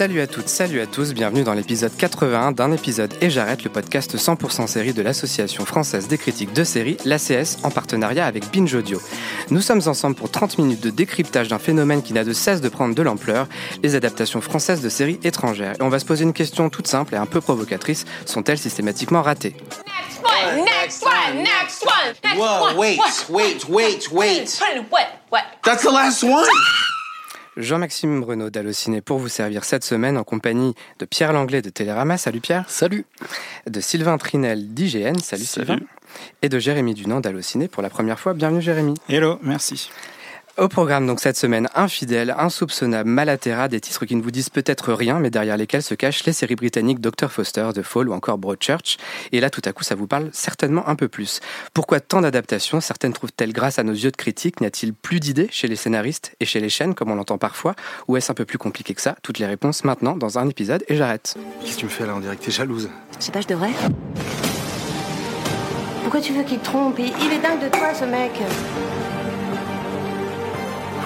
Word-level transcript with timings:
Salut 0.00 0.22
à 0.22 0.26
toutes, 0.26 0.48
salut 0.48 0.80
à 0.80 0.86
tous, 0.86 1.12
bienvenue 1.12 1.44
dans 1.44 1.52
l'épisode 1.52 1.94
81 1.94 2.52
d'un 2.52 2.72
épisode 2.72 3.12
Et 3.20 3.28
j'arrête, 3.28 3.64
le 3.64 3.68
podcast 3.68 4.16
100% 4.16 4.66
série 4.66 4.94
de 4.94 5.02
l'Association 5.02 5.66
française 5.66 6.08
des 6.08 6.16
critiques 6.16 6.54
de 6.54 6.64
séries, 6.64 6.96
l'ACS, 7.04 7.58
en 7.64 7.70
partenariat 7.70 8.24
avec 8.24 8.50
Binge 8.50 8.72
Audio. 8.72 8.98
Nous 9.50 9.60
sommes 9.60 9.82
ensemble 9.84 10.16
pour 10.16 10.30
30 10.30 10.56
minutes 10.56 10.80
de 10.80 10.88
décryptage 10.88 11.48
d'un 11.48 11.58
phénomène 11.58 12.02
qui 12.02 12.14
n'a 12.14 12.24
de 12.24 12.32
cesse 12.32 12.62
de 12.62 12.70
prendre 12.70 12.94
de 12.94 13.02
l'ampleur, 13.02 13.46
les 13.82 13.94
adaptations 13.94 14.40
françaises 14.40 14.80
de 14.80 14.88
séries 14.88 15.20
étrangères. 15.22 15.74
Et 15.78 15.82
on 15.82 15.90
va 15.90 15.98
se 15.98 16.06
poser 16.06 16.24
une 16.24 16.32
question 16.32 16.70
toute 16.70 16.86
simple 16.86 17.14
et 17.14 17.18
un 17.18 17.26
peu 17.26 17.42
provocatrice, 17.42 18.06
sont-elles 18.24 18.56
systématiquement 18.56 19.20
ratées? 19.20 19.54
Next 19.54 20.24
one, 20.24 20.64
next 20.64 21.04
one, 21.04 21.42
next 21.42 21.84
one, 21.84 22.14
next 22.24 22.38
Whoa, 22.38 22.68
one. 22.68 22.76
wait, 22.78 22.98
wait, 23.28 23.68
wait, 23.68 24.10
wait. 24.10 24.60
What? 24.90 25.08
What? 25.30 25.42
That's 25.62 25.82
the 25.82 25.92
last 25.92 26.22
one? 26.24 26.46
Jean-Maxime 27.56 28.20
Bruno 28.20 28.50
d'Allociné 28.50 29.00
pour 29.00 29.18
vous 29.18 29.28
servir 29.28 29.64
cette 29.64 29.84
semaine 29.84 30.16
en 30.16 30.24
compagnie 30.24 30.74
de 30.98 31.04
Pierre 31.04 31.32
Langlais 31.32 31.62
de 31.62 31.70
Télérama. 31.70 32.16
Salut 32.16 32.40
Pierre. 32.40 32.64
Salut. 32.68 33.04
De 33.68 33.80
Sylvain 33.80 34.18
Trinel 34.18 34.72
d'IGN. 34.72 35.18
Salut, 35.18 35.44
Sylvain. 35.44 35.78
Et 36.42 36.48
de 36.48 36.58
Jérémy 36.58 36.94
Dunant 36.94 37.20
d'Allociné 37.20 37.68
pour 37.68 37.82
la 37.82 37.90
première 37.90 38.20
fois. 38.20 38.34
Bienvenue 38.34 38.62
Jérémy. 38.62 38.94
Hello, 39.08 39.38
merci. 39.42 39.90
Au 40.58 40.68
programme 40.68 41.06
donc 41.06 41.20
cette 41.20 41.36
semaine, 41.36 41.68
infidèle, 41.74 42.34
insoupçonnable, 42.36 43.08
Malaterra, 43.08 43.68
des 43.68 43.80
titres 43.80 44.04
qui 44.04 44.14
ne 44.14 44.22
vous 44.22 44.30
disent 44.30 44.50
peut-être 44.50 44.92
rien, 44.92 45.18
mais 45.18 45.30
derrière 45.30 45.56
lesquels 45.56 45.82
se 45.82 45.94
cachent 45.94 46.24
les 46.24 46.32
séries 46.32 46.56
britanniques 46.56 47.00
Dr 47.00 47.30
Foster, 47.30 47.68
The 47.74 47.82
Fall 47.82 48.08
ou 48.08 48.12
encore 48.12 48.36
Broadchurch. 48.36 48.98
Et 49.32 49.40
là, 49.40 49.48
tout 49.48 49.62
à 49.64 49.72
coup, 49.72 49.84
ça 49.84 49.94
vous 49.94 50.06
parle 50.06 50.28
certainement 50.32 50.86
un 50.88 50.96
peu 50.96 51.08
plus. 51.08 51.40
Pourquoi 51.72 52.00
tant 52.00 52.20
d'adaptations 52.20 52.80
Certaines 52.80 53.12
trouvent-elles 53.12 53.52
grâce 53.52 53.78
à 53.78 53.84
nos 53.84 53.92
yeux 53.92 54.10
de 54.10 54.16
critique? 54.16 54.60
N'y 54.60 54.66
a-t-il 54.66 54.92
plus 54.92 55.20
d'idées 55.20 55.48
chez 55.50 55.68
les 55.68 55.76
scénaristes 55.76 56.34
et 56.40 56.44
chez 56.44 56.60
les 56.60 56.68
chaînes, 56.68 56.94
comme 56.94 57.10
on 57.10 57.14
l'entend 57.14 57.38
parfois? 57.38 57.74
Ou 58.08 58.16
est-ce 58.16 58.30
un 58.30 58.34
peu 58.34 58.44
plus 58.44 58.58
compliqué 58.58 58.92
que 58.92 59.00
ça? 59.00 59.16
Toutes 59.22 59.38
les 59.38 59.46
réponses 59.46 59.84
maintenant 59.84 60.16
dans 60.16 60.38
un 60.38 60.48
épisode 60.48 60.84
et 60.88 60.96
j'arrête. 60.96 61.36
Qu'est-ce 61.62 61.76
que 61.76 61.80
tu 61.80 61.84
me 61.86 61.90
fais 61.90 62.06
là 62.06 62.14
dirait 62.20 62.36
que 62.36 62.44
t'es 62.44 62.50
jalouse. 62.50 62.90
Je 63.18 63.24
sais 63.24 63.32
pas, 63.32 63.40
je 63.40 63.48
devrais. 63.48 63.70
Pourquoi 66.02 66.20
tu 66.20 66.32
veux 66.32 66.42
qu'il 66.42 66.58
te 66.58 66.64
trompe? 66.64 66.98
Il 66.98 67.32
est 67.32 67.38
dingue 67.38 67.62
de 67.62 67.68
toi, 67.68 67.94
ce 67.94 68.04
mec. 68.04 68.32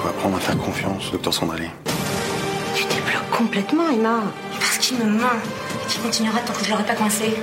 Faut 0.04 0.10
apprendre 0.10 0.36
à 0.36 0.40
faire 0.40 0.58
confiance, 0.58 1.10
docteur 1.12 1.32
Sandrelli. 1.32 1.70
Tu 2.74 2.84
débloques 2.84 3.30
complètement, 3.30 3.88
Emma. 3.88 4.18
Parce 4.60 4.76
qu'il 4.76 4.98
me 4.98 5.04
ment 5.04 5.28
et 5.82 5.90
qu'il 5.90 6.02
continuera 6.02 6.40
tant 6.40 6.52
que 6.52 6.62
je 6.62 6.68
l'aurai 6.68 6.84
pas 6.84 6.94
coincé. 6.94 7.34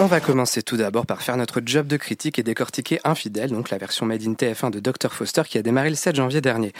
On 0.00 0.06
va 0.06 0.18
commencer 0.18 0.64
tout 0.64 0.76
d'abord 0.76 1.06
par 1.06 1.22
faire 1.22 1.36
notre 1.36 1.62
job 1.64 1.86
de 1.86 1.96
critique 1.96 2.40
et 2.40 2.42
décortiquer 2.42 2.98
Infidèle, 3.04 3.50
donc 3.50 3.70
la 3.70 3.78
version 3.78 4.04
made 4.04 4.26
in 4.26 4.32
TF1 4.32 4.72
de 4.72 4.80
Dr 4.80 5.12
Foster 5.12 5.42
qui 5.46 5.56
a 5.56 5.62
démarré 5.62 5.88
le 5.88 5.94
7 5.94 6.16
janvier 6.16 6.40
dernier. 6.40 6.72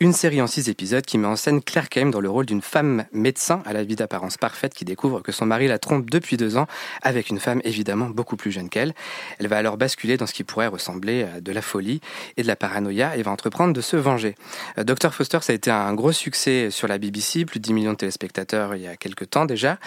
Une 0.00 0.14
série 0.14 0.40
en 0.40 0.46
six 0.46 0.70
épisodes 0.70 1.04
qui 1.04 1.18
met 1.18 1.26
en 1.26 1.36
scène 1.36 1.60
Claire 1.60 1.90
Kame 1.90 2.10
dans 2.10 2.22
le 2.22 2.30
rôle 2.30 2.46
d'une 2.46 2.62
femme 2.62 3.04
médecin 3.12 3.62
à 3.66 3.74
la 3.74 3.84
vie 3.84 3.94
d'apparence 3.94 4.38
parfaite 4.38 4.72
qui 4.72 4.86
découvre 4.86 5.20
que 5.20 5.32
son 5.32 5.44
mari 5.44 5.68
la 5.68 5.78
trompe 5.78 6.08
depuis 6.08 6.38
deux 6.38 6.56
ans 6.56 6.66
avec 7.02 7.28
une 7.28 7.38
femme 7.40 7.60
évidemment 7.64 8.08
beaucoup 8.08 8.36
plus 8.36 8.50
jeune 8.50 8.70
qu'elle. 8.70 8.94
Elle 9.38 9.48
va 9.48 9.58
alors 9.58 9.76
basculer 9.76 10.16
dans 10.16 10.26
ce 10.26 10.32
qui 10.32 10.42
pourrait 10.42 10.68
ressembler 10.68 11.24
à 11.24 11.40
de 11.42 11.52
la 11.52 11.60
folie 11.60 12.00
et 12.38 12.42
de 12.42 12.48
la 12.48 12.56
paranoïa 12.56 13.18
et 13.18 13.22
va 13.22 13.32
entreprendre 13.32 13.74
de 13.74 13.82
se 13.82 13.96
venger. 13.98 14.34
Euh, 14.78 14.84
Dr 14.84 15.12
Foster, 15.12 15.38
ça 15.42 15.52
a 15.52 15.56
été 15.56 15.70
un 15.70 15.92
gros 15.92 16.12
succès 16.12 16.70
sur 16.70 16.88
la 16.88 16.96
BBC, 16.96 17.44
plus 17.44 17.60
de 17.60 17.64
10 17.64 17.74
millions 17.74 17.92
de 17.92 17.98
téléspectateurs 17.98 18.74
il 18.76 18.82
y 18.82 18.88
a 18.88 18.96
quelques 18.96 19.28
temps 19.28 19.44
déjà. 19.44 19.78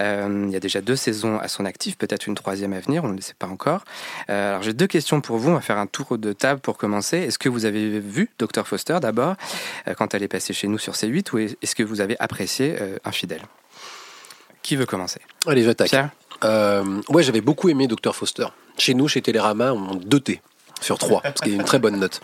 Euh, 0.00 0.46
il 0.48 0.52
y 0.52 0.56
a 0.56 0.60
déjà 0.60 0.80
deux 0.80 0.96
saisons 0.96 1.38
à 1.38 1.46
son 1.46 1.64
actif, 1.64 1.96
peut-être 1.96 2.26
une 2.26 2.31
troisième 2.34 2.72
à 2.72 2.80
venir, 2.80 3.04
on 3.04 3.08
ne 3.08 3.16
le 3.16 3.20
sait 3.20 3.34
pas 3.38 3.46
encore. 3.46 3.84
Euh, 4.30 4.50
alors 4.50 4.62
j'ai 4.62 4.72
deux 4.72 4.86
questions 4.86 5.20
pour 5.20 5.38
vous, 5.38 5.50
on 5.50 5.54
va 5.54 5.60
faire 5.60 5.78
un 5.78 5.86
tour 5.86 6.18
de 6.18 6.32
table 6.32 6.60
pour 6.60 6.78
commencer. 6.78 7.18
Est-ce 7.18 7.38
que 7.38 7.48
vous 7.48 7.64
avez 7.64 8.00
vu 8.00 8.30
Dr 8.38 8.66
Foster 8.66 8.98
d'abord, 9.00 9.34
euh, 9.88 9.94
quand 9.94 10.14
elle 10.14 10.22
est 10.22 10.28
passée 10.28 10.52
chez 10.52 10.68
nous 10.68 10.78
sur 10.78 10.94
C8, 10.94 11.32
ou 11.32 11.38
est-ce 11.38 11.74
que 11.74 11.82
vous 11.82 12.00
avez 12.00 12.16
apprécié 12.18 12.76
euh, 12.80 12.98
Infidèle 13.04 13.42
Qui 14.62 14.76
veut 14.76 14.86
commencer? 14.86 15.20
Allez, 15.46 15.62
j'attaque. 15.62 15.88
Pierre? 15.88 16.10
Euh, 16.44 17.00
ouais, 17.08 17.22
j'avais 17.22 17.40
beaucoup 17.40 17.68
aimé 17.68 17.86
Docteur 17.86 18.16
Foster. 18.16 18.46
Chez 18.78 18.94
nous, 18.94 19.08
chez 19.08 19.22
Télérama, 19.22 19.72
on 19.72 19.96
2T 19.96 20.40
sur 20.80 20.98
3, 20.98 21.22
parce 21.22 21.40
qu'il 21.40 21.52
y 21.52 21.54
a 21.54 21.58
une 21.58 21.64
très 21.64 21.78
bonne 21.78 21.98
note. 21.98 22.20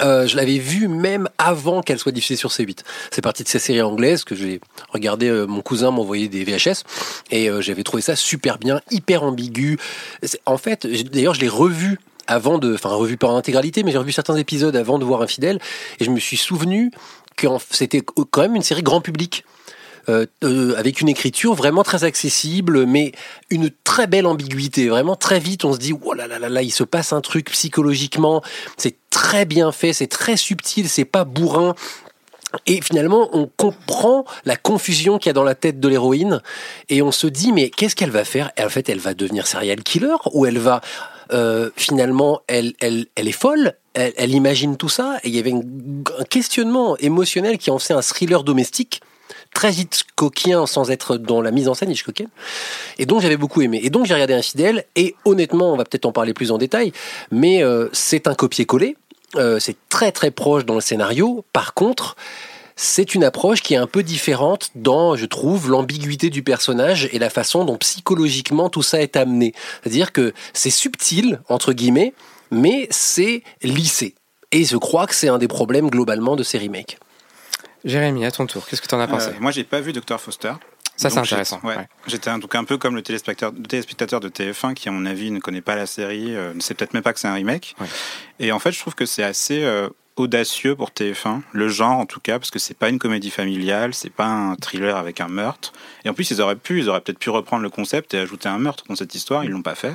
Euh, 0.00 0.26
je 0.26 0.36
l'avais 0.36 0.58
vu 0.58 0.88
même 0.88 1.28
avant 1.38 1.82
qu'elle 1.82 1.98
soit 1.98 2.12
diffusée 2.12 2.36
sur 2.36 2.50
C8. 2.50 2.80
C'est 3.10 3.22
parti 3.22 3.42
de 3.42 3.48
ces 3.48 3.58
séries 3.58 3.82
anglaises 3.82 4.24
que 4.24 4.34
j'ai 4.34 4.60
regardé. 4.90 5.28
euh, 5.28 5.46
mon 5.46 5.62
cousin 5.62 5.90
m'envoyait 5.90 6.28
des 6.28 6.44
VHS 6.44 6.82
et 7.30 7.48
euh, 7.48 7.60
j'avais 7.60 7.82
trouvé 7.82 8.02
ça 8.02 8.16
super 8.16 8.58
bien, 8.58 8.80
hyper 8.90 9.22
ambigu. 9.22 9.78
En 10.44 10.58
fait, 10.58 10.86
d'ailleurs, 10.86 11.34
je 11.34 11.40
l'ai 11.40 11.48
revu 11.48 11.98
avant 12.26 12.58
de, 12.58 12.74
enfin 12.74 12.90
revu 12.90 13.16
pas 13.16 13.28
intégralité, 13.28 13.82
mais 13.82 13.92
j'ai 13.92 13.98
revu 13.98 14.12
certains 14.12 14.36
épisodes 14.36 14.74
avant 14.74 14.98
de 14.98 15.04
voir 15.04 15.22
Infidèle 15.22 15.60
et 16.00 16.04
je 16.04 16.10
me 16.10 16.18
suis 16.18 16.36
souvenu 16.36 16.90
que 17.36 17.46
c'était 17.70 18.02
quand 18.30 18.42
même 18.42 18.56
une 18.56 18.62
série 18.62 18.82
grand 18.82 19.00
public. 19.00 19.44
Euh, 20.08 20.26
euh, 20.44 20.76
avec 20.76 21.00
une 21.00 21.08
écriture 21.08 21.54
vraiment 21.54 21.82
très 21.82 22.04
accessible, 22.04 22.86
mais 22.86 23.10
une 23.50 23.70
très 23.82 24.06
belle 24.06 24.26
ambiguïté. 24.26 24.88
Vraiment 24.88 25.16
très 25.16 25.40
vite, 25.40 25.64
on 25.64 25.72
se 25.72 25.78
dit 25.78 25.92
oh 26.00 26.12
là 26.12 26.28
là 26.28 26.38
là 26.38 26.48
là, 26.48 26.62
il 26.62 26.70
se 26.70 26.84
passe 26.84 27.12
un 27.12 27.20
truc 27.20 27.50
psychologiquement. 27.50 28.40
C'est 28.76 28.96
très 29.10 29.46
bien 29.46 29.72
fait, 29.72 29.92
c'est 29.92 30.06
très 30.06 30.36
subtil, 30.36 30.88
c'est 30.88 31.04
pas 31.04 31.24
bourrin. 31.24 31.74
Et 32.66 32.80
finalement, 32.80 33.28
on 33.32 33.50
comprend 33.56 34.24
la 34.44 34.54
confusion 34.54 35.18
qu'il 35.18 35.28
y 35.28 35.30
a 35.30 35.32
dans 35.32 35.42
la 35.42 35.56
tête 35.56 35.80
de 35.80 35.88
l'héroïne 35.88 36.40
et 36.88 37.02
on 37.02 37.10
se 37.10 37.26
dit 37.26 37.52
mais 37.52 37.70
qu'est-ce 37.70 37.96
qu'elle 37.96 38.10
va 38.10 38.24
faire? 38.24 38.52
En 38.60 38.68
fait, 38.68 38.88
elle 38.88 39.00
va 39.00 39.12
devenir 39.12 39.48
serial 39.48 39.82
killer 39.82 40.16
ou 40.32 40.46
elle 40.46 40.58
va 40.58 40.82
euh, 41.32 41.70
finalement, 41.76 42.42
elle, 42.46 42.74
elle, 42.80 43.06
elle 43.16 43.26
est 43.26 43.32
folle? 43.32 43.74
Elle, 43.94 44.34
imagine 44.34 44.76
tout 44.76 44.90
ça? 44.90 45.18
Et 45.24 45.28
il 45.28 45.34
y 45.34 45.38
avait 45.38 45.54
un 45.54 46.24
questionnement 46.28 46.96
émotionnel 46.98 47.56
qui 47.58 47.70
en 47.70 47.78
faisait 47.78 47.94
un 47.94 48.02
thriller 48.02 48.44
domestique 48.44 49.00
très 49.56 49.72
Hitchcockien 49.72 50.66
sans 50.66 50.90
être 50.90 51.16
dans 51.16 51.40
la 51.40 51.50
mise 51.50 51.66
en 51.66 51.72
scène 51.72 51.90
Hitchcockienne. 51.90 52.28
Et 52.98 53.06
donc 53.06 53.22
j'avais 53.22 53.38
beaucoup 53.38 53.62
aimé. 53.62 53.80
Et 53.82 53.88
donc 53.88 54.04
j'ai 54.04 54.12
regardé 54.12 54.34
Infidèle 54.34 54.84
et 54.96 55.16
honnêtement, 55.24 55.72
on 55.72 55.78
va 55.78 55.84
peut-être 55.84 56.04
en 56.04 56.12
parler 56.12 56.34
plus 56.34 56.52
en 56.52 56.58
détail, 56.58 56.92
mais 57.30 57.62
euh, 57.62 57.88
c'est 57.94 58.28
un 58.28 58.34
copier-coller. 58.34 58.98
Euh, 59.36 59.58
c'est 59.58 59.76
très 59.88 60.12
très 60.12 60.30
proche 60.30 60.66
dans 60.66 60.74
le 60.74 60.82
scénario. 60.82 61.42
Par 61.54 61.72
contre, 61.72 62.16
c'est 62.76 63.14
une 63.14 63.24
approche 63.24 63.62
qui 63.62 63.72
est 63.72 63.78
un 63.78 63.86
peu 63.86 64.02
différente 64.02 64.72
dans, 64.74 65.16
je 65.16 65.24
trouve, 65.24 65.70
l'ambiguïté 65.70 66.28
du 66.28 66.42
personnage 66.42 67.08
et 67.10 67.18
la 67.18 67.30
façon 67.30 67.64
dont 67.64 67.78
psychologiquement 67.78 68.68
tout 68.68 68.82
ça 68.82 69.00
est 69.00 69.16
amené. 69.16 69.54
C'est-à-dire 69.82 70.12
que 70.12 70.34
c'est 70.52 70.68
subtil, 70.68 71.40
entre 71.48 71.72
guillemets, 71.72 72.12
mais 72.50 72.88
c'est 72.90 73.42
lissé. 73.62 74.14
Et 74.52 74.64
je 74.64 74.76
crois 74.76 75.06
que 75.06 75.14
c'est 75.14 75.28
un 75.28 75.38
des 75.38 75.48
problèmes 75.48 75.88
globalement 75.88 76.36
de 76.36 76.42
ces 76.42 76.58
remakes. 76.58 76.98
Jérémy, 77.86 78.24
à 78.26 78.30
ton 78.30 78.46
tour, 78.46 78.66
qu'est-ce 78.66 78.82
que 78.82 78.86
tu 78.86 78.94
en 78.94 79.00
as 79.00 79.06
pensé 79.08 79.28
Euh, 79.28 79.40
moi, 79.40 79.50
j'ai 79.52 79.64
pas 79.64 79.80
vu 79.80 79.92
Dr 79.92 80.20
Foster. 80.20 80.52
Ça, 80.96 81.10
c'est 81.10 81.18
intéressant. 81.18 81.60
ouais. 81.62 81.76
ouais. 81.76 81.88
J'étais 82.06 82.30
un, 82.30 82.40
un 82.40 82.64
peu 82.64 82.78
comme 82.78 82.94
le 82.96 83.02
téléspectateur, 83.02 83.52
le 83.56 83.66
téléspectateur 83.66 84.18
de 84.20 84.28
TF1 84.28 84.74
qui, 84.74 84.88
à 84.88 84.92
mon 84.92 85.04
avis, 85.06 85.30
ne 85.30 85.40
connaît 85.40 85.60
pas 85.60 85.76
la 85.76 85.86
série, 85.86 86.34
euh, 86.34 86.54
ne 86.54 86.60
sait 86.60 86.74
peut-être 86.74 86.94
même 86.94 87.02
pas 87.02 87.12
que 87.12 87.20
c'est 87.20 87.28
un 87.28 87.34
remake. 87.34 87.74
Ouais. 87.80 87.86
Et 88.40 88.50
en 88.52 88.58
fait, 88.58 88.72
je 88.72 88.80
trouve 88.80 88.94
que 88.94 89.04
c'est 89.04 89.22
assez 89.22 89.62
euh, 89.62 89.88
audacieux 90.16 90.74
pour 90.74 90.90
TF1, 90.90 91.42
le 91.52 91.68
genre 91.68 91.98
en 91.98 92.06
tout 92.06 92.20
cas, 92.20 92.38
parce 92.38 92.50
que 92.50 92.58
c'est 92.58 92.72
pas 92.76 92.88
une 92.88 92.98
comédie 92.98 93.30
familiale, 93.30 93.92
c'est 93.92 94.08
pas 94.08 94.24
un 94.26 94.56
thriller 94.56 94.96
avec 94.96 95.20
un 95.20 95.28
meurtre. 95.28 95.74
Et 96.06 96.08
en 96.08 96.14
plus, 96.14 96.30
ils 96.30 96.40
auraient 96.40 96.56
pu, 96.56 96.78
ils 96.80 96.88
auraient 96.88 97.02
peut-être 97.02 97.18
pu 97.18 97.28
reprendre 97.28 97.62
le 97.62 97.68
concept 97.70 98.14
et 98.14 98.18
ajouter 98.18 98.48
un 98.48 98.58
meurtre 98.58 98.84
dans 98.88 98.96
cette 98.96 99.14
histoire. 99.14 99.44
Ils 99.44 99.50
l'ont 99.50 99.60
pas 99.62 99.74
fait. 99.74 99.94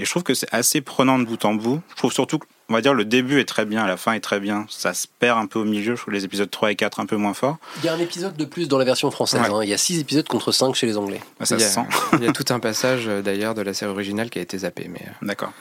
Et 0.00 0.04
je 0.04 0.10
trouve 0.10 0.24
que 0.24 0.34
c'est 0.34 0.52
assez 0.52 0.80
prenant 0.80 1.20
de 1.20 1.24
bout 1.24 1.44
en 1.44 1.54
bout. 1.54 1.80
Je 1.90 1.94
trouve 1.94 2.12
surtout 2.12 2.40
que, 2.40 2.46
on 2.68 2.74
va 2.74 2.80
dire, 2.80 2.94
le 2.94 3.04
début 3.04 3.40
est 3.40 3.44
très 3.44 3.64
bien, 3.64 3.86
la 3.86 3.96
fin 3.96 4.12
est 4.12 4.20
très 4.20 4.40
bien. 4.40 4.66
Ça 4.70 4.94
se 4.94 5.06
perd 5.18 5.38
un 5.38 5.46
peu 5.46 5.58
au 5.58 5.64
milieu. 5.64 5.96
Je 5.96 6.00
trouve 6.00 6.14
les 6.14 6.24
épisodes 6.24 6.50
3 6.50 6.72
et 6.72 6.76
4 6.76 7.00
un 7.00 7.06
peu 7.06 7.16
moins 7.16 7.34
forts. 7.34 7.58
Il 7.78 7.84
y 7.84 7.88
a 7.88 7.92
un 7.94 7.98
épisode 7.98 8.36
de 8.36 8.44
plus 8.44 8.68
dans 8.68 8.78
la 8.78 8.84
version 8.84 9.10
française. 9.10 9.40
Ouais. 9.42 9.48
hein. 9.50 9.60
Il 9.62 9.68
y 9.68 9.74
a 9.74 9.78
6 9.78 10.00
épisodes 10.00 10.26
contre 10.28 10.50
5 10.52 10.74
chez 10.74 10.86
les 10.86 10.96
Anglais. 10.96 11.20
Ah, 11.40 11.46
Ça 11.46 11.56
il, 11.56 11.60
y 11.60 11.64
se 11.64 11.66
a, 11.68 11.70
sent. 11.84 11.86
il 12.14 12.24
y 12.24 12.28
a 12.28 12.32
tout 12.32 12.46
un 12.52 12.60
passage 12.60 13.04
euh, 13.08 13.22
d'ailleurs 13.22 13.54
de 13.54 13.62
la 13.62 13.74
série 13.74 13.90
originale 13.90 14.30
qui 14.30 14.38
a 14.38 14.42
été 14.42 14.58
zappé. 14.58 14.88
Mais 14.88 15.02
D'accord. 15.22 15.52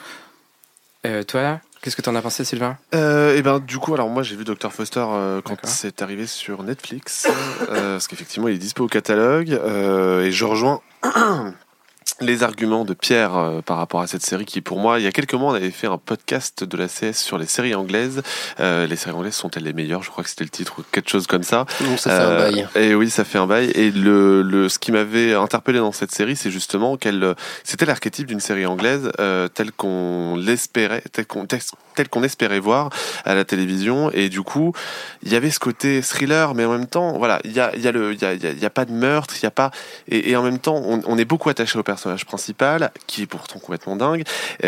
euh, 1.06 1.24
toi, 1.24 1.60
qu'est-ce 1.82 1.96
que 1.98 2.02
tu 2.02 2.10
en 2.10 2.16
as 2.16 2.22
pensé, 2.22 2.46
Sylvain? 2.46 2.78
Euh, 2.96 3.36
et 3.36 3.42
ben 3.42 3.60
du 3.60 3.78
coup 3.80 3.94
alors 3.94 4.08
moi 4.10 4.24
j'ai 4.24 4.36
vu 4.38 4.46
Dr 4.46 4.72
Foster 4.72 5.04
euh, 5.06 5.42
quand 5.44 5.58
c'est 5.64 6.02
arrivé 6.02 6.26
sur 6.28 6.64
Netflix 6.64 7.28
euh, 7.70 7.96
parce 7.96 8.08
qu'effectivement 8.08 8.48
il 8.48 8.56
est 8.56 8.60
dispo 8.60 8.86
au 8.86 8.88
catalogue 8.88 9.52
euh, 9.52 10.24
et 10.24 10.32
je 10.32 10.46
rejoins 10.46 10.80
les 12.22 12.44
arguments 12.44 12.86
de 12.86 12.94
Pierre 12.94 13.36
euh, 13.36 13.62
par 13.62 13.78
rapport 13.78 14.02
à 14.02 14.08
cette 14.08 14.24
série 14.24 14.46
qui 14.46 14.62
pour 14.62 14.80
moi 14.80 15.00
il 15.00 15.04
y 15.04 15.08
a 15.08 15.12
quelques 15.12 15.34
mois 15.34 15.52
on 15.52 15.56
avait 15.56 15.72
fait 15.72 15.88
un 15.88 15.98
podcast 15.98 16.64
de 16.64 16.78
la 16.78 16.88
CS 16.88 17.14
sur 17.14 17.38
les 17.38 17.48
séries 17.48 17.76
anglaises. 17.76 18.22
Euh, 18.60 18.88
les 18.88 18.96
séries 18.96 19.16
anglaises 19.16 19.36
sont-elles 19.36 19.64
les 19.64 19.74
meilleures? 19.74 20.04
Je 20.04 20.10
crois 20.12 20.24
que 20.24 20.30
c'était 20.30 20.44
le 20.44 20.50
titre 20.50 20.80
ou 20.80 20.84
quelque 20.92 21.10
chose 21.10 21.28
comme 21.28 21.44
ça. 21.44 21.66
Donc 21.82 22.00
ça 22.00 22.10
fait 22.10 22.24
un 22.24 22.38
bail. 22.38 22.68
et 22.76 22.96
oui 22.96 23.10
ça 23.10 23.24
fait 23.24 23.38
un 23.38 23.48
bail. 23.48 23.72
Et 23.72 23.92
le, 23.92 24.42
le 24.42 24.70
ce 24.70 24.80
qui 24.80 24.92
m'avait 24.92 25.34
interpellé 25.34 25.80
dans 25.80 25.92
cette 25.92 26.12
série 26.12 26.36
c'est 26.36 26.52
justement 26.52 26.98
qu'elle 26.98 27.36
c'était 27.64 27.86
l'archétype 27.86 28.28
d'une 28.28 28.40
série 28.40 28.66
anglaise 28.66 29.12
euh, 29.20 29.48
telle 29.48 29.72
qu'on 29.72 30.36
l'espérait 30.38 31.04
telle 31.12 31.26
qu'on 31.26 31.46
tel 31.94 32.10
qu'on 32.10 32.24
espérait 32.24 32.60
voir 32.60 32.90
à 33.26 33.36
la 33.36 33.46
télévision. 33.46 34.12
Et 34.12 34.30
du 34.30 34.42
coup 34.42 34.74
il 35.24 35.32
y 35.32 35.36
avait 35.36 35.52
ce 35.52 35.60
côté 35.60 36.02
thriller 36.02 36.54
mais 36.56 36.66
en 36.66 36.72
même 36.72 36.88
temps 36.88 37.18
voilà 37.18 37.40
il 37.44 37.52
y 37.52 37.60
a 37.60 37.76
y 37.76 37.88
a 37.88 37.92
y 37.92 38.26
a, 38.26 38.34
y 38.34 38.60
y 38.60 38.66
a 38.66 38.70
pas 38.70 38.86
de 38.86 38.92
meurtre 38.92 39.36
il 39.38 39.44
y 39.44 39.46
a 39.46 39.52
pas 39.52 39.72
et, 40.08 40.36
en 40.36 40.44
même 40.44 40.60
temps 40.60 40.82
on, 40.86 41.18
est 41.18 41.26
beaucoup 41.26 41.50
attaché 41.50 41.78
au 41.78 41.84
personnage 41.84 42.26
principal 42.26 42.92
qui 43.08 43.24
est 43.24 43.28
pourtant 43.28 43.60
complètement 43.60 43.96
dingue 43.96 44.24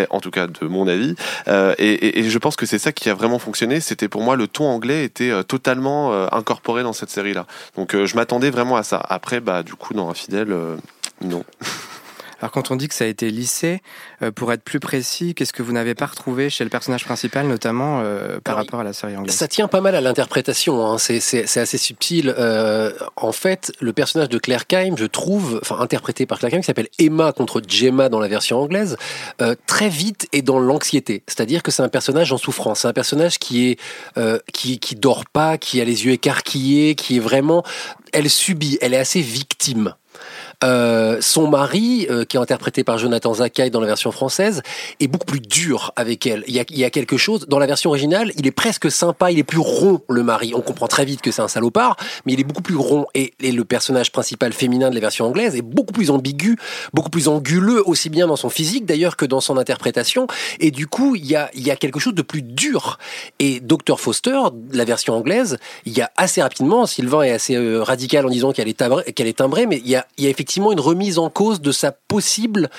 en 0.10 0.19
tout 0.19 0.31
cas 0.31 0.48
de 0.48 0.68
mon 0.68 0.88
avis. 0.88 1.16
Euh, 1.48 1.74
et, 1.77 2.24
je 2.24 2.38
pense 2.38 2.56
que 2.56 2.66
c'est 2.66 2.80
ça 2.80 2.92
qui 2.92 3.10
a 3.10 3.13
vraiment 3.13 3.39
fonctionné. 3.39 3.80
C'était 3.80 4.07
pour 4.07 4.22
moi 4.22 4.36
le 4.36 4.48
ton 4.48 4.66
anglais 4.66 5.04
était 5.04 5.30
euh, 5.30 5.44
totalement 5.44 6.13
euh, 6.13 6.27
incorporé 6.31 6.83
dans 6.83 6.94
cette 6.94 7.10
série 7.10 7.33
là 7.33 7.45
donc 7.75 7.95
je 7.95 8.16
m'attendais 8.16 8.50
vraiment 8.50 8.77
à 8.77 8.83
ça. 8.83 8.98
Après 9.10 9.39
bah 9.39 9.63
du 9.63 9.75
coup 9.75 9.94
dans 9.94 10.10
Infidèle 10.10 10.56
non 11.22 11.44
Alors 12.40 12.52
quand 12.52 12.72
on 12.72 12.76
dit 12.76 12.88
que 12.88 12.94
ça 12.94 13.06
a 13.06 13.08
été 13.08 13.32
lissé, 13.32 13.82
euh, 14.22 14.32
pour 14.32 14.52
être 14.52 14.64
plus 14.64 14.80
précis, 14.80 15.34
qu'est-ce 15.34 15.54
que 15.54 15.64
vous 15.64 15.72
n'avez 15.72 15.96
pas 15.96 16.06
retrouvé 16.06 16.50
chez 16.50 16.64
le 16.64 16.70
personnage 16.70 17.06
principal, 17.06 17.48
notamment 17.48 18.02
euh, 18.04 18.40
par 18.44 18.56
rapport 18.56 18.80
à 18.80 18.84
la 18.84 18.94
série 18.94 19.16
anglaise? 19.16 19.36
Ça 19.36 19.48
tient 19.48 19.68
pas 19.68 19.82
mal 19.82 19.96
à 19.96 20.02
l'interprétation, 20.02 20.86
hein. 20.86 20.98
c'est, 20.98 21.58
assez 21.58 21.78
subtil. 21.78 22.34
Euh, 22.38 22.92
en 23.16 23.32
fait, 23.32 23.72
le 23.80 23.94
personnage 23.94 24.30
de 24.30 24.38
Claire 24.38 24.68
Kime, 24.68 24.98
je 24.98 25.06
trouve, 25.06 25.60
enfin 25.62 25.80
interprété 25.80 26.26
par 26.26 26.40
Claire 26.40 26.52
Kime, 26.52 26.62
qui 26.62 26.68
s'appelle 26.68 26.90
Emma 27.00 27.32
contre 27.32 27.62
Gemma 27.68 28.10
dans 28.10 28.20
la 28.20 28.28
version 28.28 28.60
anglaise, 28.60 28.98
très 29.68 29.90
vite 29.90 30.28
est 30.34 30.42
dans 30.42 30.60
l'anxiété. 30.60 31.24
C'est-à-dire 31.28 31.64
que 31.64 31.72
c'est 31.72 31.84
un 31.84 31.90
personnage 31.90 32.32
en 32.32 32.38
souffrance, 32.38 32.82
c'est 32.82 32.88
un 32.88 32.94
personnage 32.94 33.40
qui 33.40 33.70
est 33.70 33.80
qui 34.54 34.80
qui 34.80 34.96
dort 34.96 35.26
pas, 35.26 35.58
qui 35.58 35.82
a 35.82 35.86
les 35.86 36.06
yeux 36.06 36.12
écarquillés, 36.14 36.96
qui 36.96 37.18
est 37.18 37.20
vraiment, 37.20 37.64
elle 38.14 38.30
subit, 38.30 38.78
elle 38.82 38.94
est 38.94 38.98
assez 38.98 39.22
victime. 39.22 39.96
Euh, 40.64 41.05
son 41.25 41.48
mari, 41.48 42.07
euh, 42.10 42.24
qui 42.24 42.38
est 42.38 42.39
interprété 42.39 42.83
par 42.83 42.98
Jonathan 42.98 43.33
Zakai 43.33 43.69
dans 43.69 43.80
la 43.80 43.88
version 43.88 44.12
française, 44.12 44.62
est 45.00 45.07
beaucoup 45.07 45.25
plus 45.25 45.39
dur 45.39 45.92
avec 45.95 46.25
elle. 46.27 46.44
Il 46.48 46.54
y, 46.54 46.83
a, 46.83 46.89
quelque 46.89 47.18
chose 47.18 47.48
dans 47.48 47.60
la 47.60 47.66
version 47.66 47.89
originale, 47.89 48.31
il 48.38 48.45
est 48.48 48.51
presque 48.51 48.92
sympa, 48.92 49.31
il 49.31 49.39
est 49.39 49.44
plus 49.44 49.60
rond 49.60 50.01
le 50.07 50.24
mari. 50.24 50.54
On 50.56 50.62
comprend 50.62 50.88
très 50.88 51.04
vite 51.04 51.22
que 51.22 51.31
c'est 51.31 51.42
un 51.42 51.48
salopard, 51.48 51.98
mais 52.25 52.33
il 52.33 52.39
est 52.39 52.44
beaucoup 52.44 52.62
plus 52.62 52.75
rond. 52.75 53.07
Et, 53.16 53.33
le 53.42 53.63
personnage 53.63 54.12
principal 54.12 54.54
féminin 54.54 54.89
de 54.89 54.95
la 54.95 55.01
version 55.01 55.25
anglaise 55.25 55.56
est 55.56 55.62
beaucoup 55.62 55.94
plus 55.94 56.12
ambigu, 56.12 56.57
beaucoup 56.94 57.10
plus 57.10 57.27
anguleux, 57.27 57.81
aussi 57.88 58.10
bien 58.10 58.27
dans 58.27 58.36
son 58.36 58.50
physique 58.50 58.86
d'ailleurs 58.86 59.16
que 59.16 59.25
dans 59.25 59.42
son 59.42 59.57
interprétation. 59.57 60.27
Et 60.60 60.72
du 60.72 60.88
coup, 60.88 61.16
il 61.16 61.25
y 61.25 61.36
a, 61.36 61.50
quelque 61.75 62.00
chose 62.00 62.13
de 62.13 62.22
plus 62.22 62.42
dur. 62.42 63.00
Et 63.39 63.60
Dr 63.62 64.00
Foster, 64.00 64.39
la 64.72 64.86
version 64.86 65.16
anglaise, 65.16 65.57
il 65.86 65.94
y 65.98 66.01
a 66.01 66.12
assez 66.18 66.42
rapidement, 66.42 66.86
Sylvain 66.86 67.24
est 67.24 67.31
assez 67.31 67.56
euh, 67.56 67.81
radical 67.81 68.25
en 68.25 68.30
disant 68.30 68.51
qu'elle 68.51 68.68
est, 68.68 68.80
timbrée- 68.80 69.12
qu'elle 69.13 69.27
est 69.27 69.38
timbrée, 69.38 69.66
mais 69.66 69.81
il 69.83 69.89
y 69.89 69.95
a 69.95 70.06
effectivement 70.18 70.72
une 70.72 70.80
remise 70.80 71.15
en 71.18 71.30
cause 71.30 71.62
de 71.62 71.72
sa 71.72 71.92
possible 71.92 72.70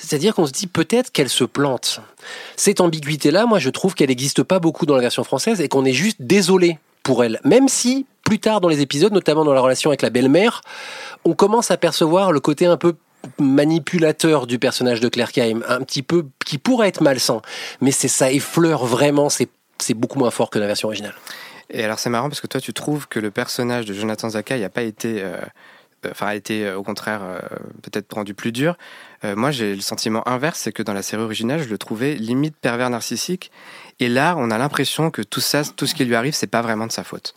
c'est-à-dire 0.00 0.34
qu'on 0.34 0.46
se 0.46 0.52
dit 0.52 0.66
peut-être 0.66 1.12
qu'elle 1.12 1.28
se 1.28 1.44
plante. 1.44 2.00
Cette 2.56 2.80
ambiguïté-là, 2.80 3.44
moi, 3.44 3.58
je 3.58 3.68
trouve 3.68 3.94
qu'elle 3.94 4.08
n'existe 4.08 4.42
pas 4.42 4.58
beaucoup 4.58 4.86
dans 4.86 4.94
la 4.94 5.02
version 5.02 5.24
française 5.24 5.60
et 5.60 5.68
qu'on 5.68 5.84
est 5.84 5.92
juste 5.92 6.16
désolé 6.20 6.78
pour 7.02 7.22
elle. 7.22 7.38
Même 7.44 7.68
si, 7.68 8.06
plus 8.24 8.38
tard 8.38 8.60
dans 8.60 8.68
les 8.68 8.80
épisodes, 8.80 9.12
notamment 9.12 9.44
dans 9.44 9.52
la 9.52 9.60
relation 9.60 9.90
avec 9.90 10.00
la 10.00 10.10
belle-mère, 10.10 10.62
on 11.24 11.34
commence 11.34 11.70
à 11.70 11.76
percevoir 11.76 12.32
le 12.32 12.40
côté 12.40 12.66
un 12.66 12.78
peu 12.78 12.94
manipulateur 13.38 14.46
du 14.46 14.58
personnage 14.58 15.00
de 15.00 15.08
Claire 15.08 15.32
Kime, 15.32 15.62
un 15.68 15.82
petit 15.82 16.02
peu 16.02 16.26
qui 16.46 16.56
pourrait 16.56 16.88
être 16.88 17.02
malsain, 17.02 17.42
mais 17.82 17.90
c'est 17.90 18.08
ça 18.08 18.32
effleure 18.32 18.86
vraiment, 18.86 19.28
c'est 19.28 19.48
beaucoup 19.94 20.18
moins 20.18 20.30
fort 20.30 20.48
que 20.48 20.58
la 20.58 20.66
version 20.66 20.88
originale. 20.88 21.14
Et 21.68 21.84
alors 21.84 21.98
c'est 21.98 22.08
marrant 22.08 22.28
parce 22.28 22.40
que 22.40 22.46
toi 22.46 22.60
tu 22.60 22.72
trouves 22.72 23.08
que 23.08 23.20
le 23.20 23.30
personnage 23.30 23.84
de 23.84 23.92
Jonathan 23.92 24.30
Zakai 24.30 24.58
n'a 24.58 24.70
pas 24.70 24.82
été, 24.82 25.22
euh, 25.22 25.36
enfin 26.08 26.28
a 26.28 26.34
été 26.34 26.66
euh, 26.66 26.76
au 26.76 26.82
contraire 26.82 27.20
euh, 27.22 27.38
peut-être 27.82 28.12
rendu 28.12 28.34
plus 28.34 28.52
dur. 28.52 28.76
Euh, 29.24 29.36
moi 29.36 29.50
j'ai 29.50 29.74
le 29.74 29.80
sentiment 29.80 30.26
inverse, 30.28 30.60
c'est 30.60 30.72
que 30.72 30.82
dans 30.82 30.94
la 30.94 31.02
série 31.02 31.22
originale 31.22 31.62
je 31.62 31.68
le 31.68 31.78
trouvais 31.78 32.14
limite 32.14 32.56
pervers 32.56 32.90
narcissique. 32.90 33.50
Et 33.98 34.08
là 34.08 34.34
on 34.38 34.50
a 34.50 34.58
l'impression 34.58 35.10
que 35.10 35.22
tout 35.22 35.40
ça, 35.40 35.62
tout 35.64 35.86
ce 35.86 35.94
qui 35.94 36.04
lui 36.04 36.14
arrive, 36.14 36.34
c'est 36.34 36.46
pas 36.46 36.62
vraiment 36.62 36.86
de 36.86 36.92
sa 36.92 37.04
faute. 37.04 37.34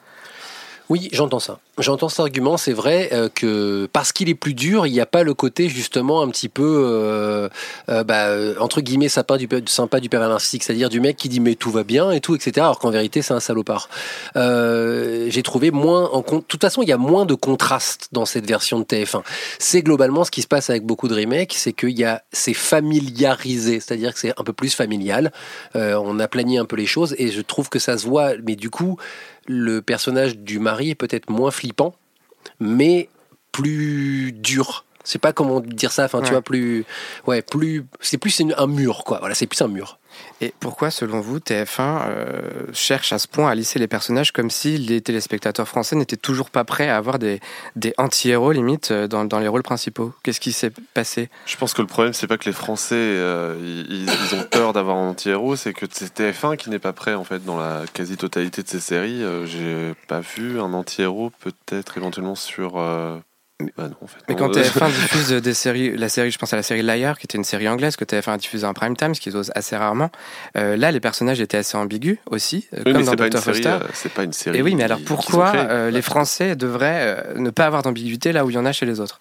Oui, 0.90 1.10
j'entends 1.12 1.40
ça. 1.40 1.60
J'entends 1.80 2.08
cet 2.08 2.20
argument. 2.20 2.58
C'est 2.58 2.72
vrai 2.72 3.10
euh, 3.14 3.30
que 3.34 3.90
parce 3.92 4.12
qu'il 4.12 4.30
est 4.30 4.36
plus 4.36 4.54
dur, 4.54 4.86
il 4.86 4.94
n'y 4.94 5.00
a 5.00 5.08
pas 5.08 5.24
le 5.24 5.34
côté 5.34 5.70
justement 5.70 6.22
un 6.22 6.30
petit 6.30 6.48
peu 6.48 6.84
euh, 6.86 7.50
euh, 7.90 8.04
bah, 8.04 8.28
entre 8.60 8.80
guillemets 8.80 9.10
sympa 9.10 9.40
du, 9.40 9.50
sympa 9.66 10.00
du 10.00 10.08
narcissique, 10.08 10.64
c'est-à-dire 10.64 10.90
du 10.90 11.00
mec 11.00 11.18
qui 11.18 11.30
dit 11.30 11.40
mais 11.40 11.56
tout 11.56 11.72
va 11.72 11.84
bien 11.84 12.12
et 12.12 12.22
tout, 12.22 12.36
etc. 12.36 12.52
Alors 12.58 12.78
qu'en 12.78 12.92
vérité 12.92 13.24
c'est 13.24 13.34
un 13.34 13.40
salopard. 13.40 13.90
J'ai 14.36 15.42
trouvé 15.44 15.72
moins 15.72 16.12
en 16.12 16.22
compte. 16.22 16.44
De 16.44 16.48
toute 16.48 16.62
façon, 16.62 16.84
il 16.84 16.90
y 16.90 16.92
a 16.92 16.98
moins 16.98 17.26
de 17.26 17.34
contraste 17.34 18.10
dans 18.12 18.26
cette 18.26 18.46
version 18.46 18.78
de 18.78 18.84
TF1. 18.84 19.24
C'est 19.58 19.82
globalement 19.82 20.26
ce 20.26 20.32
qui 20.32 20.44
se 20.44 20.48
passe 20.48 20.70
avec 20.70 20.84
beaucoup 20.84 21.08
de 21.08 21.16
remakes, 21.16 21.54
c'est 21.54 21.74
qu'il 21.74 21.98
y 21.98 22.04
a 22.04 22.22
c'est 22.32 22.54
familiarisé, 22.54 23.80
c'est-à-dire 23.80 24.14
que 24.14 24.20
c'est 24.20 24.40
un 24.40 24.44
peu 24.44 24.54
plus 24.54 24.76
familial. 24.76 25.32
On 25.74 26.20
a 26.20 26.28
planifié 26.28 26.60
un 26.60 26.66
peu 26.66 26.76
les 26.76 26.86
choses 26.86 27.16
et 27.18 27.32
je 27.32 27.42
trouve 27.42 27.70
que 27.70 27.80
ça 27.80 27.98
se 27.98 28.06
voit. 28.06 28.34
Mais 28.44 28.56
du 28.56 28.70
coup 28.70 29.00
le 29.48 29.82
personnage 29.82 30.38
du 30.38 30.60
mari 30.60 30.92
est 30.92 30.96
peut-être 30.96 31.30
moins 31.30 31.52
flippant, 31.64 31.96
mais 32.60 33.08
plus 33.54 34.34
dur. 34.34 34.84
Sais 35.06 35.18
pas 35.20 35.32
comment 35.32 35.62
dire 35.62 35.92
ça. 35.94 36.04
Enfin, 36.06 36.20
tu 36.20 36.26
Ouais. 36.26 36.32
vois, 36.32 36.42
plus, 36.42 36.86
ouais, 37.26 37.42
plus, 37.42 37.86
c'est 38.02 38.18
plus 38.18 38.42
un 38.58 38.68
mur, 38.68 39.04
quoi. 39.06 39.20
Voilà, 39.20 39.34
c'est 39.34 39.48
plus 39.48 39.62
un 39.62 39.68
mur. 39.70 39.98
Et 40.42 40.54
pourquoi, 40.60 40.92
selon 40.92 41.22
vous, 41.22 41.40
TF1 41.40 42.02
euh, 42.08 42.42
cherche 42.74 43.14
à 43.14 43.20
ce 43.20 43.28
point 43.28 43.50
à 43.50 43.56
lisser 43.56 43.80
les 43.80 43.88
personnages 43.88 44.32
comme 44.32 44.50
si 44.50 44.78
les 44.78 45.02
téléspectateurs 45.02 45.68
français 45.68 45.96
n'étaient 45.96 46.18
toujours 46.18 46.50
pas 46.50 46.64
prêts 46.64 46.90
à 46.90 46.98
avoir 46.98 47.20
des, 47.20 47.40
anti-héros 47.98 48.52
limite 48.52 48.92
euh, 48.92 49.08
dans, 49.08 49.40
les 49.40 49.48
rôles 49.48 49.64
principaux? 49.64 50.14
Qu'est-ce 50.24 50.40
qui 50.40 50.52
s'est 50.52 50.72
passé? 50.94 51.30
Je 51.46 51.58
pense 51.58 51.74
que 51.74 51.82
le 51.82 51.88
problème, 51.88 52.14
c'est 52.14 52.28
pas 52.28 52.38
que 52.38 52.46
les 52.46 52.54
Français 52.54 52.96
euh, 52.96 53.56
ils, 53.90 54.36
ont 54.36 54.44
peur 54.44 54.74
d'avoir 54.74 54.98
un 54.98 55.10
anti-héros, 55.10 55.56
c'est 55.56 55.74
que 55.74 55.86
c'est 55.92 56.20
TF1 56.20 56.58
qui 56.58 56.70
n'est 56.70 56.80
pas 56.80 56.94
prêt 56.94 57.14
en 57.14 57.24
fait 57.24 57.44
dans 57.46 57.58
la 57.58 57.84
quasi-totalité 57.94 58.64
de 58.64 58.68
ces 58.68 58.80
séries. 58.80 59.24
Euh, 59.24 59.46
J'ai 59.46 59.94
pas 60.08 60.22
vu 60.22 60.60
un 60.60 60.74
anti-héros, 60.74 61.32
peut-être 61.42 61.98
éventuellement 61.98 62.36
sur. 62.36 62.78
Bah 63.78 63.88
non, 63.90 63.96
en 64.02 64.08
fait. 64.08 64.18
Mais 64.28 64.36
non. 64.36 64.48
quand 64.48 64.52
TF1 64.52 64.88
diffuse 65.02 65.30
des 65.30 65.54
séries, 65.54 65.96
la 65.98 66.10
série, 66.10 66.32
je 66.32 66.38
pense 66.38 66.52
à 66.54 66.56
la 66.56 66.64
série 66.64 66.82
Liar, 66.82 67.18
qui 67.18 67.26
était 67.26 67.38
une 67.38 67.44
série 67.44 67.68
anglaise 67.68 67.96
que 67.96 68.06
TF1 68.06 68.32
a 68.34 68.38
diffusée 68.38 68.66
en 68.66 68.74
prime 68.74 68.96
time, 68.98 69.14
ce 69.16 69.22
qu'ils 69.22 69.36
osent 69.38 69.52
assez 69.56 69.76
rarement. 69.76 70.10
euh, 70.58 70.76
là, 70.78 70.92
les 70.92 71.00
personnages 71.00 71.40
étaient 71.42 71.58
assez 71.58 71.78
ambigus 71.78 72.18
aussi, 72.30 72.68
euh, 72.74 72.84
Oui, 72.86 72.94
comme 72.94 73.02
mais 73.06 73.16
dans 73.16 73.28
Dr. 73.28 73.40
Foster. 73.44 73.68
euh, 73.70 73.80
c'est 73.94 74.12
pas 74.12 74.24
une 74.24 74.34
série. 74.34 74.58
Et 74.58 74.62
oui, 74.62 74.76
mais 74.76 74.84
alors 74.84 75.00
pourquoi 75.06 75.54
euh, 75.56 75.90
les 75.92 76.02
Français 76.02 76.56
devraient 76.56 77.16
euh, 77.28 77.34
ne 77.40 77.50
pas 77.50 77.66
avoir 77.66 77.82
d'ambiguïté 77.84 78.32
là 78.32 78.46
où 78.46 78.50
il 78.50 78.54
y 78.54 78.58
en 78.60 78.66
a 78.66 78.72
chez 78.72 78.86
les 78.86 79.00
autres? 79.00 79.20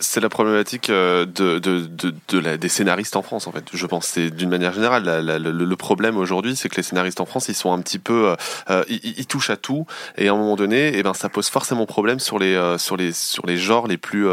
C'est 0.00 0.20
la 0.20 0.28
problématique 0.28 0.90
euh, 0.90 1.24
des 1.24 2.68
scénaristes 2.68 3.14
en 3.14 3.22
France, 3.22 3.46
en 3.46 3.52
fait. 3.52 3.64
Je 3.72 3.86
pense 3.86 4.06
c'est 4.06 4.30
d'une 4.30 4.48
manière 4.48 4.72
générale. 4.72 5.04
le, 5.04 5.76
problème 5.76 6.16
aujourd'hui, 6.16 6.56
c'est 6.56 6.68
que 6.68 6.76
les 6.76 6.82
scénaristes 6.82 7.20
en 7.20 7.26
France, 7.26 7.48
ils 7.48 7.54
sont 7.54 7.72
un 7.72 7.80
petit 7.80 7.98
peu. 7.98 8.28
euh, 8.28 8.36
euh, 8.70 8.84
ils, 8.88 9.26
touchent 9.26 9.50
à 9.50 9.56
tout. 9.56 9.86
Et 10.18 10.28
à 10.28 10.32
un 10.32 10.36
moment 10.36 10.56
donné, 10.56 10.92
eh 10.94 11.02
ben, 11.02 11.14
ça 11.14 11.28
pose 11.28 11.48
forcément 11.48 11.86
problème 11.86 12.18
sur 12.18 12.38
les, 12.38 12.76
sur 12.78 12.96
les, 12.96 13.12
sur 13.12 13.46
les 13.46 13.56
genres 13.56 13.86
les 13.86 13.96
plus, 13.96 14.26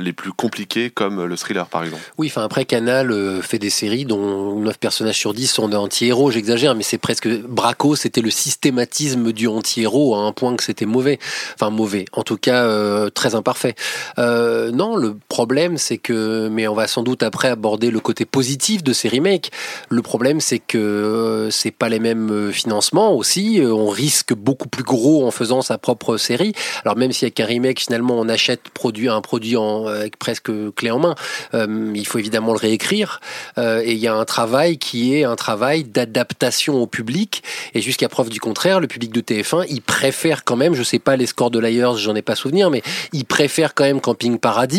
les 0.00 0.12
plus 0.12 0.32
compliqués, 0.32 0.90
comme 0.90 1.24
le 1.24 1.36
thriller, 1.36 1.66
par 1.66 1.84
exemple. 1.84 2.02
Oui, 2.18 2.28
enfin 2.30 2.44
après 2.44 2.64
Canal 2.64 3.42
fait 3.42 3.58
des 3.58 3.70
séries 3.70 4.04
dont 4.04 4.58
9 4.60 4.78
personnages 4.78 5.18
sur 5.18 5.34
10 5.34 5.46
sont 5.46 5.68
des 5.68 5.76
anti-héros, 5.76 6.30
j'exagère, 6.30 6.74
mais 6.74 6.82
c'est 6.82 6.98
presque 6.98 7.28
Braco, 7.28 7.96
c'était 7.96 8.20
le 8.20 8.30
systématisme 8.30 9.32
du 9.32 9.46
anti-héros 9.48 10.14
à 10.14 10.20
un 10.20 10.32
point 10.32 10.56
que 10.56 10.64
c'était 10.64 10.86
mauvais. 10.86 11.18
Enfin 11.54 11.70
mauvais, 11.70 12.04
en 12.12 12.22
tout 12.22 12.36
cas 12.36 13.10
très 13.10 13.34
imparfait. 13.34 13.74
Euh, 14.18 14.70
le 14.96 15.16
problème 15.28 15.78
c'est 15.78 15.98
que 15.98 16.48
mais 16.48 16.66
on 16.68 16.74
va 16.74 16.86
sans 16.86 17.02
doute 17.02 17.22
après 17.22 17.48
aborder 17.48 17.90
le 17.90 18.00
côté 18.00 18.24
positif 18.24 18.82
de 18.82 18.92
ces 18.92 19.08
remakes. 19.08 19.50
Le 19.88 20.02
problème 20.02 20.40
c'est 20.40 20.58
que 20.58 20.78
euh, 20.78 21.50
c'est 21.50 21.70
pas 21.70 21.88
les 21.88 21.98
mêmes 21.98 22.30
euh, 22.30 22.52
financements 22.52 23.14
aussi, 23.14 23.60
Euh, 23.60 23.72
on 23.72 23.88
risque 23.88 24.34
beaucoup 24.34 24.68
plus 24.68 24.82
gros 24.82 25.26
en 25.26 25.30
faisant 25.30 25.62
sa 25.62 25.78
propre 25.78 26.16
série. 26.16 26.52
Alors 26.84 26.96
même 26.96 27.12
si 27.12 27.24
avec 27.24 27.40
un 27.40 27.46
remake 27.46 27.80
finalement 27.80 28.14
on 28.18 28.28
achète 28.28 28.68
produit 28.70 29.08
un 29.08 29.20
produit 29.20 29.56
en 29.56 29.86
presque 30.18 30.50
clé 30.74 30.90
en 30.90 30.98
main, 30.98 31.14
il 31.52 32.06
faut 32.06 32.18
évidemment 32.18 32.52
le 32.52 32.58
réécrire. 32.58 33.20
Et 33.58 33.92
il 33.92 33.98
y 33.98 34.06
a 34.06 34.14
un 34.14 34.24
travail 34.24 34.78
qui 34.78 35.14
est 35.16 35.24
un 35.24 35.36
travail 35.36 35.84
d'adaptation 35.84 36.80
au 36.80 36.86
public. 36.86 37.42
Et 37.74 37.80
jusqu'à 37.80 38.08
preuve 38.08 38.28
du 38.28 38.40
contraire, 38.40 38.80
le 38.80 38.86
public 38.86 39.12
de 39.12 39.20
TF1, 39.20 39.66
il 39.68 39.82
préfère 39.82 40.44
quand 40.44 40.56
même, 40.56 40.74
je 40.74 40.82
sais 40.82 40.98
pas 40.98 41.16
les 41.16 41.26
scores 41.26 41.50
de 41.50 41.58
Liars, 41.58 41.96
j'en 41.96 42.14
ai 42.14 42.22
pas 42.22 42.36
souvenir, 42.36 42.70
mais 42.70 42.82
il 43.12 43.24
préfère 43.24 43.74
quand 43.74 43.84
même 43.84 44.00
Camping 44.00 44.38
Paradis 44.38 44.71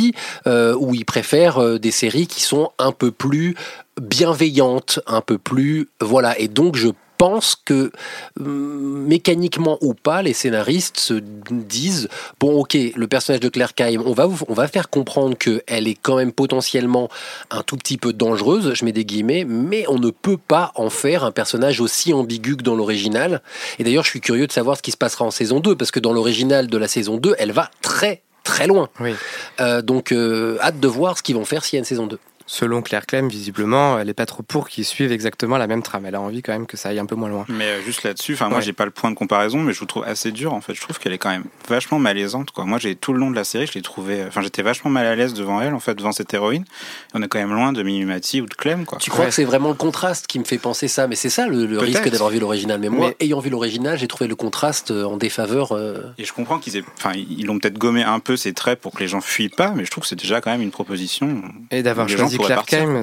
euh, 0.47 0.75
ou 0.75 0.93
il 0.93 1.05
préfère 1.05 1.59
euh, 1.59 1.79
des 1.79 1.91
séries 1.91 2.27
qui 2.27 2.41
sont 2.41 2.71
un 2.79 2.91
peu 2.91 3.11
plus 3.11 3.55
bienveillantes, 4.01 4.99
un 5.05 5.21
peu 5.21 5.37
plus 5.37 5.89
voilà 6.01 6.37
et 6.39 6.47
donc 6.47 6.75
je 6.75 6.89
pense 7.23 7.55
que 7.55 7.91
hum, 8.37 9.05
mécaniquement 9.07 9.77
ou 9.79 9.93
pas, 9.93 10.21
les 10.21 10.33
scénaristes 10.33 10.99
se 10.99 11.13
disent 11.51 12.09
bon, 12.39 12.59
ok, 12.59 12.77
le 12.95 13.07
personnage 13.07 13.39
de 13.39 13.47
Claire 13.47 13.73
Kaim, 13.75 14.01
on 14.05 14.11
va 14.11 14.27
on 14.49 14.53
va 14.53 14.67
faire 14.67 14.89
comprendre 14.89 15.37
que 15.37 15.63
elle 15.67 15.87
est 15.87 15.95
quand 15.95 16.17
même 16.17 16.33
potentiellement 16.33 17.07
un 17.49 17.63
tout 17.63 17.77
petit 17.77 17.97
peu 17.97 18.11
dangereuse, 18.11 18.73
je 18.73 18.83
mets 18.83 18.91
des 18.91 19.05
guillemets, 19.05 19.45
mais 19.45 19.85
on 19.87 19.99
ne 19.99 20.09
peut 20.09 20.37
pas 20.37 20.73
en 20.75 20.89
faire 20.89 21.23
un 21.23 21.31
personnage 21.31 21.79
aussi 21.79 22.13
ambigu 22.13 22.57
que 22.57 22.63
dans 22.63 22.75
l'original. 22.75 23.41
Et 23.79 23.85
d'ailleurs, 23.85 24.03
je 24.03 24.09
suis 24.09 24.21
curieux 24.21 24.47
de 24.47 24.51
savoir 24.51 24.75
ce 24.75 24.81
qui 24.81 24.91
se 24.91 24.97
passera 24.97 25.23
en 25.23 25.31
saison 25.31 25.61
2 25.61 25.77
parce 25.77 25.91
que 25.91 26.01
dans 26.01 26.11
l'original 26.11 26.67
de 26.67 26.77
la 26.77 26.89
saison 26.89 27.15
2, 27.15 27.35
elle 27.37 27.53
va 27.53 27.71
très 27.81 28.21
très 28.43 28.67
loin. 28.67 28.89
Oui. 28.99 29.15
Euh, 29.59 29.81
donc 29.81 30.11
euh, 30.11 30.57
hâte 30.61 30.79
de 30.79 30.87
voir 30.87 31.17
ce 31.17 31.23
qu'ils 31.23 31.35
vont 31.35 31.45
faire 31.45 31.63
s'il 31.63 31.77
y 31.77 31.79
a 31.79 31.81
une 31.81 31.85
saison 31.85 32.07
2. 32.07 32.19
Selon 32.55 32.83
Claire 32.83 33.07
Clem, 33.07 33.29
visiblement, 33.29 33.97
elle 33.97 34.09
est 34.09 34.13
pas 34.13 34.27
trop 34.27 34.43
pour 34.43 34.69
qu'ils 34.69 34.85
suivent 34.85 35.11
exactement 35.11 35.57
la 35.57 35.65
même 35.65 35.81
trame. 35.81 36.05
Elle 36.05 36.13
a 36.13 36.21
envie 36.21 36.43
quand 36.43 36.51
même 36.51 36.67
que 36.67 36.77
ça 36.77 36.89
aille 36.89 36.99
un 36.99 37.07
peu 37.07 37.15
moins 37.15 37.27
loin. 37.29 37.45
Mais 37.49 37.65
euh, 37.65 37.81
juste 37.81 38.03
là-dessus, 38.03 38.33
enfin 38.35 38.47
moi 38.47 38.59
Ouais. 38.59 38.63
j'ai 38.63 38.73
pas 38.73 38.85
le 38.85 38.91
point 38.91 39.09
de 39.09 39.15
comparaison, 39.15 39.57
mais 39.61 39.73
je 39.73 39.79
vous 39.79 39.87
trouve 39.87 40.03
assez 40.03 40.31
dur 40.31 40.53
en 40.53 40.61
fait. 40.61 40.75
Je 40.75 40.81
trouve 40.81 40.99
qu'elle 40.99 41.13
est 41.13 41.17
quand 41.17 41.31
même 41.31 41.45
vachement 41.67 41.97
malaisante 41.97 42.51
quoi. 42.51 42.65
Moi 42.65 42.77
j'ai 42.77 42.95
tout 42.95 43.11
le 43.11 43.17
long 43.17 43.31
de 43.31 43.35
la 43.35 43.43
série, 43.43 43.65
je 43.65 43.73
l'ai 43.73 43.81
trouvé, 43.81 44.23
enfin 44.27 44.41
j'étais 44.43 44.61
vachement 44.61 44.91
mal 44.91 45.07
à 45.07 45.15
l'aise 45.15 45.33
devant 45.33 45.61
elle 45.61 45.73
en 45.73 45.79
fait, 45.79 45.95
devant 45.95 46.11
cette 46.11 46.31
héroïne. 46.31 46.61
Et 46.61 47.17
on 47.17 47.23
est 47.23 47.27
quand 47.27 47.39
même 47.39 47.53
loin 47.55 47.73
de 47.73 47.81
Mimimati 47.81 48.39
ou 48.39 48.45
de 48.45 48.53
Clem 48.53 48.85
quoi. 48.85 48.99
Tu 48.99 49.09
crois 49.09 49.25
que 49.25 49.31
c'est 49.31 49.45
vraiment 49.45 49.69
le 49.69 49.73
contraste 49.73 50.27
qui 50.27 50.37
me 50.37 50.43
fait 50.43 50.59
penser 50.59 50.87
ça? 50.87 51.07
Mais 51.07 51.15
c'est 51.15 51.31
ça 51.31 51.47
le, 51.47 51.79
risque 51.79 52.07
d'avoir 52.09 52.29
vu 52.29 52.37
l'original. 52.37 52.79
Mais 52.79 52.89
moi, 52.89 53.07
Mais- 53.19 53.25
ayant 53.25 53.39
vu 53.39 53.49
l'original, 53.49 53.97
j'ai 53.97 54.07
trouvé 54.07 54.27
le 54.27 54.35
contraste 54.35 54.91
euh, 54.91 55.05
en 55.05 55.17
défaveur. 55.17 55.71
euh, 55.71 56.03
Et 56.19 56.23
je 56.23 56.33
comprends 56.33 56.59
qu'ils 56.59 56.77
aient, 56.77 56.83
enfin 56.99 57.13
ils 57.15 57.47
l'ont 57.47 57.57
peut-être 57.57 57.79
gommé 57.79 58.03
un 58.03 58.19
peu 58.19 58.37
ces 58.37 58.53
traits 58.53 58.79
pour 58.79 58.91
que 58.93 58.99
les 58.99 59.07
gens 59.07 59.21
fuient 59.21 59.49
pas, 59.49 59.71
mais 59.75 59.85
je 59.85 59.89
trouve 59.89 60.03
que 60.03 60.07
c'est 60.07 60.15
déjà 60.19 60.39
quand 60.39 60.51
même 60.51 60.61
une 60.61 60.69
proposition. 60.71 61.41
Et 61.71 61.81
d'avoir 61.81 62.07
choisi 62.07 62.37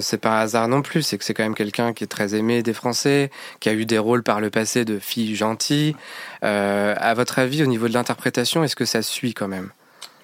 c'est 0.00 0.18
pas 0.18 0.38
un 0.38 0.42
hasard 0.42 0.68
non 0.68 0.82
plus. 0.82 1.02
C'est 1.02 1.18
que 1.18 1.24
c'est 1.24 1.34
quand 1.34 1.42
même 1.42 1.54
quelqu'un 1.54 1.92
qui 1.92 2.04
est 2.04 2.08
très 2.08 2.34
aimé 2.34 2.62
des 2.62 2.72
Français, 2.72 3.30
qui 3.60 3.68
a 3.68 3.72
eu 3.72 3.86
des 3.86 3.98
rôles 3.98 4.22
par 4.22 4.40
le 4.40 4.50
passé 4.50 4.84
de 4.84 4.98
fille 4.98 5.34
gentille. 5.36 5.96
Euh, 6.44 6.94
à 6.98 7.14
votre 7.14 7.38
avis, 7.38 7.62
au 7.62 7.66
niveau 7.66 7.88
de 7.88 7.94
l'interprétation, 7.94 8.64
est-ce 8.64 8.76
que 8.76 8.84
ça 8.84 9.02
suit 9.02 9.34
quand 9.34 9.48
même? 9.48 9.70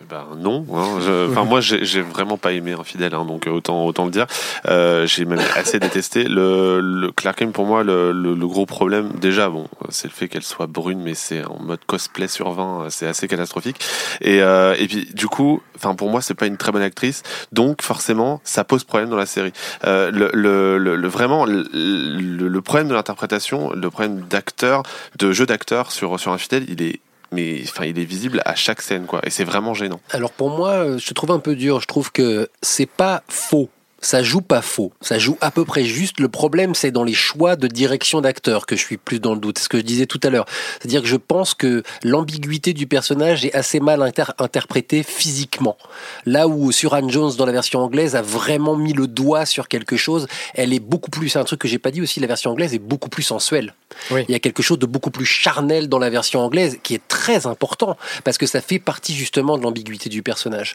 Ben 0.09 0.25
non, 0.39 0.65
hein, 0.73 0.99
enfin 1.31 1.45
moi 1.45 1.61
j'ai 1.61 2.01
vraiment 2.01 2.37
pas 2.37 2.53
aimé 2.53 2.73
Infidèle, 2.73 3.15
hein, 3.15 3.25
donc 3.25 3.47
autant 3.47 3.85
autant 3.87 4.05
le 4.05 4.13
dire. 4.13 4.27
Euh, 4.67 5.07
j'ai 5.07 5.25
même 5.25 5.43
assez 5.57 5.81
détesté. 5.81 6.25
Le, 6.25 6.81
le 6.81 7.11
Clark 7.11 7.39
Kent 7.39 7.53
pour 7.53 7.67
moi 7.67 7.83
le, 7.83 8.13
le, 8.13 8.35
le 8.35 8.47
gros 8.47 8.67
problème 8.67 9.11
déjà 9.21 9.49
bon 9.49 9.67
c'est 9.89 10.07
le 10.07 10.13
fait 10.13 10.29
qu'elle 10.29 10.43
soit 10.43 10.67
brune 10.67 11.01
mais 11.03 11.15
c'est 11.15 11.45
en 11.45 11.59
mode 11.59 11.81
cosplay 11.87 12.29
sur 12.29 12.51
20 12.53 12.87
c'est 12.91 13.07
assez 13.07 13.27
catastrophique 13.27 13.81
et 14.21 14.43
euh, 14.43 14.75
et 14.79 14.87
puis 14.87 15.09
du 15.13 15.27
coup 15.27 15.61
enfin 15.75 15.95
pour 15.95 16.09
moi 16.11 16.21
c'est 16.21 16.35
pas 16.35 16.47
une 16.47 16.57
très 16.57 16.73
bonne 16.73 16.83
actrice 16.83 17.23
donc 17.53 17.83
forcément 17.83 18.41
ça 18.45 18.65
pose 18.65 18.85
problème 18.85 19.11
dans 19.11 19.17
la 19.17 19.27
série. 19.27 19.53
Euh, 19.85 20.11
le, 20.13 21.09
vraiment 21.09 21.47
le 21.47 22.61
problème 22.61 22.89
de 22.89 22.95
l'interprétation, 22.95 23.73
le 23.73 23.91
problème 23.91 24.21
d'acteur, 24.29 24.83
de 25.19 25.33
jeu 25.33 25.47
d'acteur 25.47 25.91
sur 25.93 26.19
sur 26.21 26.33
Infidèle, 26.33 26.65
il 26.69 26.83
est 26.83 27.01
mais 27.37 27.63
il 27.85 27.99
est 27.99 28.05
visible 28.05 28.43
à 28.45 28.55
chaque 28.55 28.81
scène 28.83 29.07
quoi 29.07 29.21
et 29.23 29.31
c'est 29.31 29.45
vraiment 29.45 29.75
gênant. 29.75 30.01
Alors 30.11 30.33
pour 30.33 30.51
moi, 30.51 30.71
euh, 30.71 30.99
je 30.99 31.13
trouve 31.13 31.31
un 31.31 31.39
peu 31.39 31.55
dur. 31.55 31.81
Je 31.81 31.87
trouve 31.87 32.11
que 32.11 32.49
c'est 32.63 32.91
pas 32.91 33.23
faux. 33.29 33.69
Ça 34.01 34.23
joue 34.23 34.43
pas 34.43 34.63
faux. 34.63 34.93
Ça 35.01 35.19
joue 35.19 35.39
à 35.41 35.51
peu 35.51 35.65
près 35.65 35.85
juste. 35.85 36.21
Le 36.21 36.29
problème, 36.29 36.75
c'est 36.75 36.91
dans 36.91 37.03
les 37.03 37.15
choix 37.15 37.57
de 37.57 37.67
direction 37.67 38.21
d'acteur 38.21 38.67
que 38.67 38.77
je 38.77 38.83
suis 38.83 38.99
plus 38.99 39.21
dans 39.21 39.35
le 39.35 39.41
doute. 39.41 39.59
C'est 39.59 39.65
ce 39.65 39.69
que 39.69 39.79
je 39.79 39.83
disais 39.83 40.07
tout 40.07 40.21
à 40.23 40.31
l'heure. 40.31 40.45
C'est-à-dire 40.79 41.03
que 41.03 41.09
je 41.09 41.17
pense 41.17 41.55
que 41.55 41.83
l'ambiguïté 42.03 42.73
du 42.73 42.87
personnage 42.87 43.45
est 43.45 43.55
assez 43.55 43.81
mal 43.81 44.03
inter- 44.03 44.35
interprétée 44.39 45.03
physiquement. 45.03 45.77
Là 46.25 46.47
où 46.47 46.71
Suran 46.73 47.09
Jones, 47.09 47.33
dans 47.37 47.47
la 47.47 47.53
version 47.53 47.81
anglaise, 47.81 48.17
a 48.17 48.23
vraiment 48.23 48.77
mis 48.77 48.93
le 48.93 49.07
doigt 49.07 49.47
sur 49.47 49.67
quelque 49.67 49.97
chose, 49.97 50.29
elle 50.55 50.73
est 50.73 50.81
beaucoup 50.81 51.11
plus, 51.11 51.31
c'est 51.31 51.39
un 51.39 51.45
truc 51.45 51.61
que 51.61 51.69
j'ai 51.69 51.79
pas 51.79 51.91
dit 51.91 52.03
aussi, 52.03 52.21
la 52.21 52.27
version 52.27 52.51
anglaise 52.51 52.75
est 52.75 52.79
beaucoup 52.79 53.09
plus 53.09 53.23
sensuelle. 53.23 53.75
Oui. 54.11 54.25
Il 54.29 54.33
y 54.33 54.35
a 54.35 54.41
quelque 54.41 54.63
chose 54.63 54.79
de 54.79 54.87
beaucoup 54.87 55.11
plus 55.11 55.27
charnel 55.27 55.89
dans 55.89 55.99
la 55.99 56.11
version 56.11 56.41
anglaise 56.41 56.79
qui 56.83 56.95
est 56.95 57.09
très 57.09 57.47
important 57.47 57.97
parce 58.25 58.39
que 58.39 58.47
ça 58.47 58.61
fait 58.61 58.79
partie 58.79 59.15
justement 59.15 59.57
de 59.57 59.63
l'ambiguïté 59.63 60.09
du 60.09 60.23
personnage. 60.23 60.75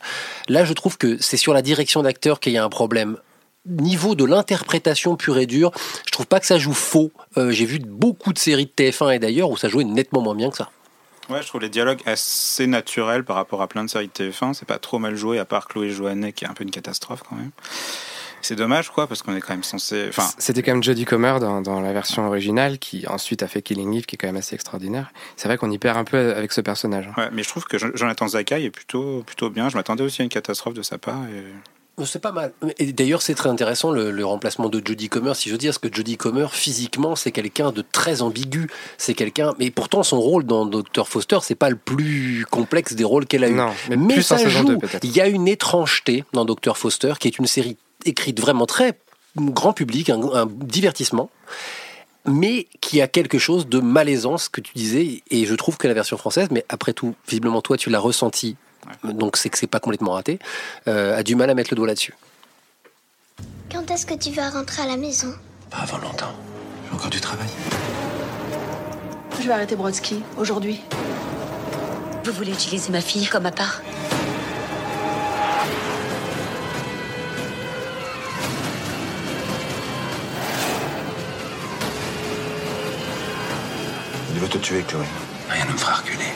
Là, 0.49 0.65
je 0.65 0.73
trouve 0.73 0.97
que 0.97 1.17
c'est 1.21 1.37
sur 1.37 1.53
la 1.53 1.61
direction 1.61 2.01
d'acteur 2.01 2.39
qu'il 2.39 2.53
y 2.53 2.57
a 2.57 2.63
un 2.63 2.69
problème. 2.69 3.17
Niveau 3.65 4.15
de 4.15 4.25
l'interprétation 4.25 5.15
pure 5.15 5.37
et 5.37 5.45
dure, 5.45 5.71
je 6.05 6.11
trouve 6.11 6.25
pas 6.25 6.39
que 6.39 6.47
ça 6.47 6.57
joue 6.57 6.73
faux. 6.73 7.11
Euh, 7.37 7.51
J'ai 7.51 7.65
vu 7.65 7.77
beaucoup 7.79 8.33
de 8.33 8.39
séries 8.39 8.65
de 8.65 8.71
TF1 8.71 9.15
et 9.15 9.19
d'ailleurs 9.19 9.49
où 9.51 9.57
ça 9.57 9.69
jouait 9.69 9.83
nettement 9.83 10.21
moins 10.21 10.35
bien 10.35 10.49
que 10.49 10.57
ça. 10.57 10.69
Ouais, 11.29 11.41
je 11.43 11.47
trouve 11.47 11.61
les 11.61 11.69
dialogues 11.69 12.01
assez 12.07 12.65
naturels 12.67 13.23
par 13.23 13.35
rapport 13.35 13.61
à 13.61 13.67
plein 13.67 13.83
de 13.83 13.89
séries 13.89 14.09
de 14.13 14.29
TF1. 14.31 14.53
C'est 14.55 14.67
pas 14.67 14.79
trop 14.79 14.97
mal 14.99 15.15
joué, 15.15 15.37
à 15.37 15.45
part 15.45 15.67
Chloé 15.67 15.91
Joannet 15.91 16.33
qui 16.33 16.45
est 16.45 16.47
un 16.47 16.53
peu 16.53 16.63
une 16.63 16.71
catastrophe 16.71 17.21
quand 17.29 17.35
même. 17.35 17.51
C'est 18.41 18.55
dommage 18.55 18.89
quoi, 18.89 19.05
parce 19.05 19.21
qu'on 19.21 19.35
est 19.35 19.41
quand 19.41 19.53
même 19.53 19.63
censé. 19.63 20.07
Enfin, 20.09 20.27
C'était 20.39 20.63
quand 20.63 20.71
même 20.71 20.81
Jodie 20.83 21.05
Comer 21.05 21.37
dans, 21.39 21.61
dans 21.61 21.79
la 21.79 21.93
version 21.93 22.25
originale 22.25 22.79
qui 22.79 23.05
ensuite 23.07 23.43
a 23.43 23.47
fait 23.47 23.61
Killing 23.61 23.93
Eve, 23.93 24.05
qui 24.07 24.15
est 24.15 24.17
quand 24.17 24.27
même 24.27 24.35
assez 24.37 24.55
extraordinaire. 24.55 25.11
C'est 25.35 25.47
vrai 25.47 25.57
qu'on 25.59 25.69
y 25.69 25.77
perd 25.77 25.97
un 25.97 26.03
peu 26.03 26.33
avec 26.35 26.51
ce 26.51 26.61
personnage. 26.61 27.07
hein. 27.09 27.13
ouais, 27.21 27.29
mais 27.31 27.43
je 27.43 27.49
trouve 27.49 27.65
que 27.65 27.77
Jonathan 27.77 28.27
Zakai 28.27 28.63
est 28.63 28.71
plutôt, 28.71 29.21
plutôt 29.23 29.51
bien. 29.51 29.69
Je 29.69 29.77
m'attendais 29.77 30.03
aussi 30.03 30.21
à 30.21 30.25
une 30.25 30.29
catastrophe 30.29 30.73
de 30.73 30.81
sa 30.81 30.97
part. 30.97 31.23
Et... 31.25 31.43
C'est 32.05 32.19
pas 32.19 32.31
mal. 32.31 32.53
Et 32.79 32.93
d'ailleurs, 32.93 33.21
c'est 33.21 33.35
très 33.35 33.49
intéressant 33.49 33.91
le, 33.91 34.11
le 34.11 34.25
remplacement 34.25 34.69
de 34.69 34.81
Jodie 34.83 35.09
Comer, 35.09 35.35
si 35.35 35.49
je 35.49 35.53
veux 35.53 35.57
dire, 35.57 35.71
parce 35.71 35.77
que 35.79 35.93
Jodie 35.93 36.17
Comer, 36.17 36.47
physiquement, 36.51 37.15
c'est 37.15 37.31
quelqu'un 37.31 37.71
de 37.71 37.83
très 37.91 38.21
ambigu. 38.21 38.69
C'est 38.97 39.13
quelqu'un, 39.13 39.53
mais 39.59 39.71
pourtant, 39.71 40.03
son 40.03 40.19
rôle 40.19 40.45
dans 40.45 40.65
Dr. 40.65 41.07
Foster, 41.07 41.39
c'est 41.41 41.55
pas 41.55 41.69
le 41.69 41.75
plus 41.75 42.45
complexe 42.49 42.93
des 42.93 43.03
rôles 43.03 43.25
qu'elle 43.25 43.43
a 43.43 43.49
eu. 43.49 43.55
Non, 43.55 43.71
mais 43.89 44.15
plus 44.15 44.31
en 44.31 44.37
ça 44.37 44.49
joue. 44.49 44.65
2, 44.65 44.77
peut-être. 44.77 45.03
Il 45.03 45.15
y 45.15 45.21
a 45.21 45.27
une 45.27 45.47
étrangeté 45.47 46.23
dans 46.33 46.45
Dr. 46.45 46.77
Foster, 46.77 47.13
qui 47.19 47.27
est 47.27 47.37
une 47.37 47.47
série 47.47 47.77
écrite 48.05 48.39
vraiment 48.39 48.65
très 48.65 48.97
grand 49.37 49.73
public, 49.73 50.09
un, 50.09 50.21
un 50.33 50.45
divertissement, 50.45 51.29
mais 52.25 52.67
qui 52.81 53.01
a 53.01 53.07
quelque 53.07 53.37
chose 53.37 53.67
de 53.67 53.79
malaisant, 53.79 54.37
ce 54.37 54.49
que 54.49 54.61
tu 54.61 54.73
disais, 54.75 55.23
et 55.29 55.45
je 55.45 55.55
trouve 55.55 55.77
que 55.77 55.87
la 55.87 55.93
version 55.93 56.17
française, 56.17 56.49
mais 56.51 56.65
après 56.69 56.93
tout, 56.93 57.15
visiblement 57.27 57.61
toi, 57.61 57.77
tu 57.77 57.89
l'as 57.89 57.99
ressenti, 57.99 58.55
donc 59.03 59.37
c'est 59.37 59.49
que 59.49 59.57
c'est 59.57 59.67
pas 59.67 59.79
complètement 59.79 60.13
raté, 60.13 60.39
euh, 60.87 61.17
a 61.17 61.23
du 61.23 61.35
mal 61.35 61.49
à 61.49 61.53
mettre 61.53 61.69
le 61.71 61.75
doigt 61.75 61.87
là-dessus. 61.87 62.13
Quand 63.71 63.89
est-ce 63.89 64.05
que 64.05 64.13
tu 64.13 64.31
vas 64.31 64.49
rentrer 64.49 64.83
à 64.83 64.87
la 64.87 64.97
maison? 64.97 65.33
Pas 65.69 65.79
avant 65.79 65.97
longtemps. 65.99 66.33
J'ai 66.87 66.95
encore 66.95 67.09
du 67.09 67.21
travail. 67.21 67.47
Je 69.39 69.47
vais 69.47 69.53
arrêter 69.53 69.75
Brodsky 69.75 70.21
aujourd'hui. 70.37 70.81
Vous 72.23 72.33
voulez 72.33 72.51
utiliser 72.51 72.91
ma 72.91 73.01
fille 73.01 73.27
comme 73.27 73.45
à 73.45 73.51
part 73.51 73.81
Il 84.33 84.39
veut 84.39 84.47
te 84.47 84.57
tuer, 84.57 84.83
Chloé. 84.83 85.05
Rien 85.49 85.65
ne 85.65 85.71
me 85.71 85.77
fera 85.77 85.95
reculer. 85.95 86.33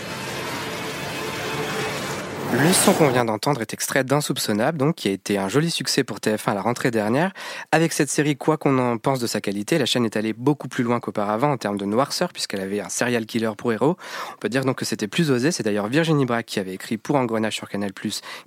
Le 2.58 2.72
son 2.72 2.94
qu'on 2.94 3.10
vient 3.10 3.26
d'entendre 3.26 3.62
est 3.62 3.74
extrait 3.74 4.06
d'Insoupçonnable, 4.06 4.78
donc 4.78 4.96
qui 4.96 5.10
a 5.10 5.12
été 5.12 5.38
un 5.38 5.50
joli 5.50 5.70
succès 5.70 6.06
pour 6.06 6.20
TF1 6.20 6.52
à 6.52 6.54
la 6.54 6.62
rentrée 6.62 6.90
dernière. 6.90 7.34
Avec 7.74 7.92
cette 7.92 8.10
série, 8.10 8.38
quoi 8.38 8.58
qu'on 8.58 8.80
en 8.80 8.98
pense 8.98 9.20
de 9.20 9.28
sa 9.28 9.42
qualité, 9.42 9.78
la 9.78 9.86
chaîne 9.86 10.06
est 10.06 10.16
allée 10.16 10.32
beaucoup 10.32 10.70
plus 10.70 10.84
loin 10.86 11.02
qu'auparavant 11.02 11.52
en 11.52 11.58
termes 11.58 11.78
de 11.78 11.84
noirceur, 11.84 12.32
puisqu'elle 12.32 12.62
avait 12.62 12.80
un 12.80 12.88
serial 12.88 13.26
killer 13.26 13.52
pour 13.58 13.74
héros. 13.74 13.98
On 14.34 14.38
peut 14.38 14.48
dire 14.48 14.64
donc 14.64 14.78
que 14.78 14.86
c'était 14.86 15.10
plus 15.10 15.32
osé. 15.32 15.52
C'est 15.52 15.64
d'ailleurs 15.64 15.88
Virginie 15.88 16.26
Braque 16.26 16.46
qui 16.46 16.60
avait 16.60 16.74
écrit 16.74 16.98
pour 16.98 17.18
Engrenage 17.18 17.56
sur 17.56 17.68
Canal+, 17.68 17.92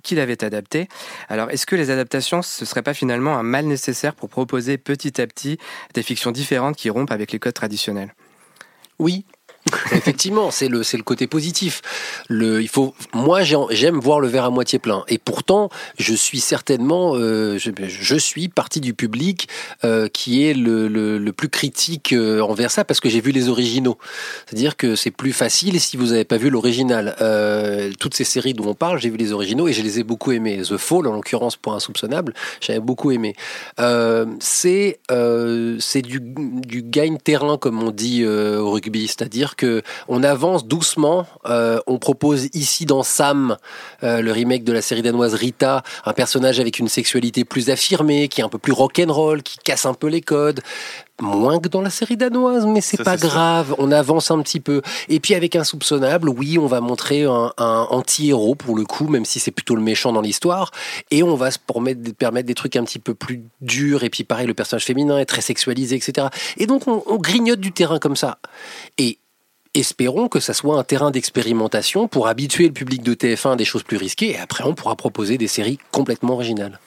qui 0.01 0.15
l'avait 0.15 0.43
adapté. 0.43 0.87
Alors, 1.27 1.51
est-ce 1.51 1.67
que 1.67 1.75
les 1.75 1.91
adaptations, 1.91 2.41
ce 2.41 2.65
serait 2.65 2.81
pas 2.81 2.95
finalement 2.95 3.37
un 3.37 3.43
mal 3.43 3.65
nécessaire 3.65 4.15
pour 4.15 4.29
proposer 4.29 4.79
petit 4.79 5.21
à 5.21 5.27
petit 5.27 5.59
des 5.93 6.01
fictions 6.01 6.31
différentes 6.31 6.77
qui 6.77 6.89
rompent 6.89 7.11
avec 7.11 7.31
les 7.31 7.37
codes 7.37 7.53
traditionnels? 7.53 8.15
Oui. 8.97 9.25
Effectivement, 9.91 10.51
c'est 10.51 10.67
le 10.67 10.83
le 10.99 11.03
côté 11.03 11.27
positif. 11.27 11.81
Il 12.29 12.67
faut 12.67 12.93
moi 13.13 13.43
j'ai- 13.43 13.55
j'aime 13.71 13.99
voir 13.99 14.19
le 14.19 14.27
verre 14.27 14.45
à 14.45 14.49
moitié 14.49 14.79
plein 14.79 15.03
et 15.07 15.17
pourtant 15.17 15.69
je 15.97 16.13
suis 16.13 16.39
certainement 16.39 17.15
euh, 17.15 17.57
je, 17.57 18.15
suis 18.15 18.49
partie 18.49 18.81
du 18.81 18.93
public 18.93 19.47
euh, 19.83 20.07
qui 20.07 20.45
est 20.45 20.53
le, 20.53 20.87
le, 20.87 21.31
plus 21.31 21.49
critique 21.49 22.11
euh, 22.13 22.41
envers 22.41 22.71
ça 22.71 22.83
parce 22.83 22.99
que 22.99 23.07
j'ai 23.09 23.21
vu 23.21 23.31
les 23.31 23.49
originaux. 23.49 23.97
C'est-à-dire 24.45 24.75
que 24.75 24.95
c'est 24.95 25.11
plus 25.11 25.31
facile 25.31 25.79
si 25.79 25.95
vous 25.95 26.07
n'avez 26.07 26.25
pas 26.25 26.37
vu 26.37 26.49
l'original. 26.49 27.15
Toutes 27.99 28.13
ces 28.13 28.23
séries 28.23 28.53
dont 28.53 28.67
on 28.67 28.73
parle, 28.73 28.99
j'ai 28.99 29.09
vu 29.09 29.17
les 29.17 29.31
originaux 29.31 29.67
et 29.67 29.73
je 29.73 29.81
les 29.81 29.99
ai 29.99 30.03
beaucoup 30.03 30.31
aimés. 30.31 30.61
The 30.67 30.77
Fall 30.77 31.07
en 31.07 31.13
l'occurrence 31.13 31.55
pour 31.55 31.73
insoupçonnable, 31.73 32.33
j'avais 32.61 32.79
beaucoup 32.79 33.11
aimé. 33.11 33.35
C'est 34.39 34.99
du, 36.01 36.19
du 36.19 36.81
gagne 36.81 37.17
terrain 37.17 37.57
comme 37.57 37.81
on 37.81 37.91
dit 37.91 38.25
au 38.25 38.71
rugby, 38.71 39.07
c'est-à-dire 39.07 39.55
que 39.59 39.83
on 40.07 40.23
avance 40.23 40.65
doucement. 40.65 41.27
Euh, 41.45 41.79
on 41.85 41.99
propose 41.99 42.47
ici 42.53 42.85
dans 42.85 43.03
Sam, 43.03 43.57
euh, 44.03 44.21
le 44.21 44.31
remake 44.31 44.63
de 44.63 44.71
la 44.71 44.81
série 44.81 45.01
danoise 45.01 45.33
Rita, 45.33 45.83
un 46.05 46.13
personnage 46.13 46.59
avec 46.61 46.79
une 46.79 46.87
sexualité 46.87 47.43
plus 47.43 47.69
affirmée, 47.69 48.29
qui 48.29 48.39
est 48.39 48.43
un 48.43 48.49
peu 48.49 48.57
plus 48.57 48.71
rock'n'roll, 48.71 49.43
qui 49.43 49.57
casse 49.57 49.85
un 49.85 49.93
peu 49.93 50.07
les 50.07 50.21
codes. 50.21 50.61
Moins 51.21 51.59
que 51.59 51.67
dans 51.67 51.81
la 51.81 51.89
série 51.89 52.15
danoise, 52.15 52.65
mais 52.65 52.79
c'est 52.79 53.03
pas 53.03 53.17
grave. 53.17 53.75
On 53.77 53.91
avance 53.91 54.31
un 54.31 54.41
petit 54.41 54.61
peu. 54.61 54.81
Et 55.09 55.19
puis 55.19 55.35
avec 55.35 55.53
Insoupçonnable, 55.57 56.29
oui, 56.29 56.57
on 56.57 56.65
va 56.65 56.79
montrer 56.79 57.25
un, 57.25 57.51
un 57.57 57.87
anti-héros 57.89 58.55
pour 58.55 58.77
le 58.77 58.85
coup, 58.85 59.09
même 59.09 59.25
si 59.25 59.41
c'est 59.41 59.51
plutôt 59.51 59.75
le 59.75 59.81
méchant 59.81 60.13
dans 60.13 60.21
l'histoire. 60.21 60.71
Et 61.11 61.21
on 61.21 61.35
va 61.35 61.51
se 61.51 61.59
permettre, 61.59 61.99
permettre 62.17 62.47
des 62.47 62.55
trucs 62.55 62.77
un 62.77 62.85
petit 62.85 62.99
peu 62.99 63.13
plus 63.13 63.43
durs. 63.59 64.05
Et 64.05 64.09
puis 64.09 64.23
pareil, 64.23 64.47
le 64.47 64.53
personnage 64.53 64.85
féminin 64.85 65.19
est 65.19 65.25
très 65.25 65.41
sexualisé, 65.41 65.97
etc. 65.97 66.27
Et 66.57 66.67
donc 66.67 66.87
on, 66.87 67.03
on 67.05 67.17
grignote 67.17 67.59
du 67.59 67.73
terrain 67.73 67.99
comme 67.99 68.15
ça. 68.15 68.39
Et 68.97 69.19
espérons 69.79 70.27
que 70.27 70.39
ça 70.39 70.53
soit 70.53 70.77
un 70.77 70.83
terrain 70.83 71.11
d'expérimentation 71.11 72.07
pour 72.07 72.27
habituer 72.27 72.65
le 72.67 72.73
public 72.73 73.01
de 73.01 73.13
TF1 73.13 73.53
à 73.53 73.55
des 73.55 73.65
choses 73.65 73.83
plus 73.83 73.97
risquées. 73.97 74.31
Et 74.31 74.39
après, 74.39 74.63
on 74.63 74.75
pourra 74.75 74.95
proposer 74.95 75.37
des 75.37 75.47
séries 75.47 75.79
complètement 75.91 76.33
originales. 76.33 76.79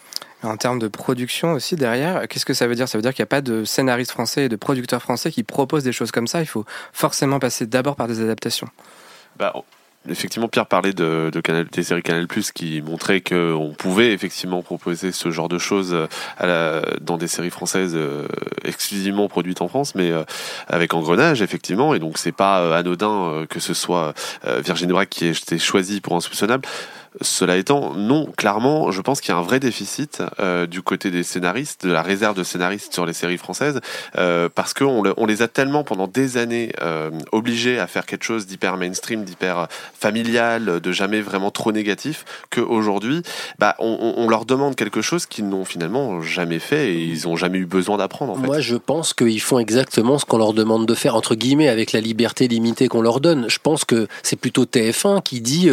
En 0.42 0.56
termes 0.56 0.80
de 0.80 0.88
production 0.88 1.52
aussi 1.52 1.76
derrière, 1.76 2.26
qu'est-ce 2.28 2.44
que 2.44 2.54
ça 2.54 2.66
veut 2.66 2.75
dire? 2.75 2.88
Ça 2.88 2.99
veut 2.99 3.02
dire 3.02 3.14
qu'il 3.14 3.22
n'y 3.22 3.28
a 3.28 3.34
pas 3.34 3.40
de 3.40 3.64
scénaristes 3.64 4.11
français 4.11 4.46
et 4.46 4.49
de 4.49 4.56
producteurs 4.56 5.00
français 5.00 5.30
qui 5.30 5.44
proposent 5.44 5.84
des 5.84 5.92
choses 5.92 6.11
comme 6.11 6.26
ça. 6.26 6.40
Il 6.40 6.46
faut 6.46 6.64
forcément 6.92 7.38
passer 7.38 7.66
d'abord 7.66 7.94
par 7.94 8.08
des 8.08 8.20
adaptations. 8.20 8.68
Bah, 9.38 9.54
effectivement, 10.09 10.49
Pierre 10.49 10.66
parlait 10.66 10.92
de, 10.92 11.30
de 11.32 11.40
Canal, 11.40 11.66
des 11.66 11.82
séries 11.82 12.02
Canal 12.02 12.26
Plus 12.26 12.52
qui 12.52 12.82
montraient 12.82 13.21
qu'on 13.21 13.75
pouvait 13.76 14.12
effectivement 14.12 14.62
proposer 14.62 15.12
ce 15.12 15.30
genre 15.30 15.49
de 15.49 15.59
choses 15.59 15.97
dans 17.00 17.16
des 17.16 17.28
séries 17.28 17.50
françaises 17.50 17.92
euh, 17.94 18.26
exclusivement 18.64 19.28
produites 19.28 19.61
en 19.62 19.68
France, 19.68 19.94
mais 19.94 20.11
euh, 20.11 20.25
avec 20.68 20.94
Engrenage, 20.94 21.42
effectivement. 21.42 21.94
Et 21.94 21.99
donc, 21.99 22.18
c'est 22.18 22.32
pas 22.32 22.61
euh, 22.61 22.73
anodin 22.73 23.47
que 23.49 23.61
ce 23.61 23.75
soit 23.75 24.14
Virginie 24.44 24.92
Brac 24.92 25.09
qui 25.09 25.26
ait 25.26 25.30
été 25.30 25.59
choisie 25.59 26.00
pour 26.00 26.16
Insoupçonnable. 26.16 26.66
Cela 27.21 27.59
étant, 27.59 27.92
non, 27.95 28.26
clairement, 28.37 28.90
je 28.90 29.02
pense 29.02 29.21
qu'il 29.21 29.35
y 29.35 29.37
a 29.37 29.38
un 29.38 29.42
vrai 29.42 29.61
déficit 29.61 30.23
euh, 30.40 30.66
du 30.66 30.81
côté 30.81 31.11
des 31.11 31.23
scénaristes, 31.23 31.85
de 31.87 31.92
la 31.92 32.00
réserve 32.00 32.37
de 32.37 32.42
scénaristes 32.42 32.95
sur 32.95 33.04
les 33.04 33.12
séries 33.12 33.37
françaises, 33.37 33.81
euh, 34.16 34.49
parce 34.52 34.73
qu'on 34.73 35.02
on 35.16 35.26
les 35.26 35.42
a 35.42 35.49
tellement 35.49 35.85
pendant 35.85 36.07
des 36.07 36.38
années 36.38 36.73
euh, 36.81 37.11
obligés 37.31 37.78
à 37.78 37.87
faire 37.87 38.07
quelque 38.07 38.25
chose 38.25 38.47
d'hyper 38.47 38.78
mainstream, 38.78 39.25
d'hyper 39.25 39.69
familial, 39.99 40.81
de 40.81 40.92
jamais 40.92 41.21
vraiment 41.21 41.50
trop 41.50 41.71
négatif, 41.71 42.25
qu'aujourd'hui, 42.50 43.23
bah, 43.59 43.76
on, 43.78 44.28
leur 44.28 44.47
demande 44.47 44.76
quelque 44.76 45.02
chose 45.02 45.26
qu'ils 45.26 45.49
n'ont 45.49 45.66
finalement 45.66 46.23
jamais 46.23 46.59
fait 46.59 46.95
et 46.95 47.04
ils 47.04 47.26
n'ont 47.26 47.37
jamais 47.37 47.59
eu 47.59 47.66
besoin 47.66 47.99
d'apprendre. 47.99 48.38
Moi, 48.38 48.61
je 48.61 48.76
pense 48.76 49.12
qu'ils 49.12 49.42
font 49.42 49.59
exactement 49.59 50.19
ce 50.19 50.25
qu'on 50.25 50.38
leur 50.38 50.54
demande 50.54 50.87
de 50.87 50.95
faire, 50.95 51.16
entre 51.16 51.35
guillemets, 51.35 51.69
avec 51.69 51.92
la 51.92 52.00
liberté 52.00 52.49
limitée 52.49 52.88
qu'on 52.88 53.02
leur 53.02 53.21
donne. 53.21 53.50
Je 53.50 53.59
pense 53.62 53.85
que 53.85 54.09
c'est 54.23 54.37
plutôt 54.37 54.64
TF1 54.64 55.23
qui 55.23 55.42
dit, 55.42 55.69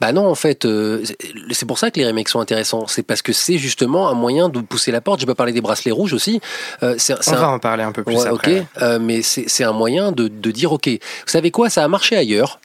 bah 0.00 0.12
non, 0.12 0.26
en 0.26 0.34
fait, 0.34 0.64
euh, 0.70 1.04
c'est- 1.50 1.66
pour 1.66 1.78
ça 1.78 1.90
que 1.90 1.98
les 2.00 2.06
remakes 2.06 2.28
sont 2.28 2.40
intéressants. 2.40 2.86
C'est 2.86 3.02
parce 3.02 3.22
que 3.22 3.32
c'est 3.32 3.58
justement 3.58 4.08
un 4.08 4.14
moyen 4.14 4.48
de 4.48 4.60
pousser 4.60 4.90
la 4.92 5.00
porte. 5.00 5.20
J'ai 5.20 5.26
pas 5.26 5.34
parlé 5.34 5.52
des 5.52 5.60
bracelets 5.60 5.90
rouges 5.92 6.12
aussi. 6.12 6.40
Euh, 6.82 6.94
c'est- 6.98 7.14
On 7.28 7.32
un- 7.32 7.36
va 7.36 7.48
en 7.50 7.58
parler 7.58 7.82
un 7.84 7.92
peu 7.92 8.02
plus 8.04 8.16
Ouais, 8.16 8.26
après. 8.26 8.66
euh, 8.82 8.98
mais 9.00 9.22
c'est 9.22 9.44
c'est 9.48 9.64
un 9.64 9.72
moyen 9.72 10.12
de, 10.12 10.28
de 10.28 10.50
dire, 10.50 10.72
ok, 10.72 10.88
vous 10.88 10.98
savez 11.26 11.50
quoi, 11.50 11.70
ça 11.70 11.84
a 11.84 11.88
marché 11.88 12.16
ailleurs, 12.16 12.60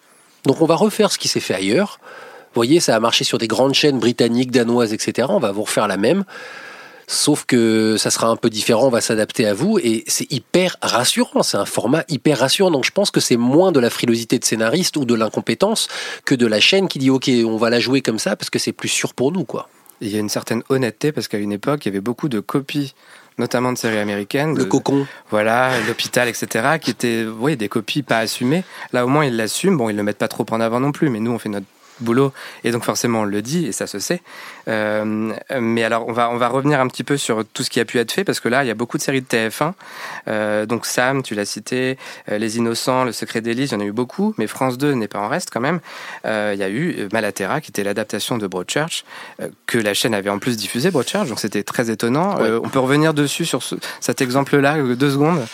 donc 0.45 0.61
on 0.61 0.65
va 0.65 0.75
refaire 0.75 1.11
ce 1.11 1.17
qui 1.17 1.27
s'est 1.27 1.39
fait 1.39 1.55
ailleurs. 1.55 1.99
Vous 2.01 2.59
voyez, 2.59 2.79
ça 2.79 2.95
a 2.95 2.99
marché 3.01 3.23
sur 3.25 3.37
des 3.37 3.47
grandes 3.47 3.73
chaînes 3.73 3.99
britanniques, 3.99 4.49
danoises, 4.51 4.93
etc. 4.93 5.27
On 5.29 5.39
va 5.39 5.51
vous 5.51 5.63
refaire 5.63 5.87
la 5.89 5.97
même. 5.97 6.23
Sauf 7.07 7.45
que 7.45 7.97
ça 7.97 8.09
sera 8.09 8.27
un 8.27 8.35
peu 8.35 8.49
différent, 8.49 8.87
on 8.87 8.89
va 8.89 9.01
s'adapter 9.01 9.45
à 9.45 9.53
vous 9.53 9.77
et 9.79 10.03
c'est 10.07 10.31
hyper 10.31 10.77
rassurant, 10.81 11.43
c'est 11.43 11.57
un 11.57 11.65
format 11.65 12.03
hyper 12.09 12.39
rassurant. 12.39 12.71
Donc 12.71 12.85
je 12.85 12.91
pense 12.91 13.11
que 13.11 13.19
c'est 13.19 13.37
moins 13.37 13.71
de 13.71 13.79
la 13.79 13.89
frilosité 13.89 14.39
de 14.39 14.45
scénariste 14.45 14.97
ou 14.97 15.05
de 15.05 15.13
l'incompétence 15.13 15.87
que 16.25 16.33
de 16.35 16.47
la 16.47 16.59
chaîne 16.59 16.87
qui 16.87 16.97
dit 16.99 17.09
ok, 17.09 17.29
on 17.45 17.57
va 17.57 17.69
la 17.69 17.79
jouer 17.79 18.01
comme 18.01 18.19
ça 18.19 18.35
parce 18.35 18.49
que 18.49 18.59
c'est 18.59 18.71
plus 18.73 18.89
sûr 18.89 19.13
pour 19.13 19.31
nous 19.31 19.43
quoi. 19.43 19.69
Il 20.01 20.09
y 20.09 20.17
a 20.17 20.19
une 20.19 20.29
certaine 20.29 20.61
honnêteté 20.69 21.11
parce 21.11 21.27
qu'à 21.29 21.37
une 21.37 21.53
époque, 21.53 21.85
il 21.85 21.89
y 21.89 21.91
avait 21.91 22.01
beaucoup 22.01 22.27
de 22.27 22.41
copies, 22.41 22.93
notamment 23.37 23.71
de 23.71 23.77
séries 23.77 23.97
américaines. 23.97 24.53
Le 24.57 24.65
de- 24.65 24.69
cocon. 24.69 25.07
Voilà, 25.29 25.71
l'hôpital, 25.87 26.27
etc., 26.27 26.65
qui 26.81 26.91
étaient 26.91 27.25
oui, 27.39 27.55
des 27.55 27.69
copies 27.69 28.03
pas 28.03 28.19
assumées. 28.19 28.65
Là, 28.91 29.05
au 29.05 29.07
moins, 29.07 29.23
ils 29.23 29.35
l'assument. 29.37 29.77
Bon, 29.77 29.89
ils 29.89 29.95
le 29.95 30.03
mettent 30.03 30.17
pas 30.17 30.27
trop 30.27 30.45
en 30.51 30.59
avant 30.59 30.81
non 30.81 30.91
plus, 30.91 31.09
mais 31.09 31.21
nous, 31.21 31.31
on 31.31 31.39
fait 31.39 31.47
notre 31.47 31.65
boulot. 31.99 32.33
Et 32.63 32.71
donc 32.71 32.83
forcément 32.83 33.21
on 33.21 33.23
le 33.25 33.41
dit 33.41 33.65
et 33.67 33.71
ça 33.71 33.87
se 33.87 33.99
sait. 33.99 34.21
Euh, 34.67 35.33
mais 35.59 35.83
alors 35.83 36.07
on 36.07 36.11
va 36.13 36.29
on 36.29 36.37
va 36.37 36.47
revenir 36.47 36.79
un 36.79 36.87
petit 36.87 37.03
peu 37.03 37.17
sur 37.17 37.43
tout 37.53 37.63
ce 37.63 37.69
qui 37.69 37.79
a 37.79 37.85
pu 37.85 37.99
être 37.99 38.11
fait 38.11 38.23
parce 38.23 38.39
que 38.39 38.49
là 38.49 38.63
il 38.63 38.67
y 38.67 38.71
a 38.71 38.73
beaucoup 38.73 38.97
de 38.97 39.03
séries 39.03 39.21
de 39.21 39.27
TF1 39.27 39.73
Euh, 40.27 40.65
donc 40.65 40.85
Sam 40.85 41.21
tu 41.23 41.35
l'as 41.35 41.45
cité 41.45 41.97
euh, 42.29 42.37
Les 42.37 42.57
Innocents 42.57 43.03
Le 43.03 43.11
Secret 43.11 43.41
d'Élise 43.41 43.71
il 43.71 43.73
y 43.75 43.77
en 43.77 43.81
a 43.81 43.85
eu 43.85 43.91
beaucoup 43.91 44.33
mais 44.37 44.47
France 44.47 44.77
2 44.77 44.93
n'est 44.93 45.07
pas 45.07 45.19
en 45.19 45.27
reste 45.27 45.49
quand 45.51 45.61
même. 45.61 45.79
Il 46.25 46.57
y 46.59 46.63
a 46.63 46.69
eu 46.69 47.07
Malaterra 47.13 47.61
qui 47.61 47.71
était 47.71 47.83
l'adaptation 47.83 48.37
de 48.37 48.47
Broadchurch 48.47 49.03
que 49.67 49.77
la 49.77 49.93
chaîne 49.93 50.13
avait 50.15 50.29
en 50.29 50.39
plus 50.39 50.57
diffusé 50.57 50.89
Broadchurch 50.91 51.27
donc 51.29 51.39
c'était 51.39 51.63
très 51.63 51.89
étonnant. 51.91 52.37
On 52.63 52.69
peut 52.69 52.79
revenir 52.79 53.13
dessus 53.13 53.45
sur 53.45 53.61
ce- 53.63 53.75
cet 53.99 54.21
exemple 54.21 54.57
là 54.57 54.77
deux 54.81 55.11
secondes? 55.11 55.45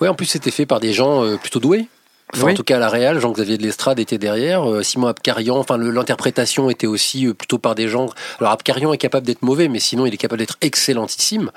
Ouais, 0.00 0.08
en 0.08 0.14
plus 0.14 0.26
c'était 0.26 0.50
fait 0.50 0.66
par 0.66 0.80
des 0.80 0.92
gens 0.92 1.36
plutôt 1.38 1.58
doués. 1.60 1.86
Enfin, 2.34 2.46
Oui. 2.46 2.52
En 2.52 2.54
tout 2.54 2.64
cas, 2.64 2.76
à 2.76 2.78
la 2.78 2.88
Real, 2.88 3.20
Jean-Xavier 3.20 3.58
de 3.58 3.62
Lestrade 3.62 3.98
était 4.00 4.16
derrière. 4.16 4.68
euh, 4.70 4.82
Simon 4.82 5.08
Abkarian, 5.08 5.56
enfin, 5.58 5.76
l'interprétation 5.76 6.70
était 6.70 6.86
aussi 6.86 7.26
euh, 7.26 7.34
plutôt 7.34 7.58
par 7.58 7.74
des 7.74 7.88
gens. 7.88 8.08
Alors, 8.40 8.52
Abkarian 8.52 8.92
est 8.92 8.98
capable 8.98 9.26
d'être 9.26 9.42
mauvais, 9.42 9.68
mais 9.68 9.80
sinon, 9.80 10.06
il 10.06 10.14
est 10.14 10.18
capable 10.18 10.38
d'être 10.38 10.56
excellentissime. 10.62 11.50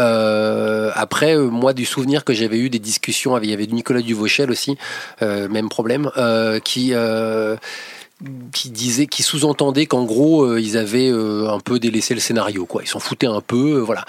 Euh, 0.00 0.90
après, 0.94 1.36
euh, 1.36 1.48
moi, 1.48 1.72
du 1.74 1.84
souvenir 1.84 2.24
que 2.24 2.34
j'avais 2.34 2.58
eu 2.58 2.70
des 2.70 2.80
discussions 2.80 3.36
avec, 3.36 3.46
il 3.48 3.50
y 3.52 3.54
avait 3.54 3.66
Nicolas 3.66 4.00
Duvauchel 4.02 4.50
aussi, 4.50 4.76
euh, 5.22 5.48
même 5.48 5.68
problème, 5.68 6.10
euh, 6.16 6.58
qui. 6.58 6.90
euh, 6.92 7.56
qui 8.50 8.70
disait, 8.70 9.06
qui 9.06 9.22
sous-entendait 9.22 9.84
qu'en 9.84 10.04
gros 10.04 10.42
euh, 10.42 10.58
ils 10.58 10.78
avaient 10.78 11.10
euh, 11.10 11.50
un 11.50 11.60
peu 11.60 11.78
délaissé 11.78 12.14
le 12.14 12.20
scénario, 12.20 12.64
quoi. 12.64 12.80
Ils 12.82 12.86
s'en 12.88 12.98
foutaient 12.98 13.26
un 13.26 13.42
peu, 13.42 13.74
euh, 13.76 13.80
voilà. 13.80 14.06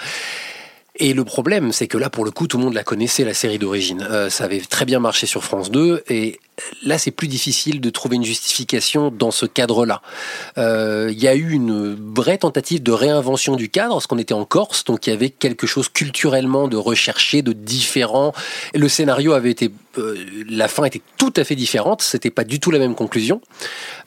Et 1.00 1.14
le 1.14 1.24
problème, 1.24 1.70
c'est 1.72 1.86
que 1.86 1.96
là, 1.96 2.10
pour 2.10 2.24
le 2.24 2.32
coup, 2.32 2.48
tout 2.48 2.58
le 2.58 2.64
monde 2.64 2.74
la 2.74 2.82
connaissait, 2.82 3.24
la 3.24 3.34
série 3.34 3.58
d'origine. 3.58 4.06
Euh, 4.10 4.30
ça 4.30 4.44
avait 4.44 4.60
très 4.60 4.84
bien 4.84 4.98
marché 4.98 5.26
sur 5.26 5.44
France 5.44 5.70
2, 5.70 6.02
et 6.08 6.40
là, 6.82 6.98
c'est 6.98 7.12
plus 7.12 7.28
difficile 7.28 7.80
de 7.80 7.88
trouver 7.90 8.16
une 8.16 8.24
justification 8.24 9.12
dans 9.12 9.30
ce 9.30 9.46
cadre-là. 9.46 10.02
Euh, 10.58 11.08
Il 11.12 11.22
y 11.22 11.28
a 11.28 11.36
eu 11.36 11.50
une 11.52 11.96
vraie 12.14 12.38
tentative 12.38 12.82
de 12.82 12.90
réinvention 12.90 13.54
du 13.54 13.68
cadre, 13.68 13.94
parce 13.94 14.08
qu'on 14.08 14.18
était 14.18 14.34
en 14.34 14.44
Corse, 14.44 14.82
donc 14.82 15.06
il 15.06 15.10
y 15.10 15.12
avait 15.12 15.30
quelque 15.30 15.68
chose 15.68 15.88
culturellement 15.88 16.66
de 16.66 16.76
recherché, 16.76 17.42
de 17.42 17.52
différent. 17.52 18.32
Le 18.74 18.88
scénario 18.88 19.34
avait 19.34 19.52
été, 19.52 19.70
euh, 19.98 20.16
la 20.50 20.66
fin 20.66 20.82
était 20.82 21.02
tout 21.16 21.32
à 21.36 21.44
fait 21.44 21.54
différente. 21.54 22.02
C'était 22.02 22.30
pas 22.30 22.42
du 22.42 22.58
tout 22.58 22.72
la 22.72 22.80
même 22.80 22.96
conclusion, 22.96 23.40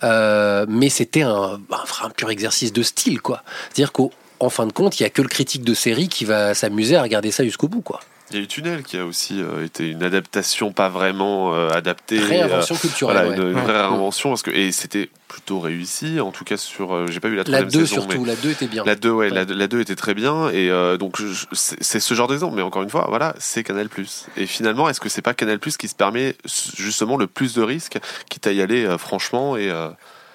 mais 0.03 0.89
c'était 0.89 1.21
un, 1.21 1.57
un, 1.71 2.05
un 2.05 2.09
pur 2.09 2.29
exercice 2.31 2.73
de 2.73 2.83
style, 2.83 3.21
quoi. 3.21 3.43
C'est-à-dire 3.69 3.93
qu'au 3.93 4.11
en 4.43 4.49
fin 4.49 4.65
de 4.67 4.73
compte, 4.73 4.99
il 4.99 5.03
y 5.03 5.05
a 5.05 5.09
que 5.09 5.21
le 5.21 5.27
critique 5.29 5.63
de 5.63 5.73
série 5.73 6.07
qui 6.09 6.25
va 6.25 6.53
s'amuser 6.53 6.95
à 6.95 7.01
regarder 7.01 7.31
ça 7.31 7.43
jusqu'au 7.43 7.67
bout, 7.67 7.81
quoi. 7.81 7.99
Il 8.33 8.37
y 8.37 8.39
a 8.39 8.43
eu 8.43 8.47
Tunnel 8.47 8.83
qui 8.83 8.97
a 8.97 9.05
aussi 9.05 9.41
euh, 9.41 9.65
été 9.65 9.89
une 9.89 10.03
adaptation 10.03 10.71
pas 10.71 10.87
vraiment 10.87 11.53
euh, 11.53 11.67
adaptée. 11.71 12.17
Réinvention 12.17 12.75
euh, 12.75 12.79
culturelle, 12.79 13.17
Voilà, 13.25 13.35
une, 13.35 13.43
ouais. 13.43 13.49
une 13.51 13.55
Ouais. 13.57 13.61
vraie 13.61 13.73
réinvention 13.81 14.29
parce 14.29 14.41
que 14.41 14.51
et 14.51 14.71
c'était 14.71 15.09
plutôt 15.27 15.59
réussi 15.59 16.21
en 16.21 16.31
tout 16.31 16.45
cas 16.45 16.55
sur. 16.55 16.95
euh, 16.95 17.07
J'ai 17.09 17.19
pas 17.19 17.27
vu 17.27 17.35
la 17.35 17.43
La 17.45 17.59
troisième 17.63 17.69
2 17.81 17.85
saison. 17.85 18.01
surtout, 18.03 18.21
mais 18.21 18.27
la 18.27 18.35
2 18.37 18.51
était 18.51 18.67
bien. 18.67 18.83
La 18.85 18.95
2 18.95 19.09
ouais, 19.11 19.29
Ouais. 19.29 19.35
La, 19.35 19.43
la 19.43 19.67
2 19.67 19.81
était 19.81 19.97
très 19.97 20.13
bien 20.13 20.47
et 20.49 20.69
euh, 20.69 20.95
donc 20.95 21.17
c'est 21.51 21.83
c'est 21.83 21.99
ce 21.99 22.13
genre 22.13 22.29
d'exemple. 22.29 22.55
Mais 22.55 22.61
encore 22.61 22.83
une 22.83 22.89
fois, 22.89 23.05
voilà, 23.09 23.35
c'est 23.37 23.63
Canal 23.65 23.89
Et 24.37 24.45
finalement, 24.45 24.87
est-ce 24.87 25.01
que 25.01 25.09
c'est 25.09 25.21
pas 25.21 25.33
Canal 25.33 25.59
qui 25.59 25.89
se 25.89 25.95
permet 25.95 26.35
justement 26.77 27.17
le 27.17 27.27
plus 27.27 27.53
de 27.53 27.61
risques, 27.61 27.97
quitte 28.29 28.47
à 28.47 28.53
y 28.53 28.61
aller 28.61 28.85
euh, 28.85 28.97
franchement 28.97 29.57
et 29.57 29.69
euh, 29.69 29.89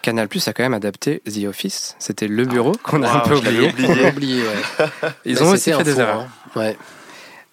Canal 0.06 0.28
Plus 0.28 0.46
a 0.46 0.52
quand 0.52 0.62
même 0.62 0.72
adapté 0.74 1.20
The 1.26 1.44
Office. 1.48 1.96
C'était 1.98 2.28
le 2.28 2.44
bureau 2.44 2.72
qu'on 2.84 3.02
a 3.02 3.10
un 3.10 3.18
peu 3.20 3.34
oublié. 3.36 3.70
oublié. 3.70 4.06
oublié, 4.08 4.42
ouais. 4.42 4.88
Ils 5.24 5.42
ont 5.42 5.48
aussi 5.48 5.64
fait 5.70 5.72
un 5.72 5.82
des 5.82 5.98
erreurs. 5.98 6.20
hein. 6.20 6.28
Ouais. 6.60 6.76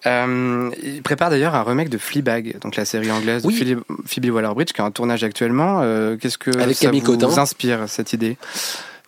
Euh, 0.05 0.69
ils 0.83 1.01
préparent 1.01 1.31
d'ailleurs 1.31 1.55
un 1.55 1.63
remake 1.63 1.89
de 1.89 1.97
Fleabag, 1.97 2.59
donc 2.59 2.75
la 2.75 2.85
série 2.85 3.09
anglaise 3.11 3.41
Oui. 3.43 3.53
de 3.59 3.65
Phoebe, 3.65 3.83
Phoebe 4.05 4.33
Waller-Bridge, 4.35 4.71
qui 4.73 4.81
est 4.81 4.83
en 4.83 4.91
tournage 4.91 5.23
actuellement. 5.23 5.79
Euh, 5.81 6.15
Qu'est-ce 6.17 6.37
que 6.37 6.51
Avec 6.59 6.75
ça 6.77 6.85
Camille 6.85 7.01
vous 7.01 7.39
inspire 7.39 7.85
cette 7.87 8.13
idée? 8.13 8.37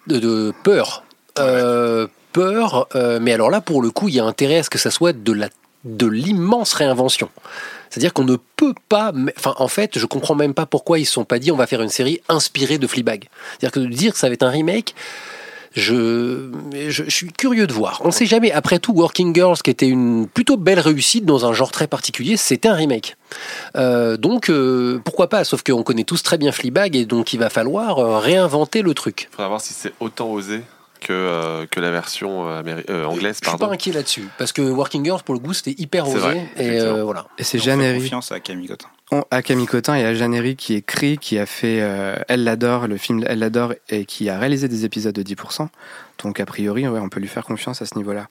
De, 0.08 0.18
de 0.20 0.54
peur. 0.64 1.04
Euh, 1.38 2.08
peur, 2.34 2.88
euh, 2.96 3.20
mais 3.22 3.34
alors 3.34 3.52
là, 3.52 3.62
pour 3.62 3.82
le 3.84 3.92
coup, 3.92 4.08
il 4.10 4.16
y 4.16 4.20
a 4.20 4.26
intérêt 4.26 4.58
à 4.58 4.64
ce 4.64 4.70
que 4.72 4.80
ça 4.80 4.90
soit 4.90 5.14
de 5.14 5.34
la 5.34 5.50
de 5.84 6.08
l'immense 6.08 6.74
réinvention. 6.74 7.30
C'est-à-dire 7.90 8.14
qu'on 8.14 8.24
ne 8.24 8.38
peut 8.56 8.74
pas. 8.90 9.14
Enfin, 9.38 9.54
en 9.58 9.68
fait, 9.68 9.98
je 9.98 10.06
comprends 10.06 10.36
même 10.36 10.54
pas 10.54 10.66
pourquoi 10.66 11.00
ils 11.00 11.06
se 11.06 11.14
sont 11.14 11.26
pas 11.26 11.40
dit 11.40 11.52
on 11.52 11.58
va 11.58 11.68
faire 11.68 11.82
une 11.82 11.90
série 11.90 12.22
inspirée 12.30 12.78
de 12.78 12.88
Fleabag. 12.88 13.30
C'est-à-dire 13.52 13.72
que 13.72 13.80
de 13.80 13.88
dire 13.88 14.14
que 14.14 14.20
ça 14.20 14.28
va 14.28 14.34
être 14.34 14.44
un 14.44 14.50
remake. 14.50 14.96
Je, 15.76 17.04
suis 17.10 17.28
curieux 17.34 17.68
de 17.68 17.74
voir. 17.74 18.02
On 18.04 18.08
ne 18.08 18.14
sait 18.14 18.26
jamais. 18.26 18.52
Après 18.52 18.80
tout, 18.80 18.94
Working 18.94 19.36
Girls, 19.36 19.58
qui 19.58 19.70
était 19.70 19.88
une 19.88 20.26
plutôt 20.28 20.56
belle 20.56 20.80
réussite 20.80 21.26
dans 21.26 21.46
un 21.46 21.52
genre 21.52 21.72
très 21.72 21.88
particulier, 21.88 22.38
c'était 22.38 22.70
un 22.70 22.76
remake. 22.76 23.18
Euh, 23.76 24.16
donc, 24.16 24.50
euh, 24.50 25.02
pourquoi 25.04 25.28
pas 25.28 25.44
Sauf 25.44 25.64
qu'on 25.64 25.84
connaît 25.84 26.06
tous 26.06 26.24
très 26.24 26.38
bien 26.38 26.54
Fleabag 26.54 26.96
et 26.96 27.06
donc 27.06 27.34
il 27.34 27.40
va 27.40 27.50
falloir 27.50 28.00
euh, 28.00 28.20
réinventer 28.20 28.82
le 28.84 28.94
truc. 28.94 29.28
faudra 29.32 29.50
voir 29.50 29.62
si 29.62 29.74
c'est 29.74 29.94
autant 30.00 30.30
osé 30.32 30.62
que 31.00 31.14
euh, 31.14 31.66
que 31.70 31.80
la 31.80 31.92
version 31.92 32.48
euh, 32.50 32.62
euh, 32.90 33.06
anglaise. 33.06 33.38
Je 33.42 33.48
suis 33.48 33.52
pas 33.52 33.58
Pardon. 33.58 33.74
inquiet 33.74 33.92
là-dessus 33.92 34.28
parce 34.38 34.52
que 34.52 34.62
Working 34.62 35.04
Girls 35.06 35.22
pour 35.24 35.34
le 35.36 35.40
coup 35.40 35.54
c'était 35.54 35.76
hyper 35.82 36.08
osé 36.08 36.20
vrai, 36.20 36.48
et 36.58 36.80
euh, 36.80 37.04
voilà. 37.04 37.28
Et 37.38 37.44
c'est 37.44 37.60
On 37.60 37.62
Jeanne 37.64 37.96
confiance 38.00 38.32
à 38.32 38.40
Camille 38.40 38.68
Cotin. 38.68 38.88
on- 39.12 39.24
à 39.32 39.42
Camille 39.42 39.66
Cotin 39.68 39.96
et 39.96 40.06
à 40.06 40.14
Jeannery 40.14 40.56
qui 40.56 40.74
écrit, 40.76 41.18
qui 41.18 41.38
a 41.40 41.46
fait 41.46 41.80
euh, 41.82 42.16
Elle 42.28 42.44
l'adore, 42.44 42.88
le 42.88 42.98
film 42.98 43.24
Elle 43.28 43.40
l'adore, 43.40 43.74
et 43.90 44.06
qui 44.06 44.30
a 44.30 44.38
réalisé 44.40 44.68
des 44.68 44.86
épisodes 44.86 45.14
de 45.16 45.24
10%. 45.24 45.68
Donc 46.24 46.40
a 46.40 46.46
priori, 46.46 46.88
ouais, 46.88 47.00
on 47.00 47.10
peut 47.10 47.20
lui 47.20 47.28
faire 47.28 47.44
confiance 47.46 47.82
à 47.82 47.86
ce 47.86 47.96
niveau-là. 47.96 48.28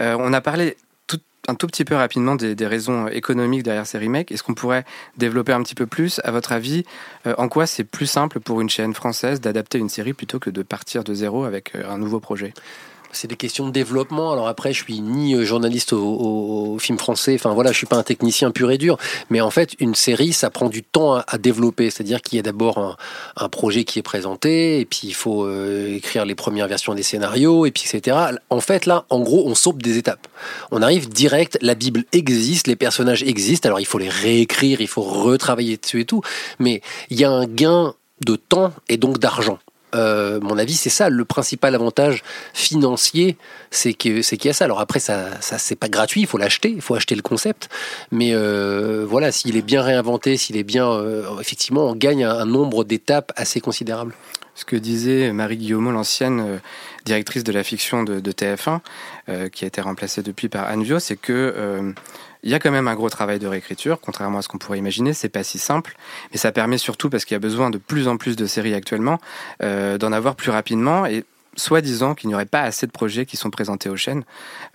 Euh, 0.00 0.16
on 0.18 0.32
a 0.32 0.40
parlé 0.40 0.76
un 1.48 1.54
tout 1.54 1.66
petit 1.66 1.84
peu 1.84 1.94
rapidement 1.94 2.36
des, 2.36 2.66
raisons 2.66 3.06
économiques 3.08 3.62
derrière 3.62 3.86
ces 3.86 3.98
remakes. 3.98 4.32
Est-ce 4.32 4.42
qu'on 4.42 4.54
pourrait 4.54 4.84
développer 5.16 5.52
un 5.52 5.62
petit 5.62 5.74
peu 5.74 5.86
plus 5.86 6.20
À 6.24 6.30
votre 6.30 6.52
avis, 6.52 6.84
euh, 7.26 7.34
en 7.38 7.48
quoi 7.48 7.66
c'est 7.66 7.84
plus 7.84 8.06
simple 8.06 8.40
pour 8.40 8.60
une 8.60 8.70
chaîne 8.70 8.94
française 8.94 9.40
d'adapter 9.40 9.78
une 9.78 9.88
série 9.88 10.12
plutôt 10.12 10.38
que 10.38 10.50
de 10.50 10.62
partir 10.62 11.04
de 11.04 11.14
zéro 11.14 11.44
avec 11.44 11.74
euh, 11.74 11.88
un 11.88 11.98
nouveau 11.98 12.20
projet? 12.20 12.52
C'est 13.16 13.28
des 13.28 13.36
questions 13.36 13.66
de 13.66 13.72
développement. 13.72 14.30
Alors 14.30 14.46
après, 14.46 14.74
je 14.74 14.82
suis 14.82 15.00
ni 15.00 15.34
euh, 15.34 15.44
journaliste 15.44 15.94
au, 15.94 16.76
film 16.78 16.98
français. 16.98 17.34
Enfin 17.34 17.54
voilà, 17.54 17.72
je 17.72 17.78
suis 17.78 17.86
pas 17.86 17.96
un 17.96 18.02
technicien 18.02 18.50
pur 18.50 18.70
et 18.70 18.76
dur. 18.76 18.98
Mais 19.30 19.40
en 19.40 19.50
fait, 19.50 19.74
une 19.80 19.94
série, 19.94 20.34
ça 20.34 20.50
prend 20.50 20.68
du 20.68 20.82
temps 20.82 21.14
à, 21.14 21.38
développer. 21.38 21.88
C'est-à-dire 21.90 22.20
qu'il 22.20 22.36
y 22.36 22.38
a 22.38 22.42
d'abord 22.42 22.76
un, 22.76 22.96
un 23.36 23.48
projet 23.48 23.84
qui 23.84 23.98
est 23.98 24.02
présenté, 24.02 24.80
et 24.80 24.84
puis 24.84 25.00
il 25.04 25.14
faut 25.14 25.46
euh, 25.46 25.96
écrire 25.96 26.26
les 26.26 26.34
premières 26.34 26.68
versions 26.68 26.94
des 26.94 27.02
scénarios, 27.02 27.64
et 27.64 27.70
puis 27.70 27.84
etc. 27.90 28.16
En 28.50 28.60
fait, 28.60 28.84
là, 28.84 29.06
en 29.08 29.20
gros, 29.20 29.44
on 29.46 29.54
saute 29.54 29.78
des 29.78 29.96
étapes. 29.96 30.28
On 30.70 30.82
arrive 30.82 31.08
direct. 31.08 31.56
La 31.62 31.74
Bible 31.74 32.04
existe, 32.12 32.66
les 32.66 32.76
personnages 32.76 33.22
existent. 33.22 33.66
Alors 33.66 33.80
il 33.80 33.86
faut 33.86 33.98
les 33.98 34.10
réécrire, 34.10 34.82
il 34.82 34.88
faut 34.88 35.02
retravailler 35.02 35.78
dessus 35.78 36.02
et 36.02 36.04
tout. 36.04 36.20
Mais 36.58 36.82
il 37.08 37.18
y 37.18 37.24
a 37.24 37.30
un 37.30 37.46
gain 37.46 37.94
de 38.26 38.36
temps 38.36 38.72
et 38.88 38.98
donc 38.98 39.18
d'argent. 39.18 39.58
Euh, 39.94 40.40
mon 40.40 40.58
avis, 40.58 40.74
c'est 40.74 40.90
ça 40.90 41.08
le 41.08 41.24
principal 41.24 41.74
avantage 41.74 42.22
financier, 42.52 43.36
c'est 43.70 43.94
qu'il 43.94 44.18
y 44.18 44.48
a 44.48 44.52
ça. 44.52 44.64
Alors 44.64 44.80
après, 44.80 44.98
ça, 44.98 45.40
ça 45.40 45.58
c'est 45.58 45.76
pas 45.76 45.88
gratuit, 45.88 46.22
il 46.22 46.26
faut 46.26 46.38
l'acheter, 46.38 46.70
il 46.70 46.82
faut 46.82 46.94
acheter 46.94 47.14
le 47.14 47.22
concept. 47.22 47.68
Mais 48.10 48.30
euh, 48.34 49.04
voilà, 49.08 49.32
s'il 49.32 49.56
est 49.56 49.62
bien 49.62 49.82
réinventé, 49.82 50.36
s'il 50.36 50.56
est 50.56 50.64
bien, 50.64 50.90
euh, 50.90 51.38
effectivement, 51.40 51.86
on 51.86 51.94
gagne 51.94 52.24
un, 52.24 52.46
nombre 52.46 52.84
d'étapes 52.84 53.32
assez 53.36 53.60
considérable. 53.60 54.14
Ce 54.54 54.64
que 54.64 54.76
disait 54.76 55.32
Marie 55.32 55.58
Guillaumeau, 55.58 55.90
l'ancienne 55.90 56.60
directrice 57.04 57.44
de 57.44 57.52
la 57.52 57.62
fiction 57.62 58.04
de, 58.04 58.20
de 58.20 58.32
TF1, 58.32 58.80
euh, 59.28 59.48
qui 59.48 59.64
a 59.64 59.68
été 59.68 59.80
remplacée 59.80 60.22
depuis 60.22 60.48
par 60.48 60.66
Anne 60.66 60.82
Vio, 60.82 60.98
c'est 60.98 61.16
que 61.16 61.94
il 62.46 62.50
y 62.50 62.54
a 62.54 62.60
quand 62.60 62.70
même 62.70 62.86
un 62.86 62.94
gros 62.94 63.10
travail 63.10 63.40
de 63.40 63.46
réécriture, 63.48 64.00
contrairement 64.00 64.38
à 64.38 64.42
ce 64.42 64.48
qu'on 64.48 64.58
pourrait 64.58 64.78
imaginer. 64.78 65.12
C'est 65.12 65.28
pas 65.28 65.42
si 65.42 65.58
simple, 65.58 65.96
mais 66.30 66.38
ça 66.38 66.52
permet 66.52 66.78
surtout 66.78 67.10
parce 67.10 67.24
qu'il 67.24 67.34
y 67.34 67.36
a 67.36 67.40
besoin 67.40 67.70
de 67.70 67.78
plus 67.78 68.06
en 68.06 68.16
plus 68.16 68.36
de 68.36 68.46
séries 68.46 68.72
actuellement, 68.72 69.18
euh, 69.64 69.98
d'en 69.98 70.12
avoir 70.12 70.36
plus 70.36 70.52
rapidement 70.52 71.06
et 71.06 71.24
soi-disant 71.56 72.14
qu'il 72.14 72.28
n'y 72.28 72.34
aurait 72.34 72.46
pas 72.46 72.60
assez 72.60 72.86
de 72.86 72.92
projets 72.92 73.26
qui 73.26 73.36
sont 73.36 73.50
présentés 73.50 73.88
aux 73.88 73.96
chaînes, 73.96 74.24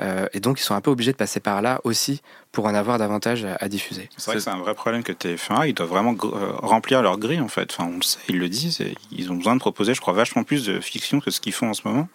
euh, 0.01 0.25
et 0.33 0.41
donc 0.41 0.59
ils 0.59 0.63
sont 0.63 0.75
un 0.75 0.81
peu 0.81 0.91
obligés 0.91 1.13
de 1.13 1.17
passer 1.17 1.39
par 1.39 1.61
là 1.61 1.79
aussi 1.85 2.21
pour 2.51 2.65
en 2.65 2.73
avoir 2.73 2.97
davantage 2.97 3.45
à, 3.45 3.69
diffuser. 3.69 4.09
C'est 4.17 4.47
un 4.49 4.57
vrai 4.57 4.73
problème 4.73 5.03
que 5.03 5.13
TF1 5.13 5.61
a. 5.61 5.67
Ils 5.67 5.73
doivent 5.73 5.89
vraiment 5.89 6.13
euh, 6.23 6.51
remplir 6.57 7.01
leur 7.01 7.17
grille, 7.17 7.39
en 7.39 7.47
fait. 7.47 7.71
Enfin, 7.71 7.89
on 7.89 7.97
le 7.97 8.01
sait, 8.01 8.19
ils 8.27 8.39
le 8.39 8.49
disent. 8.49 8.83
Ils 9.11 9.31
ont 9.31 9.35
besoin 9.35 9.55
de 9.55 9.61
proposer, 9.61 9.93
je 9.93 10.01
crois, 10.01 10.13
vachement 10.13 10.43
plus 10.43 10.65
de 10.65 10.81
fiction 10.81 11.21
que 11.21 11.31
ce 11.31 11.39
qu'ils 11.39 11.53
font 11.53 11.69
en 11.69 11.73
ce 11.73 11.87
moment. 11.87 12.09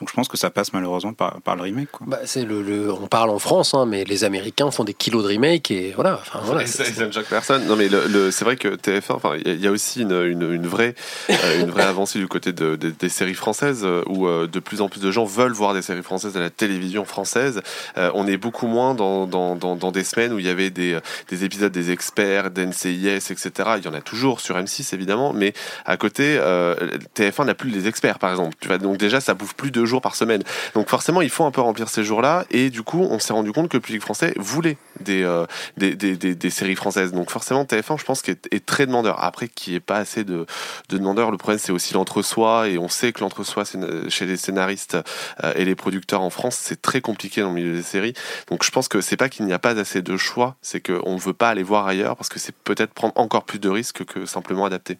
Donc 0.00 0.08
je 0.08 0.14
pense 0.14 0.26
que 0.28 0.36
ça 0.36 0.50
passe 0.50 0.72
malheureusement 0.72 1.12
par, 1.12 1.40
par 1.42 1.54
le 1.56 1.62
remake. 1.62 1.90
Quoi. 1.92 2.06
Bah, 2.08 2.18
c'est 2.24 2.44
le, 2.44 2.62
le- 2.62 2.92
on 2.92 3.06
parle 3.06 3.30
en 3.30 3.38
France, 3.38 3.74
hein, 3.74 3.86
mais 3.86 4.04
les 4.04 4.24
Américains 4.24 4.70
font 4.72 4.82
des 4.84 4.92
kilos 4.94 5.22
de 5.22 5.28
remake 5.28 5.70
et 5.70 5.92
voilà. 5.94 6.14
Enfin, 6.20 6.40
voilà 6.42 6.62
Et 6.62 6.66
ça, 6.66 6.82
ne 7.06 7.12
choque 7.12 7.26
personne. 7.26 7.64
Non, 7.66 7.76
mais 7.76 7.88
le, 7.88 8.06
le- 8.08 8.30
c'est 8.32 8.44
vrai 8.44 8.56
que 8.56 8.68
TF1, 8.68 9.12
enfin, 9.12 9.34
il 9.36 9.46
y 9.46 9.50
a- 9.50 9.54
il 9.54 9.60
y, 9.60 9.66
a 9.68 9.70
aussi 9.70 10.02
une, 10.02 10.12
une, 10.12 10.50
une 10.52 10.66
vraie, 10.66 10.94
euh, 11.30 11.60
une 11.60 11.70
vraie 11.70 11.84
avancée 11.84 12.18
du 12.18 12.26
côté 12.26 12.52
de- 12.52 12.74
de- 12.76 12.90
des 12.90 13.08
séries 13.08 13.34
françaises, 13.34 13.82
euh, 13.84 14.02
où 14.08 14.26
euh, 14.26 14.46
de 14.48 14.58
plus 14.58 14.80
en 14.80 14.88
plus 14.88 15.00
de 15.00 15.10
gens 15.12 15.24
veulent 15.24 15.52
voir 15.52 15.74
des 15.74 15.82
séries 15.82 16.02
françaises 16.02 16.36
à 16.36 16.40
la 16.40 16.50
télévision 16.50 17.04
française. 17.04 17.62
Euh, 17.96 18.10
on 18.14 18.26
est 18.26 18.36
beaucoup 18.36 18.66
moins 18.66 18.94
dans, 18.94 19.26
dans, 19.28 19.54
dans, 19.54 19.76
dans 19.76 19.92
des 19.92 20.02
semaines 20.04 20.32
où 20.32 20.38
il 20.40 20.44
y 20.44 20.48
avait 20.48 20.70
des, 20.70 20.98
des 21.28 21.44
épisodes 21.44 21.70
des 21.72 21.90
experts, 21.92 22.50
d'NCIS, 22.50 23.30
etc. 23.30 23.50
Il 23.78 23.84
y 23.84 23.88
en 23.88 23.94
a 23.94 24.00
toujours 24.00 24.40
sur 24.40 24.56
M6 24.56 24.92
évidemment, 24.94 25.32
mais 25.32 25.52
à 25.86 25.96
côté, 25.96 26.36
euh, 26.40 26.74
TF1 27.14 27.44
n'a 27.46 27.54
plus 27.54 27.70
les 27.70 27.86
experts, 27.86 28.18
par 28.18 28.30
exemple. 28.32 28.56
Tu 28.60 28.68
vois, 28.68 28.78
donc 28.78 28.96
déjà, 28.96 29.20
ça 29.20 29.34
bouffe 29.34 29.54
plus 29.54 29.70
jours 29.86 30.00
par 30.00 30.14
semaine. 30.14 30.42
Donc 30.74 30.88
forcément, 30.88 31.22
il 31.22 31.30
faut 31.30 31.44
un 31.44 31.50
peu 31.50 31.60
remplir 31.60 31.88
ces 31.88 32.04
jours-là. 32.04 32.44
Et 32.50 32.70
du 32.70 32.82
coup, 32.82 33.06
on 33.10 33.18
s'est 33.18 33.32
rendu 33.32 33.52
compte 33.52 33.68
que 33.68 33.76
le 33.76 33.80
public 33.80 34.02
français 34.02 34.34
voulait 34.36 34.76
des, 35.00 35.22
euh, 35.22 35.46
des, 35.76 35.94
des, 35.94 36.16
des, 36.16 36.50
séries 36.50 36.76
françaises. 36.76 37.12
Donc 37.12 37.30
forcément, 37.30 37.64
TF1, 37.64 37.98
je 37.98 38.04
pense, 38.04 38.22
est, 38.28 38.66
très 38.66 38.86
demandeur. 38.86 39.22
Après, 39.22 39.48
qu'il 39.48 39.72
n'y 39.72 39.76
ait 39.76 39.80
pas 39.80 39.96
assez 39.96 40.24
de, 40.24 40.46
de 40.88 40.98
demandeurs, 40.98 41.30
le 41.30 41.36
problème, 41.36 41.58
c'est 41.58 41.72
aussi 41.72 41.94
l'entre-soi. 41.94 42.68
Et 42.68 42.78
on 42.78 42.88
sait 42.88 43.12
que 43.12 43.20
l'entre-soi 43.20 43.64
chez 44.08 44.26
les 44.26 44.36
scénaristes 44.36 44.96
euh, 45.42 45.52
et 45.56 45.64
les 45.64 45.74
producteurs 45.74 46.22
en 46.22 46.30
France, 46.30 46.56
c'est 46.60 46.80
très 46.80 47.00
compliqué 47.00 47.40
dans 47.40 47.48
le 47.48 47.54
milieu 47.54 47.74
des 47.74 47.82
séries. 47.82 48.14
Donc 48.48 48.64
je 48.64 48.70
pense 48.70 48.88
que 48.88 49.00
c'est 49.00 49.16
pas 49.16 49.28
qu'il 49.28 49.46
n'y 49.46 49.52
a 49.52 49.58
pas 49.58 49.78
assez 49.78 50.02
de 50.02 50.16
choix, 50.16 50.56
c'est 50.62 50.80
qu'on 50.80 51.14
ne 51.14 51.20
veut 51.20 51.32
pas 51.32 51.50
aller 51.50 51.62
voir 51.62 51.86
ailleurs 51.86 52.16
parce 52.16 52.28
que 52.28 52.38
c'est 52.38 52.54
peut-être 52.54 52.92
prendre 52.92 53.14
encore 53.16 53.44
plus 53.44 53.58
de 53.58 53.68
risques 53.68 54.04
que 54.04 54.26
simplement 54.26 54.64
adapter. 54.64 54.98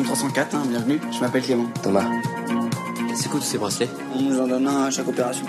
Chambre 0.00 0.14
304, 0.14 0.54
hein, 0.54 0.62
bienvenue, 0.66 0.98
je 1.12 1.20
m'appelle 1.20 1.42
Clément. 1.42 1.66
Thomas, 1.82 2.06
c'est 3.14 3.28
quoi 3.28 3.38
tous 3.38 3.44
ces 3.44 3.58
bracelets? 3.58 3.88
On 4.14 4.22
nous 4.22 4.40
en 4.40 4.46
donne 4.48 4.66
un 4.66 4.84
à 4.84 4.90
chaque 4.90 5.06
opération. 5.06 5.44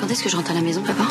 Quand 0.00 0.08
est-ce 0.08 0.22
que 0.22 0.30
je 0.30 0.36
rentre 0.36 0.52
à 0.52 0.54
la 0.54 0.62
maison, 0.62 0.82
papa? 0.82 1.04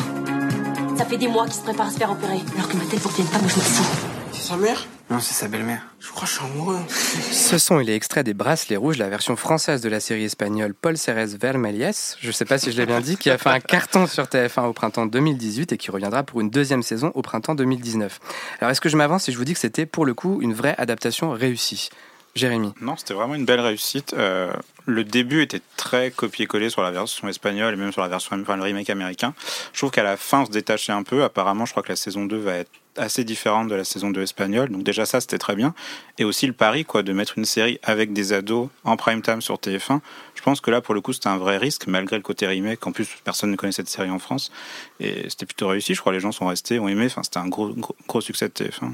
Ça 0.98 1.04
fait 1.04 1.16
des 1.16 1.28
mois 1.28 1.44
qu'il 1.44 1.54
se 1.54 1.60
prépare 1.60 1.86
à 1.86 1.90
se 1.90 1.96
faire 1.96 2.10
opérer. 2.10 2.40
Alors 2.56 2.68
que 2.68 2.76
ma 2.76 2.86
tête 2.86 3.04
revienne 3.04 3.28
pas, 3.28 3.38
moi 3.38 3.48
je 3.48 3.54
m'en 3.54 3.60
fous. 3.60 4.08
C'est 4.32 4.48
sa 4.48 4.56
mère? 4.56 4.84
Non, 5.10 5.20
c'est 5.20 5.34
sa 5.34 5.46
belle-mère. 5.46 5.86
Je 6.00 6.08
crois 6.08 6.22
que 6.22 6.28
je 6.28 6.32
suis 6.32 6.44
amoureux. 6.44 6.78
Ce 7.30 7.56
sont 7.58 7.78
les 7.78 7.94
extraits 7.94 8.26
des 8.26 8.34
Bracelets 8.34 8.76
Rouges, 8.76 8.98
la 8.98 9.08
version 9.08 9.36
française 9.36 9.80
de 9.80 9.88
la 9.88 10.00
série 10.00 10.24
espagnole 10.24 10.74
Paul 10.74 10.98
Cérès 10.98 11.36
Vermelies, 11.36 12.16
je 12.20 12.26
ne 12.26 12.32
sais 12.32 12.44
pas 12.44 12.58
si 12.58 12.72
je 12.72 12.76
l'ai 12.76 12.86
bien 12.86 13.00
dit, 13.00 13.16
qui 13.16 13.30
a 13.30 13.38
fait 13.38 13.50
un 13.50 13.60
carton 13.60 14.08
sur 14.08 14.24
TF1 14.24 14.64
au 14.64 14.72
printemps 14.72 15.06
2018 15.06 15.70
et 15.70 15.76
qui 15.76 15.92
reviendra 15.92 16.24
pour 16.24 16.40
une 16.40 16.50
deuxième 16.50 16.82
saison 16.82 17.12
au 17.14 17.22
printemps 17.22 17.54
2019. 17.54 18.18
Alors 18.60 18.72
est-ce 18.72 18.80
que 18.80 18.88
je 18.88 18.96
m'avance 18.96 19.22
si 19.22 19.32
je 19.32 19.38
vous 19.38 19.44
dis 19.44 19.52
que 19.52 19.60
c'était 19.60 19.86
pour 19.86 20.04
le 20.04 20.14
coup 20.14 20.40
une 20.42 20.52
vraie 20.52 20.74
adaptation 20.78 21.30
réussie? 21.30 21.90
Jérémy 22.34 22.72
Non, 22.80 22.96
c'était 22.96 23.14
vraiment 23.14 23.36
une 23.36 23.44
belle 23.44 23.60
réussite. 23.60 24.12
Euh, 24.14 24.52
le 24.86 25.04
début 25.04 25.42
était 25.42 25.62
très 25.76 26.10
copié-collé 26.10 26.68
sur 26.68 26.82
la 26.82 26.90
version 26.90 27.28
espagnole 27.28 27.74
et 27.74 27.76
même 27.76 27.92
sur 27.92 28.02
la 28.02 28.08
version, 28.08 28.36
enfin, 28.40 28.56
le 28.56 28.62
remake 28.62 28.90
américain. 28.90 29.34
Je 29.72 29.78
trouve 29.78 29.92
qu'à 29.92 30.02
la 30.02 30.16
fin, 30.16 30.40
on 30.40 30.46
se 30.46 30.50
détachait 30.50 30.92
un 30.92 31.04
peu. 31.04 31.22
Apparemment, 31.22 31.64
je 31.64 31.70
crois 31.70 31.84
que 31.84 31.90
la 31.90 31.96
saison 31.96 32.24
2 32.24 32.36
va 32.36 32.54
être 32.54 32.70
assez 32.96 33.22
différente 33.22 33.68
de 33.68 33.76
la 33.76 33.84
saison 33.84 34.10
2 34.10 34.20
espagnole. 34.22 34.68
Donc 34.68 34.82
déjà 34.82 35.06
ça, 35.06 35.20
c'était 35.20 35.38
très 35.38 35.54
bien. 35.54 35.74
Et 36.18 36.24
aussi 36.24 36.48
le 36.48 36.52
pari, 36.52 36.84
quoi, 36.84 37.04
de 37.04 37.12
mettre 37.12 37.38
une 37.38 37.44
série 37.44 37.78
avec 37.84 38.12
des 38.12 38.32
ados 38.32 38.68
en 38.82 38.96
prime 38.96 39.22
time 39.22 39.40
sur 39.40 39.54
TF1. 39.54 40.00
Je 40.34 40.42
pense 40.42 40.60
que 40.60 40.72
là, 40.72 40.80
pour 40.80 40.94
le 40.94 41.00
coup, 41.00 41.12
c'était 41.12 41.28
un 41.28 41.38
vrai 41.38 41.56
risque, 41.56 41.86
malgré 41.86 42.16
le 42.16 42.22
côté 42.22 42.48
remake. 42.48 42.84
En 42.84 42.90
plus, 42.90 43.08
personne 43.22 43.52
ne 43.52 43.56
connaît 43.56 43.72
cette 43.72 43.88
série 43.88 44.10
en 44.10 44.18
France. 44.18 44.50
Et 44.98 45.28
c'était 45.30 45.46
plutôt 45.46 45.68
réussi. 45.68 45.94
Je 45.94 46.00
crois 46.00 46.10
que 46.12 46.16
les 46.16 46.20
gens 46.20 46.32
sont 46.32 46.46
restés, 46.46 46.80
ont 46.80 46.88
aimé. 46.88 47.06
Enfin, 47.06 47.22
c'était 47.22 47.38
un 47.38 47.48
gros, 47.48 47.68
gros, 47.68 47.94
gros 48.08 48.20
succès 48.20 48.48
de 48.48 48.52
TF1. 48.52 48.90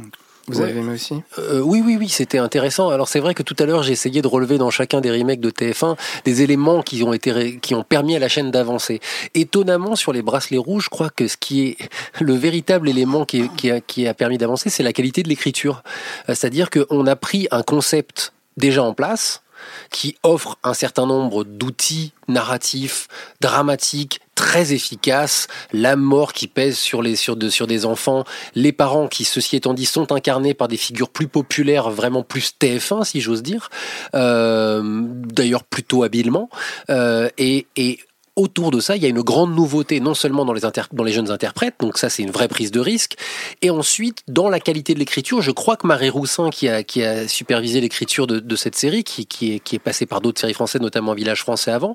Vous 0.50 0.60
avez 0.60 0.78
aimé 0.78 0.92
aussi 0.94 1.14
Euh, 1.38 1.60
oui, 1.60 1.82
oui, 1.84 1.96
oui, 1.98 2.08
c'était 2.08 2.38
intéressant. 2.38 2.88
Alors 2.90 3.08
c'est 3.08 3.20
vrai 3.20 3.34
que 3.34 3.42
tout 3.42 3.56
à 3.58 3.64
l'heure 3.66 3.82
j'ai 3.82 3.92
essayé 3.92 4.22
de 4.22 4.26
relever 4.28 4.58
dans 4.58 4.70
chacun 4.70 5.00
des 5.00 5.10
remakes 5.10 5.40
de 5.40 5.50
TF1 5.50 5.96
des 6.24 6.42
éléments 6.42 6.82
qui 6.82 7.02
ont 7.02 7.12
été 7.12 7.58
qui 7.60 7.74
ont 7.74 7.82
permis 7.84 8.16
à 8.16 8.18
la 8.18 8.28
chaîne 8.28 8.50
d'avancer. 8.50 9.00
Étonnamment 9.34 9.96
sur 9.96 10.12
les 10.12 10.22
bracelets 10.22 10.58
rouges, 10.58 10.84
je 10.84 10.90
crois 10.90 11.10
que 11.10 11.28
ce 11.28 11.36
qui 11.36 11.62
est 11.68 11.76
le 12.20 12.34
véritable 12.34 12.88
élément 12.88 13.24
qui, 13.24 13.40
est- 13.40 13.54
qui 13.56 13.70
a, 13.70 13.80
qui 13.80 14.06
a 14.06 14.14
permis 14.14 14.38
d'avancer, 14.38 14.70
c'est 14.70 14.82
la 14.82 14.92
qualité 14.92 15.22
de 15.22 15.28
l'écriture. 15.28 15.82
Euh, 16.28 16.34
C'est-à-dire 16.34 16.68
qu'on 16.70 17.06
a 17.06 17.16
pris 17.16 17.48
un 17.50 17.62
concept 17.62 18.32
déjà 18.56 18.82
en 18.82 18.94
place 18.94 19.42
qui 19.90 20.16
offre 20.22 20.56
un 20.64 20.72
certain 20.72 21.04
nombre 21.06 21.44
d'outils 21.44 22.12
narratifs, 22.28 23.08
dramatiques, 23.42 24.20
très 24.40 24.72
efficaces, 24.72 25.48
la 25.70 25.96
mort 25.96 26.32
qui 26.32 26.46
pèse 26.46 26.78
sur, 26.78 27.02
les, 27.02 27.14
sur, 27.14 27.36
de, 27.36 27.50
sur 27.50 27.66
des 27.66 27.84
enfants, 27.84 28.24
les 28.54 28.72
parents 28.72 29.06
qui, 29.06 29.24
ceci 29.24 29.54
étant 29.54 29.74
dit, 29.74 29.84
sont 29.84 30.12
incarnés 30.12 30.54
par 30.54 30.66
des 30.66 30.78
figures 30.78 31.10
plus 31.10 31.28
populaires, 31.28 31.90
vraiment 31.90 32.22
plus 32.22 32.54
TF1, 32.58 33.04
si 33.04 33.20
j'ose 33.20 33.42
dire, 33.42 33.68
euh, 34.14 34.80
d'ailleurs 34.82 35.62
plutôt 35.62 36.04
habilement, 36.04 36.48
euh, 36.88 37.28
et, 37.36 37.66
et 37.76 37.98
autour 38.34 38.70
de 38.70 38.80
ça, 38.80 38.96
il 38.96 39.02
y 39.02 39.06
a 39.06 39.10
une 39.10 39.20
grande 39.20 39.54
nouveauté, 39.54 40.00
non 40.00 40.14
seulement 40.14 40.46
dans 40.46 40.54
les, 40.54 40.62
dans 40.92 41.04
les 41.04 41.12
jeunes 41.12 41.30
interprètes, 41.30 41.74
donc 41.78 41.98
ça 41.98 42.08
c'est 42.08 42.22
une 42.22 42.30
vraie 42.30 42.48
prise 42.48 42.70
de 42.70 42.80
risque, 42.80 43.16
et 43.60 43.68
ensuite 43.68 44.22
dans 44.26 44.48
la 44.48 44.58
qualité 44.58 44.94
de 44.94 45.00
l'écriture, 45.00 45.42
je 45.42 45.50
crois 45.50 45.76
que 45.76 45.86
Marie 45.86 46.08
Roussin, 46.08 46.48
qui 46.48 46.66
a, 46.66 46.82
qui 46.82 47.04
a 47.04 47.28
supervisé 47.28 47.82
l'écriture 47.82 48.26
de, 48.26 48.40
de 48.40 48.56
cette 48.56 48.74
série, 48.74 49.04
qui, 49.04 49.26
qui, 49.26 49.56
est, 49.56 49.60
qui 49.60 49.76
est 49.76 49.80
passée 49.80 50.06
par 50.06 50.22
d'autres 50.22 50.40
séries 50.40 50.54
françaises, 50.54 50.80
notamment 50.80 51.12
Village 51.12 51.42
français 51.42 51.72
avant, 51.72 51.94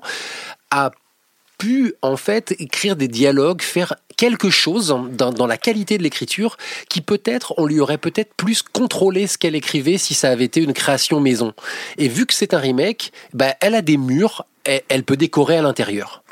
a 0.70 0.92
pu 1.58 1.94
en 2.02 2.16
fait 2.16 2.54
écrire 2.58 2.96
des 2.96 3.08
dialogues, 3.08 3.62
faire 3.62 3.94
quelque 4.16 4.50
chose 4.50 4.96
dans, 5.12 5.32
dans 5.32 5.46
la 5.46 5.58
qualité 5.58 5.98
de 5.98 6.02
l'écriture 6.02 6.56
qui 6.88 7.00
peut-être 7.00 7.54
on 7.58 7.66
lui 7.66 7.80
aurait 7.80 7.98
peut-être 7.98 8.34
plus 8.34 8.62
contrôlé 8.62 9.26
ce 9.26 9.38
qu'elle 9.38 9.54
écrivait 9.54 9.98
si 9.98 10.14
ça 10.14 10.30
avait 10.30 10.44
été 10.44 10.60
une 10.62 10.72
création 10.72 11.20
maison. 11.20 11.52
Et 11.98 12.08
vu 12.08 12.26
que 12.26 12.34
c'est 12.34 12.54
un 12.54 12.58
remake, 12.58 13.12
bah, 13.34 13.54
elle 13.60 13.74
a 13.74 13.82
des 13.82 13.96
murs, 13.96 14.46
elle, 14.64 14.82
elle 14.88 15.02
peut 15.02 15.16
décorer 15.16 15.58
à 15.58 15.62
l'intérieur. 15.62 16.22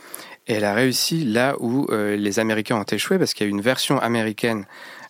Et 0.47 0.55
elle 0.55 0.65
a 0.65 0.75
réussi 0.75 1.25
là 1.25 1.57
où 1.59 1.87
euh, 1.91 2.17
les 2.17 2.39
Américains 2.39 2.77
ont 2.77 2.85
échoué, 2.85 3.19
parce 3.19 3.33
qu'il 3.33 3.47
y 3.47 3.49
a 3.49 3.51
une 3.51 3.63
version 3.63 3.99
américaine 3.99 4.67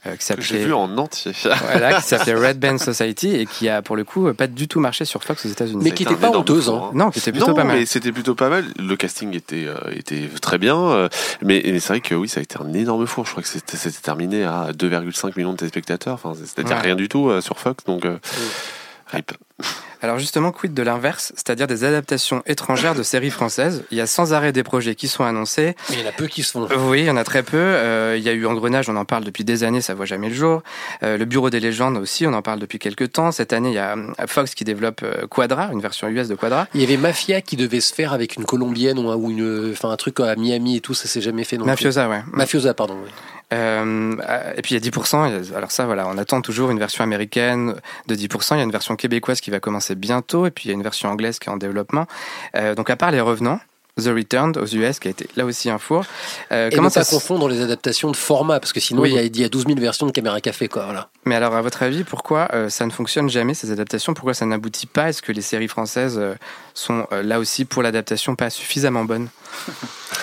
euh, 0.07 0.13
qui 0.13 0.19
Que 0.19 0.25
s'appelait 0.25 0.45
J'ai 0.45 0.65
vu 0.65 0.73
en 0.75 0.97
entier. 0.99 1.33
voilà, 1.63 1.95
qui 2.01 2.03
s'appelait 2.09 2.35
Red 2.35 2.59
Band 2.59 2.79
Society 2.79 3.35
et 3.35 3.47
qui 3.47 3.69
a 3.69 3.83
pour 3.83 3.97
le 3.97 4.05
coup 4.05 4.33
pas 4.35 4.47
du 4.47 4.69
tout 4.69 4.81
marché 4.81 5.05
sur 5.05 5.23
Fox 5.25 5.45
aux 5.47 5.49
États-Unis. 5.49 5.81
Mais 5.83 5.91
qui 5.93 6.03
été 6.05 6.13
était 6.15 6.25
un 6.27 6.31
pas 6.31 6.39
honteuse, 6.39 6.67
four, 6.67 6.85
hein. 6.85 6.91
Non, 6.95 7.11
qui 7.11 7.19
était 7.19 7.33
plutôt 7.33 7.49
non, 7.49 7.55
pas 7.55 7.65
mal. 7.65 7.79
mais 7.79 7.87
c'était 7.87 8.13
plutôt 8.13 8.35
pas 8.35 8.49
mal. 8.49 8.65
Le 8.79 8.97
casting 8.97 9.35
était, 9.35 9.67
euh, 9.67 9.77
était 9.93 10.29
très 10.41 10.59
bien. 10.59 10.77
euh, 10.79 11.09
mais 11.43 11.63
mais 11.65 11.81
c'est 11.81 11.89
vrai 11.95 12.01
que 12.01 12.15
oui, 12.15 12.29
ça 12.29 12.41
a 12.41 12.43
été 12.43 12.57
un 12.61 12.73
énorme 12.73 13.07
four. 13.07 13.25
Je 13.27 13.31
crois 13.31 13.43
que 13.43 13.49
c'était 13.49 13.77
c'était 13.77 14.01
terminé 14.01 14.45
à 14.45 14.71
2,5 14.73 15.33
millions 15.37 15.53
de 15.53 15.59
téléspectateurs. 15.59 16.15
Enfin, 16.15 16.33
c'est-à-dire 16.39 16.77
Ouais. 16.77 16.83
rien 16.83 16.97
du 16.97 17.09
tout 17.09 17.29
euh, 17.31 17.41
sur 17.41 17.59
Fox. 17.59 17.85
Donc, 17.85 18.05
euh, 18.05 18.19
rip. 19.13 19.33
Alors 20.03 20.19
justement, 20.19 20.53
quid 20.53 20.75
de 20.75 20.83
l'inverse, 20.83 21.33
c'est-à-dire 21.35 21.67
des 21.67 21.83
adaptations 21.85 22.43
étrangères 22.45 22.95
de 22.95 23.03
séries 23.03 23.31
françaises? 23.31 23.85
Il 23.91 23.97
y 23.97 24.03
a 24.03 24.07
sans 24.07 24.35
arrêt 24.35 24.53
des 24.53 24.63
projets 24.63 24.95
qui 24.95 25.09
sont 25.09 25.25
annoncés. 25.25 25.75
Mais 25.89 25.97
il 25.97 26.03
y 26.03 26.05
en 26.05 26.09
a 26.09 26.13
peu 26.13 26.27
qui 26.27 26.43
se 26.43 26.51
font. 26.51 26.69
Oui, 26.89 27.01
il 27.01 27.07
y 27.07 27.11
en 27.11 27.17
a 27.17 27.25
très 27.25 27.43
peu. 27.43 27.57
Euh, 27.57 28.15
il 28.19 28.23
y 28.23 28.29
a 28.29 28.33
eu 28.33 28.45
Engrenage, 28.45 28.91
on 28.91 28.97
en 28.97 29.07
parle 29.07 29.25
depuis 29.25 29.45
des 29.45 29.65
années, 29.65 29.81
ça 29.81 29.95
voit 29.95 30.05
jamais 30.05 30.29
le 30.29 30.35
jour. 30.35 30.63
Euh, 31.03 31.17
le 31.17 31.25
Bureau 31.25 31.49
des 31.49 31.61
légendes 31.61 31.97
aussi, 31.97 32.27
on 32.27 32.35
en 32.35 32.43
parle 32.43 32.59
depuis 32.59 32.79
quelques 32.79 33.13
temps. 33.13 33.33
Cette 33.33 33.55
année, 33.55 33.71
il 33.71 33.75
y 33.77 33.79
a 33.79 33.97
euh, 33.97 34.13
Fox 34.27 34.55
qui 34.55 34.65
développe 34.65 35.03
Quadra, 35.31 35.71
une 35.73 35.81
version 35.81 36.07
US 36.09 36.29
de 36.29 36.35
Quadra. 36.35 36.67
Il 36.75 36.83
y 36.83 36.85
avait 36.85 36.99
Mafia 36.99 37.41
qui 37.41 37.57
devait 37.57 37.81
se 37.81 37.95
faire 37.95 38.13
avec 38.13 38.37
une 38.37 38.45
colombienne 38.45 38.99
ou, 38.99 39.09
un- 39.11 39.17
ou 39.17 39.31
une, 39.31 39.71
enfin 39.73 39.91
un 39.91 39.97
truc 39.97 40.21
à 40.21 40.37
Miami 40.37 40.77
et 40.77 40.81
tout, 40.81 40.93
ça 40.93 41.09
s'est 41.09 41.23
jamais 41.23 41.45
fait 41.45 41.57
non 41.57 41.65
plus. 41.65 41.71
Mafiosa, 41.71 42.11
ouais. 42.11 42.21
Mafiosa, 42.31 42.75
pardon. 42.75 42.99
oui. 43.03 43.11
Euh, 43.53 44.17
et 44.57 44.63
puis 44.63 44.75
il 44.75 44.85
y 44.85 44.89
a 44.89 44.91
10%. 44.91 45.55
Alors 45.55 45.71
ça, 45.71 45.87
voilà, 45.87 46.07
on 46.09 46.19
attend 46.19 46.41
toujours 46.41 46.71
une 46.71 46.79
version 46.79 47.05
américaine 47.05 47.75
de 48.09 48.15
10%. 48.15 48.55
Il 48.55 48.59
y 48.59 48.61
a 48.61 48.65
une 48.65 48.71
version 48.73 48.97
québécoise 48.97 49.41
qui 49.41 49.51
va 49.51 49.61
commencer 49.61 49.95
bientôt, 49.95 50.47
et 50.47 50.51
puis 50.51 50.65
il 50.67 50.69
y 50.69 50.71
a 50.73 50.75
une 50.75 50.83
version 50.83 51.09
anglaise 51.11 51.39
qui 51.39 51.49
est 51.49 51.53
en 51.53 51.57
développement. 51.57 52.07
Euh, 52.57 52.75
donc 52.75 52.91
à 52.91 52.97
part 52.97 53.11
les 53.11 53.21
revenants, 53.21 53.61
The 53.97 54.07
Returned 54.09 54.57
aux 54.57 54.67
US, 54.67 54.99
qui 54.99 55.07
a 55.07 55.13
été 55.13 55.29
là 55.37 55.45
aussi 55.45 55.71
un 55.71 55.79
four. 55.79 56.05
Euh, 56.51 56.69
Et 56.69 56.75
comment 56.75 56.89
pas 56.89 56.95
ça 56.95 57.05
se- 57.05 57.15
confondre 57.15 57.49
les 57.49 57.61
adaptations 57.61 58.11
de 58.11 58.17
format, 58.17 58.59
parce 58.59 58.73
que 58.73 58.81
sinon 58.81 59.03
Oui. 59.03 59.11
il, 59.11 59.15
y 59.15 59.19
a, 59.21 59.23
il 59.23 59.41
y 59.41 59.45
a 59.45 59.49
12 59.49 59.67
000 59.69 59.79
versions 59.79 60.07
de 60.07 60.11
Caméra 60.11 60.41
Café, 60.41 60.67
quoi. 60.67 60.87
Voilà. 60.87 61.11
Mais 61.27 61.37
alors, 61.37 61.55
à 61.55 61.63
votre 61.63 61.81
avis, 61.85 62.03
pourquoi 62.03 62.49
euh, 62.55 62.69
ça 62.71 62.87
ne 62.87 62.91
fonctionne 62.91 63.31
jamais 63.31 63.55
ces 63.55 63.71
adaptations? 63.71 64.13
Pourquoi 64.13 64.35
ça 64.35 64.47
n'aboutit 64.47 64.87
pas? 64.89 65.11
Est-ce 65.11 65.23
que 65.23 65.31
les 65.31 65.43
séries 65.43 65.69
françaises 65.69 66.19
euh, 66.19 66.35
sont 66.75 67.07
euh, 67.13 67.23
là 67.23 67.39
aussi 67.39 67.65
pour 67.65 67.85
l'adaptation 67.85 68.35
pas 68.35 68.51
suffisamment 68.51 69.05
bonnes? 69.05 69.29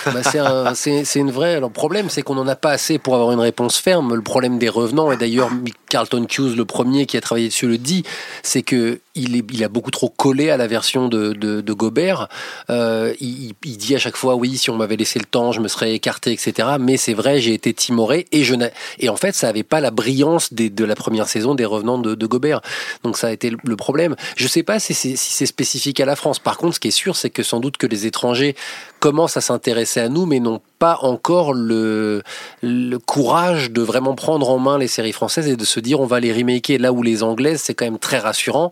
Bah, 0.06 0.24
c'est 0.24 0.40
un- 0.40 0.74
une 1.16 1.32
vraie. 1.32 1.60
Le 1.60 1.70
problème, 1.70 2.10
c'est 2.10 2.22
qu'on 2.22 2.36
n'en 2.36 2.48
a 2.48 2.56
pas 2.56 2.72
assez 2.72 2.98
pour 2.98 3.16
avoir 3.16 3.32
une 3.32 3.40
réponse 3.40 3.78
ferme. 3.78 4.16
Le 4.16 4.22
problème 4.22 4.58
des 4.58 4.70
revenants, 4.70 5.12
et 5.12 5.18
d'ailleurs, 5.18 5.50
Carlton 5.90 6.26
Hughes, 6.26 6.56
le 6.56 6.66
premier 6.66 7.06
qui 7.06 7.18
a 7.18 7.22
travaillé 7.22 7.50
dessus, 7.50 7.68
le 7.68 7.78
dit, 7.78 8.04
c'est 8.44 8.64
que 8.64 9.00
il, 9.16 9.64
a 9.64 9.68
beaucoup 9.68 9.92
trop 9.92 10.10
collé 10.10 10.50
à 10.50 10.58
la 10.58 10.68
version 10.68 11.10
de, 11.10 11.62
Gobert. 11.74 12.30
Euh, 12.70 13.14
il, 13.20 13.54
dit 13.64 13.96
à 13.96 14.00
chaque 14.00 14.16
fois, 14.16 14.36
oui, 14.36 14.58
si 14.58 14.70
on 14.70 14.76
m'avait 14.76 14.96
laissé 14.96 15.20
le 15.20 15.26
temps, 15.26 15.52
je 15.52 15.60
me 15.60 15.68
serais 15.68 15.94
écarté, 15.94 16.32
etc. 16.32 16.70
Mais 16.80 16.98
c'est 16.98 17.14
vrai, 17.14 17.40
j'ai 17.40 17.54
été 17.54 17.74
timoré 17.74 18.28
et 18.32 19.10
en 19.10 19.16
fait, 19.16 19.36
ça 19.36 19.50
avait 19.50 19.64
pas 19.64 19.80
la 19.82 19.92
brillance 19.92 20.54
de 20.54 20.86
la 20.86 20.96
première 20.96 21.28
saison 21.28 21.56
des 21.56 21.66
revenants 21.66 21.98
de, 21.98 22.26
Gobert. 22.26 22.62
Donc 23.04 23.18
ça 23.18 23.28
a 23.28 23.32
été 23.32 23.50
le- 23.50 23.76
problème. 23.76 24.16
Je 24.36 24.48
sais 24.48 24.64
pas 24.64 24.80
si 24.80 24.94
c'est 24.94 25.46
spécifique 25.46 26.00
à 26.00 26.06
la 26.06 26.16
France. 26.16 26.40
Par 26.40 26.58
contre, 26.58 26.76
ce 26.76 26.80
qui 26.80 26.90
est 26.90 26.92
sûr, 26.92 27.16
c'est 27.16 27.30
que 27.30 27.44
sans 27.44 27.60
doute 27.60 27.78
que 27.78 27.88
les 27.88 28.06
étrangers 28.06 28.56
commencent 29.02 29.36
à 29.36 29.42
s'intéresser 29.42 30.00
à 30.00 30.08
nous, 30.08 30.26
mais 30.26 30.40
n'ont 30.40 30.62
pas 30.80 31.00
encore 31.02 31.54
le, 31.54 32.22
le 32.62 32.98
courage 33.00 33.72
de 33.72 33.82
vraiment 33.82 34.14
prendre 34.14 34.50
en 34.50 34.60
main 34.60 34.78
les 34.78 34.88
séries 34.88 35.12
françaises 35.12 35.48
et 35.48 35.58
de 35.58 35.66
se 35.66 35.80
dire 35.80 36.00
on 36.00 36.06
va 36.06 36.20
les 36.20 36.32
remaker 36.32 36.80
là 36.80 36.94
où 36.94 37.02
les 37.02 37.24
anglaises, 37.24 37.62
c'est 37.62 37.74
quand 37.74 37.86
même 37.86 38.00
très 38.00 38.20
rassurant. 38.20 38.72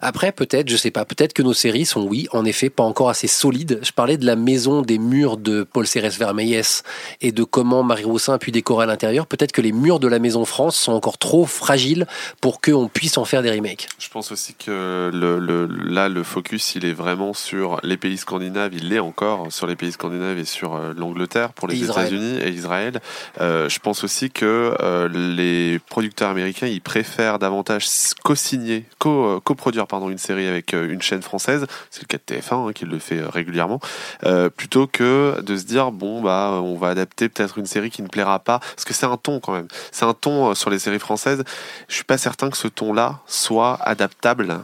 Après, 0.00 0.32
peut-être, 0.32 0.68
je 0.68 0.76
sais 0.76 0.90
pas, 0.90 1.04
peut-être 1.04 1.32
que 1.32 1.42
nos 1.42 1.52
séries 1.54 1.86
sont, 1.86 2.02
oui, 2.02 2.28
en 2.32 2.44
effet, 2.44 2.70
pas 2.70 2.82
encore 2.82 3.08
assez 3.08 3.26
solides. 3.26 3.80
Je 3.82 3.92
parlais 3.92 4.16
de 4.16 4.26
la 4.26 4.36
maison 4.36 4.82
des 4.82 4.98
murs 4.98 5.36
de 5.36 5.62
Paul 5.62 5.86
Cérès 5.86 6.16
Vermeillès 6.18 6.82
et 7.20 7.32
de 7.32 7.44
comment 7.44 7.82
Marie 7.82 8.04
Roussin 8.04 8.34
a 8.34 8.38
pu 8.38 8.50
décorer 8.52 8.84
à 8.84 8.86
l'intérieur. 8.86 9.26
Peut-être 9.26 9.52
que 9.52 9.60
les 9.62 9.72
murs 9.72 10.00
de 10.00 10.08
la 10.08 10.18
maison 10.18 10.44
France 10.44 10.76
sont 10.76 10.92
encore 10.92 11.18
trop 11.18 11.46
fragiles 11.46 12.06
pour 12.40 12.60
qu'on 12.60 12.88
puisse 12.88 13.16
en 13.18 13.24
faire 13.24 13.42
des 13.42 13.50
remakes. 13.50 13.88
Je 13.98 14.08
pense 14.08 14.32
aussi 14.32 14.54
que 14.54 15.10
le, 15.12 15.38
le- 15.38 15.66
là, 15.66 16.08
le 16.08 16.22
focus, 16.22 16.74
il 16.74 16.84
est 16.84 16.92
vraiment 16.92 17.32
sur 17.34 17.80
les 17.82 17.96
pays 17.96 18.16
scandinaves. 18.18 18.72
Il 18.74 18.88
l'est 18.90 18.98
encore 18.98 19.46
sur 19.50 19.66
les 19.66 19.76
pays 19.76 19.92
scandinaves 19.92 20.38
et 20.38 20.44
sur 20.44 20.74
euh, 20.74 20.92
l'Angleterre 20.96 21.52
pour 21.52 21.68
les. 21.68 21.76
États-Unis 22.10 22.38
et 22.42 22.50
Israël. 22.50 23.00
Euh, 23.40 23.68
je 23.68 23.78
pense 23.78 24.04
aussi 24.04 24.30
que 24.30 24.74
euh, 24.80 25.08
les 25.08 25.78
producteurs 25.78 26.30
américains, 26.30 26.66
ils 26.66 26.80
préfèrent 26.80 27.38
davantage 27.38 27.86
co-signer, 28.24 28.84
co- 28.98 29.40
pardon, 29.86 30.10
une 30.10 30.18
série 30.18 30.46
avec 30.46 30.74
euh, 30.74 30.90
une 30.90 31.02
chaîne 31.02 31.22
française. 31.22 31.66
C'est 31.90 32.02
le 32.02 32.06
cas 32.06 32.18
de 32.18 32.34
TF1 32.34 32.68
hein, 32.68 32.72
qui 32.72 32.84
le 32.84 32.98
fait 32.98 33.18
euh, 33.18 33.28
régulièrement, 33.28 33.80
euh, 34.24 34.50
plutôt 34.50 34.86
que 34.86 35.40
de 35.40 35.56
se 35.56 35.64
dire 35.64 35.92
bon 35.92 36.22
bah 36.22 36.60
on 36.62 36.76
va 36.76 36.88
adapter 36.88 37.28
peut-être 37.28 37.58
une 37.58 37.66
série 37.66 37.90
qui 37.90 38.02
ne 38.02 38.08
plaira 38.08 38.38
pas, 38.38 38.58
parce 38.58 38.84
que 38.84 38.94
c'est 38.94 39.06
un 39.06 39.16
ton 39.16 39.40
quand 39.40 39.52
même. 39.52 39.68
C'est 39.92 40.04
un 40.04 40.14
ton 40.14 40.54
sur 40.54 40.70
les 40.70 40.78
séries 40.78 40.98
françaises. 40.98 41.44
Je 41.88 41.94
suis 41.94 42.04
pas 42.04 42.18
certain 42.18 42.50
que 42.50 42.56
ce 42.56 42.68
ton-là 42.68 43.20
soit 43.26 43.78
adaptable 43.82 44.60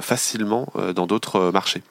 facilement 0.00 0.68
dans 0.94 1.06
d'autres 1.06 1.50
marchés. 1.52 1.82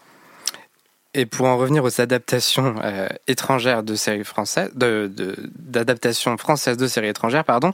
Et 1.15 1.27
pour 1.27 1.45
en 1.45 1.57
revenir 1.57 1.83
aux 1.83 2.01
adaptations 2.01 2.73
euh, 2.83 3.07
étrangères 3.27 3.83
de 3.83 3.93
séries 3.93 4.23
françaises, 4.23 4.71
de, 4.73 5.11
de- 5.15 5.35
d'adaptations 5.59 6.35
françaises 6.37 6.75
de 6.77 6.87
séries 6.87 7.09
étrangères, 7.09 7.43
pardon, 7.45 7.71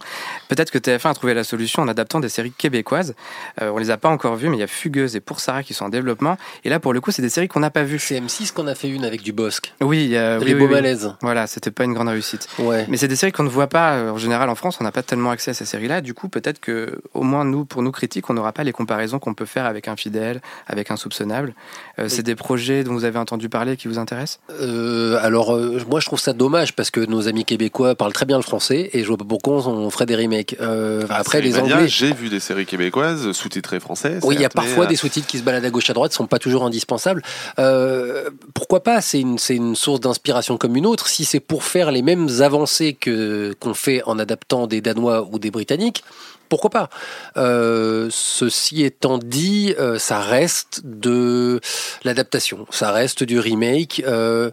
peut-être 0.50 0.72
que 0.72 0.78
TF1 0.78 1.10
a 1.12 1.14
trouvé 1.14 1.34
la 1.34 1.46
solution 1.46 1.82
en 1.82 1.88
adaptant 1.88 2.20
des 2.20 2.28
séries 2.28 2.52
québécoises. 2.52 3.16
Euh, 3.62 3.72
on 3.74 3.78
les 3.78 3.92
a 3.92 3.98
pas 3.98 4.10
encore 4.10 4.36
vues, 4.36 4.50
mais 4.50 4.58
il 4.58 4.60
y 4.60 4.64
a 4.64 4.68
Fugueuse 4.68 5.16
et 5.16 5.22
Pour 5.22 5.40
Sarah 5.40 5.64
qui 5.64 5.74
sont 5.74 5.86
en 5.86 5.90
développement. 5.90 6.38
Et 6.66 6.70
là, 6.70 6.82
pour 6.82 6.92
le 6.92 7.00
coup, 7.00 7.12
c'est 7.12 7.22
des 7.22 7.30
séries 7.30 7.48
qu'on 7.48 7.62
n'a 7.62 7.70
pas 7.70 7.84
vues. 7.84 8.00
C'est 8.00 8.20
M6 8.20 8.52
qu'on 8.52 8.68
a 8.68 8.76
fait 8.76 8.90
une 8.90 9.06
avec 9.06 9.22
du 9.22 9.32
Bosque. 9.32 9.74
Oui, 9.80 10.04
il 10.04 10.10
y 10.10 10.18
a- 10.18 10.38
Les 10.40 10.54
oui, 10.54 10.66
oui, 10.66 10.68
oui. 10.70 11.10
Voilà, 11.22 11.48
c'était 11.48 11.72
pas 11.72 11.86
une 11.86 11.94
grande 11.94 12.10
réussite. 12.10 12.48
Ouais. 12.60 12.86
Mais 12.90 12.98
c'est 12.98 13.08
des 13.08 13.16
séries 13.16 13.32
qu'on 13.32 13.44
ne 13.44 13.50
voit 13.50 13.68
pas 13.68 13.94
euh, 13.94 14.12
en 14.12 14.18
général 14.18 14.50
en 14.50 14.56
France. 14.56 14.78
On 14.82 14.84
n'a 14.84 14.92
pas 14.92 15.04
tellement 15.04 15.32
accès 15.32 15.52
à 15.52 15.54
ces 15.54 15.66
séries-là. 15.66 16.02
Du 16.02 16.14
coup, 16.14 16.28
peut-être 16.28 16.60
que, 16.60 17.02
au 17.14 17.24
moins 17.24 17.46
nous, 17.46 17.64
pour 17.64 17.84
nous 17.84 17.92
critiques, 17.94 18.30
on 18.30 18.34
n'aura 18.34 18.52
pas 18.52 18.66
les 18.66 18.74
comparaisons 18.74 19.18
qu'on 19.20 19.34
peut 19.34 19.46
faire 19.46 19.66
avec 19.66 19.88
Infidèle, 19.88 20.42
avec 20.68 20.92
Insoupçonnable. 20.92 21.54
Euh, 22.00 22.10
C'est 22.10 22.24
des 22.24 22.36
projets 22.36 22.84
dont 22.84 22.92
vous 22.94 23.06
avez 23.06 23.18
entendu 23.18 23.29
parler 23.50 23.78
qui 23.78 23.88
vous 23.88 23.98
intéressent 23.98 24.40
Euh, 24.62 25.18
alors, 25.22 25.54
euh, 25.54 25.80
moi, 25.90 26.00
je 26.00 26.06
trouve 26.06 26.20
ça 26.20 26.34
dommage 26.34 26.76
parce 26.76 26.92
que 26.92 27.02
nos 27.02 27.28
amis 27.28 27.46
québécois 27.46 27.96
parlent 27.96 28.14
très 28.14 28.26
bien 28.26 28.38
le 28.38 28.44
français 28.44 28.90
et 28.94 29.04
je 29.04 29.08
vois 29.08 29.18
pas 29.18 29.26
pourquoi 29.26 29.68
on, 29.68 29.90
ferait 29.90 30.06
des 30.06 30.16
remakes. 30.16 30.56
Euh, 30.62 31.06
après, 31.10 31.42
les 31.42 31.58
Anglais. 31.58 31.88
j'ai 31.88 32.14
vu 32.14 32.30
des 32.30 32.40
séries 32.40 32.66
québécoises 32.66 33.32
sous-titrées 33.32 33.80
françaises. 33.80 34.22
Oui, 34.24 34.36
il 34.36 34.42
y 34.42 34.46
a 34.46 34.50
parfois 34.50 34.86
des 34.86 34.96
sous-titres 34.96 35.28
qui 35.28 35.38
se 35.38 35.44
baladent 35.44 35.66
à 35.66 35.70
gauche 35.70 35.90
à 35.90 35.94
droite, 35.94 36.14
sont 36.14 36.28
pas 36.28 36.40
toujours 36.40 36.64
indispensables. 36.64 37.22
Euh, 37.58 38.30
pourquoi 38.54 38.84
pas? 38.84 39.02
C'est 39.02 39.20
une, 39.20 39.38
c'est 39.38 39.56
une 39.56 39.76
source 39.76 40.00
d'inspiration 40.00 40.58
comme 40.58 40.76
une 40.76 40.86
autre. 40.86 41.08
Si 41.08 41.26
c'est 41.26 41.40
pour 41.40 41.64
faire 41.64 41.92
les 41.92 42.02
mêmes 42.02 42.30
avancées 42.42 42.94
que 42.94 43.56
qu'on 43.60 43.74
fait 43.74 44.02
en 44.06 44.20
adaptant 44.20 44.68
des 44.68 44.82
Danois 44.82 45.28
ou 45.32 45.40
des 45.40 45.52
Britanniques, 45.52 46.04
pourquoi 46.50 46.70
pas? 46.70 46.90
Euh, 47.38 48.10
Ceci 48.12 48.84
étant 48.84 49.18
dit, 49.18 49.76
euh, 49.80 50.00
ça 50.00 50.20
reste 50.20 50.82
de 50.84 51.62
l'adaptation, 52.04 52.66
ça 52.72 52.92
reste 52.92 53.24
du 53.24 53.40
remake. 53.40 54.04
Euh, 54.06 54.52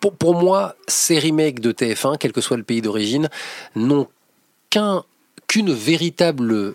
pour, 0.00 0.14
pour 0.14 0.34
moi, 0.34 0.74
ces 0.88 1.18
remakes 1.18 1.60
de 1.60 1.72
TF1, 1.72 2.16
quel 2.18 2.32
que 2.32 2.40
soit 2.40 2.56
le 2.56 2.62
pays 2.62 2.82
d'origine, 2.82 3.28
n'ont 3.76 4.08
qu'un 4.70 5.04
qu'une 5.46 5.72
véritable 5.72 6.74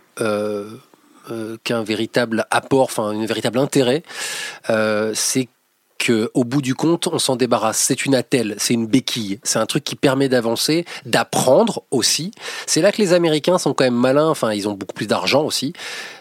qu'un 1.63 1.84
véritable 1.84 2.45
apport, 2.51 2.84
enfin 2.84 3.05
un 3.05 3.25
véritable 3.25 3.58
intérêt, 3.58 4.03
que 5.97 6.29
au 6.34 6.43
bout 6.43 6.62
du 6.62 6.75
compte, 6.75 7.08
on 7.08 7.19
s'en 7.19 7.36
débarrasse. 7.36 7.77
C'est 7.77 8.05
une 8.05 8.15
attelle, 8.15 8.55
c'est 8.58 8.73
une 8.73 8.88
béquille, 8.88 9.39
c'est 9.43 9.60
un 9.60 9.65
truc 9.65 9.84
qui 9.84 9.95
permet 9.95 10.29
d'avancer, 10.29 10.86
d'apprendre 11.05 11.84
aussi. 11.91 12.31
C'est 12.65 12.81
là 12.81 12.91
que 12.91 13.01
les 13.01 13.13
Américains 13.13 13.58
sont 13.58 13.73
quand 13.73 13.84
même 13.84 13.95
malins. 13.95 14.29
Enfin, 14.29 14.53
ils 14.53 14.67
ont 14.67 14.73
beaucoup 14.73 14.93
plus 14.93 15.08
d'argent 15.08 15.43
aussi. 15.43 15.73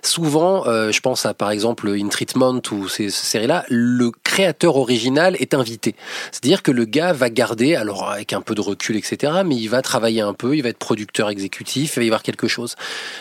Souvent, 0.02 0.66
euh, 0.66 0.92
je 0.92 1.00
pense 1.00 1.26
à 1.26 1.34
par 1.34 1.50
exemple 1.50 1.88
In 1.88 2.08
Treatment 2.08 2.60
ou 2.72 2.88
ces, 2.88 3.10
séries-là, 3.10 3.64
le 3.68 4.10
créateur 4.22 4.76
original 4.76 5.36
est 5.40 5.54
invité. 5.54 5.94
C'est-à-dire 6.30 6.62
que 6.62 6.70
le 6.70 6.84
gars 6.84 7.12
va 7.12 7.30
garder, 7.30 7.74
alors 7.74 8.10
avec 8.10 8.32
un 8.32 8.40
peu 8.40 8.54
de 8.54 8.60
recul, 8.60 8.96
etc., 8.96 9.32
mais 9.44 9.56
il 9.56 9.68
va 9.68 9.82
travailler 9.82 10.20
un 10.20 10.34
peu, 10.34 10.56
il 10.56 10.62
va 10.62 10.68
être 10.68 10.78
producteur 10.78 11.30
exécutif, 11.30 11.96
il 11.96 12.00
va 12.00 12.04
y 12.04 12.08
avoir 12.08 12.22
quelque 12.22 12.48
chose. 12.48 12.76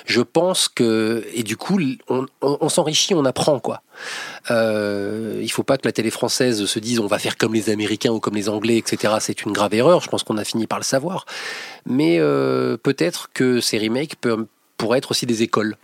Je 0.05 0.21
pense 0.21 0.67
que 0.67 1.25
et 1.33 1.43
du 1.43 1.57
coup, 1.57 1.79
on 2.41 2.69
s'enrichit, 2.69 3.13
on 3.13 3.25
apprend 3.25 3.59
quoi. 3.59 3.81
Euh, 4.51 5.39
il 5.41 5.51
faut 5.51 5.63
pas 5.63 5.77
que 5.77 5.87
la 5.87 5.91
télé 5.91 6.09
française 6.09 6.65
se 6.65 6.79
dise 6.79 6.99
on 6.99 7.07
va 7.07 7.19
faire 7.19 7.37
comme 7.37 7.53
les 7.53 7.69
Américains 7.69 8.11
ou 8.11 8.19
comme 8.19 8.35
les 8.35 8.49
Anglais, 8.49 8.77
etc. 8.77 9.15
C'est 9.19 9.43
une 9.43 9.51
grave 9.51 9.73
erreur. 9.73 10.01
Je 10.01 10.09
pense 10.09 10.23
qu'on 10.23 10.37
a 10.37 10.43
fini 10.43 10.67
par 10.67 10.79
le 10.79 10.83
savoir. 10.83 11.25
Mais 11.85 12.17
euh, 12.19 12.77
peut-être 12.77 13.29
que 13.33 13.61
ces 13.61 13.77
remakes 13.77 14.15
pourraient 14.77 14.97
être 14.97 15.11
aussi 15.11 15.25
des 15.25 15.43
écoles. 15.43 15.77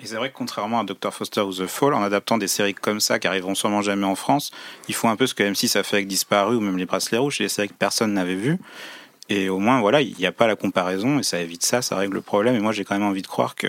Et 0.00 0.06
c'est 0.06 0.14
vrai 0.14 0.30
que 0.30 0.36
contrairement 0.36 0.80
à 0.80 0.84
Dr. 0.84 1.12
Foster 1.12 1.40
ou 1.40 1.52
The 1.52 1.66
Fall, 1.66 1.92
en 1.92 2.02
adaptant 2.02 2.38
des 2.38 2.46
séries 2.46 2.74
comme 2.74 3.00
ça 3.00 3.18
qui 3.18 3.26
arriveront 3.26 3.56
sûrement 3.56 3.82
jamais 3.82 4.06
en 4.06 4.14
France, 4.14 4.52
ils 4.88 4.94
font 4.94 5.08
un 5.08 5.16
peu 5.16 5.26
ce 5.26 5.34
que 5.34 5.42
M6 5.42 5.76
a 5.76 5.82
fait 5.82 5.96
avec 5.96 6.06
Disparu 6.06 6.54
ou 6.54 6.60
même 6.60 6.78
Les 6.78 6.86
Bracelets 6.86 7.18
Rouges, 7.18 7.38
des 7.38 7.48
séries 7.48 7.68
que 7.68 7.74
personne 7.74 8.14
n'avait 8.14 8.36
vues. 8.36 8.58
Et 9.30 9.50
au 9.50 9.58
moins, 9.58 9.80
voilà, 9.80 10.00
il 10.00 10.14
n'y 10.18 10.24
a 10.24 10.32
pas 10.32 10.46
la 10.46 10.56
comparaison 10.56 11.18
et 11.18 11.22
ça 11.22 11.38
évite 11.38 11.62
ça, 11.62 11.82
ça 11.82 11.96
règle 11.96 12.14
le 12.14 12.22
problème. 12.22 12.54
Et 12.54 12.60
moi, 12.60 12.72
j'ai 12.72 12.84
quand 12.84 12.94
même 12.94 13.06
envie 13.06 13.20
de 13.20 13.26
croire 13.26 13.56
que 13.56 13.66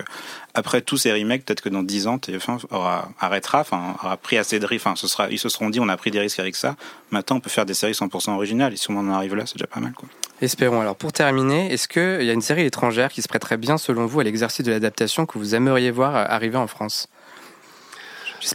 après 0.54 0.82
tous 0.82 0.98
ces 0.98 1.12
remakes, 1.12 1.44
peut-être 1.44 1.62
que 1.62 1.70
dans 1.70 1.84
10 1.84 2.08
ans, 2.08 2.18
TF1 2.18 2.66
aura, 2.72 3.10
arrêtera, 3.20 3.60
enfin, 3.60 3.96
aura 4.02 4.16
pris 4.16 4.38
assez 4.38 4.60
de 4.60 4.66
risques. 4.66 4.88
Enfin, 4.88 4.96
ce 4.96 5.08
sera, 5.08 5.30
ils 5.30 5.38
se 5.38 5.50
seront 5.50 5.70
dit, 5.70 5.82
on 5.82 5.90
a 5.90 5.98
pris 5.98 6.12
des 6.12 6.20
risques 6.20 6.40
avec 6.40 6.56
ça. 6.56 6.76
Maintenant, 7.12 7.38
on 7.38 7.40
peut 7.42 7.50
faire 7.50 7.66
des 7.66 7.74
séries 7.74 7.92
100% 7.92 8.32
originales. 8.32 8.74
Et 8.74 8.78
si 8.78 8.90
on 8.90 8.98
en 8.98 9.10
arrive 9.10 9.36
là, 9.36 9.46
c'est 9.46 9.56
déjà 9.56 9.68
pas 9.68 9.82
mal. 9.82 9.94
Espérons. 10.42 10.80
Alors, 10.80 10.96
pour 10.96 11.12
terminer, 11.12 11.74
est-ce 11.74 11.90
qu'il 11.90 12.26
y 12.26 12.30
a 12.30 12.34
une 12.34 12.42
série 12.42 12.64
étrangère 12.64 13.12
qui 13.12 13.22
se 13.22 13.28
prêterait 13.28 13.58
bien, 13.58 13.78
selon 13.78 14.06
vous, 14.06 14.22
à 14.22 14.24
l'exercice 14.24 14.64
de 14.64 14.72
l'adaptation 14.72 15.26
que 15.26 15.38
vous 15.38 15.56
aimeriez 15.56 15.92
voir 15.92 16.16
euh, 16.16 16.24
arriver 16.28 16.58
en 16.58 16.68
France? 16.68 17.10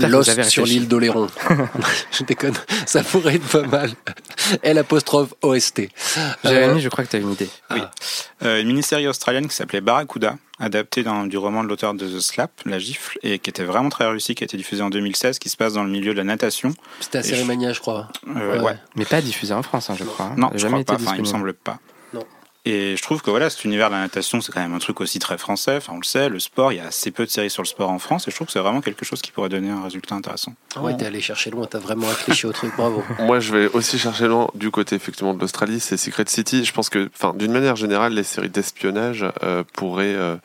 Lost 0.01 0.43
sur 0.45 0.65
l'île 0.65 0.89
d'Oléron. 0.89 1.29
je 2.13 2.25
déconne, 2.25 2.55
ça 2.87 3.03
pourrait 3.03 3.37
être 3.37 3.47
pas 3.49 3.63
mal. 3.67 3.91
L 4.63 4.79
apostrophe 4.79 5.35
OST. 5.43 5.89
Jérémy, 6.45 6.81
je 6.81 6.89
crois 6.89 7.05
que 7.05 7.11
tu 7.11 7.17
as 7.17 7.21
une 7.21 7.33
idée. 7.33 7.49
Oui. 7.71 7.81
Euh, 8.43 8.61
une 8.61 8.69
mini-série 8.69 9.07
australienne 9.09 9.49
qui 9.49 9.55
s'appelait 9.55 9.81
Barracuda, 9.81 10.37
adaptée 10.59 11.05
du 11.27 11.37
roman 11.37 11.65
de 11.65 11.69
l'auteur 11.69 11.95
de 11.95 12.07
The 12.07 12.21
Slap, 12.21 12.51
La 12.67 12.79
Gifle, 12.79 13.19
et 13.23 13.39
qui 13.39 13.51
était 13.51 13.65
vraiment 13.65 13.89
très 13.89 14.07
réussie, 14.07 14.35
qui 14.35 14.45
a 14.45 14.47
été 14.47 14.57
diffusée 14.57 14.83
en 14.83 14.91
2016, 14.91 15.39
qui 15.39 15.49
se 15.49 15.57
passe 15.57 15.73
dans 15.75 15.85
le 15.85 15.91
milieu 15.91 16.13
de 16.13 16.19
la 16.19 16.25
natation. 16.25 16.75
C'était 17.01 17.19
à 17.19 17.23
je- 17.23 17.29
Cérémania, 17.29 17.73
je 17.73 17.81
crois. 17.81 18.09
Euh, 18.37 18.61
ouais. 18.61 18.77
Mais 18.97 19.05
pas 19.05 19.21
diffusé 19.21 19.55
en 19.55 19.63
France, 19.63 19.91
hein, 19.91 19.97
je 19.99 20.05
crois. 20.05 20.27
hein. 20.27 20.35
Non, 20.37 20.49
a 20.49 20.53
je 20.55 20.59
jamais 20.59 20.85
crois 20.85 20.97
été 20.97 21.05
pas. 21.05 21.11
Enfin, 21.11 21.17
il 21.17 21.23
me 21.23 21.27
semble 21.27 21.55
pas. 21.55 21.79
Et 22.67 22.97
je 22.97 23.03
trouve 23.03 23.21
que 23.21 23.31
voilà, 23.31 23.51
cet 23.51 23.65
univers 23.65 23.91
de 23.91 23.95
la 23.95 24.01
natation, 24.01 24.41
c'est 24.41 24.51
quand 24.51 24.61
même 24.61 24.75
un 24.75 24.79
truc 24.79 25.01
aussi 25.03 25.19
très 25.19 25.37
français. 25.37 25.77
Enfin, 25.77 25.93
on 25.95 25.99
le 25.99 26.05
sait, 26.05 26.31
le 26.31 26.39
sport, 26.39 26.73
il 26.73 26.77
y 26.77 26.81
a 26.81 26.87
assez 26.87 27.11
peu 27.11 27.27
de 27.27 27.31
séries 27.31 27.51
sur 27.51 27.63
le 27.63 27.69
sport 27.69 27.91
en 27.91 27.99
France, 27.99 28.27
et 28.27 28.31
je 28.31 28.37
trouve 28.37 28.47
que 28.47 28.53
c'est 28.55 28.61
vraiment 28.61 28.81
quelque 28.81 29.05
chose 29.05 29.21
qui 29.21 29.33
pourrait 29.33 29.51
donner 29.51 29.71
un 29.71 29.83
résultat 29.83 30.15
intéressant. 30.15 30.55
Ouais, 30.81 30.97
t'es 30.97 31.05
allé 31.05 31.21
chercher 31.21 31.51
loin, 31.51 31.67
t'as 31.67 31.79
vraiment 31.79 32.07
réfléchi 32.07 32.47
au 32.47 32.53
truc, 32.53 32.73
bravo. 32.77 33.03
Moi, 33.19 33.41
je 33.41 33.55
vais 33.55 33.69
aussi 33.69 33.99
chercher 33.99 34.29
loin 34.29 34.49
du 34.55 34.71
côté 34.71 34.97
effectivement 34.97 35.35
de 35.35 35.41
l'Australie, 35.41 35.79
c'est 35.79 35.99
Secret 35.99 36.25
City. 36.29 36.65
Je 36.65 36.73
pense 36.73 36.89
que, 36.89 37.11
enfin, 37.15 37.35
d'une 37.35 37.53
manière 37.53 37.77
générale, 37.77 38.15
les 38.15 38.25
séries 38.25 38.49
d'espionnage 38.49 39.27
euh, 39.43 39.63
pourraient, 39.75 40.15
euh, 40.15 40.37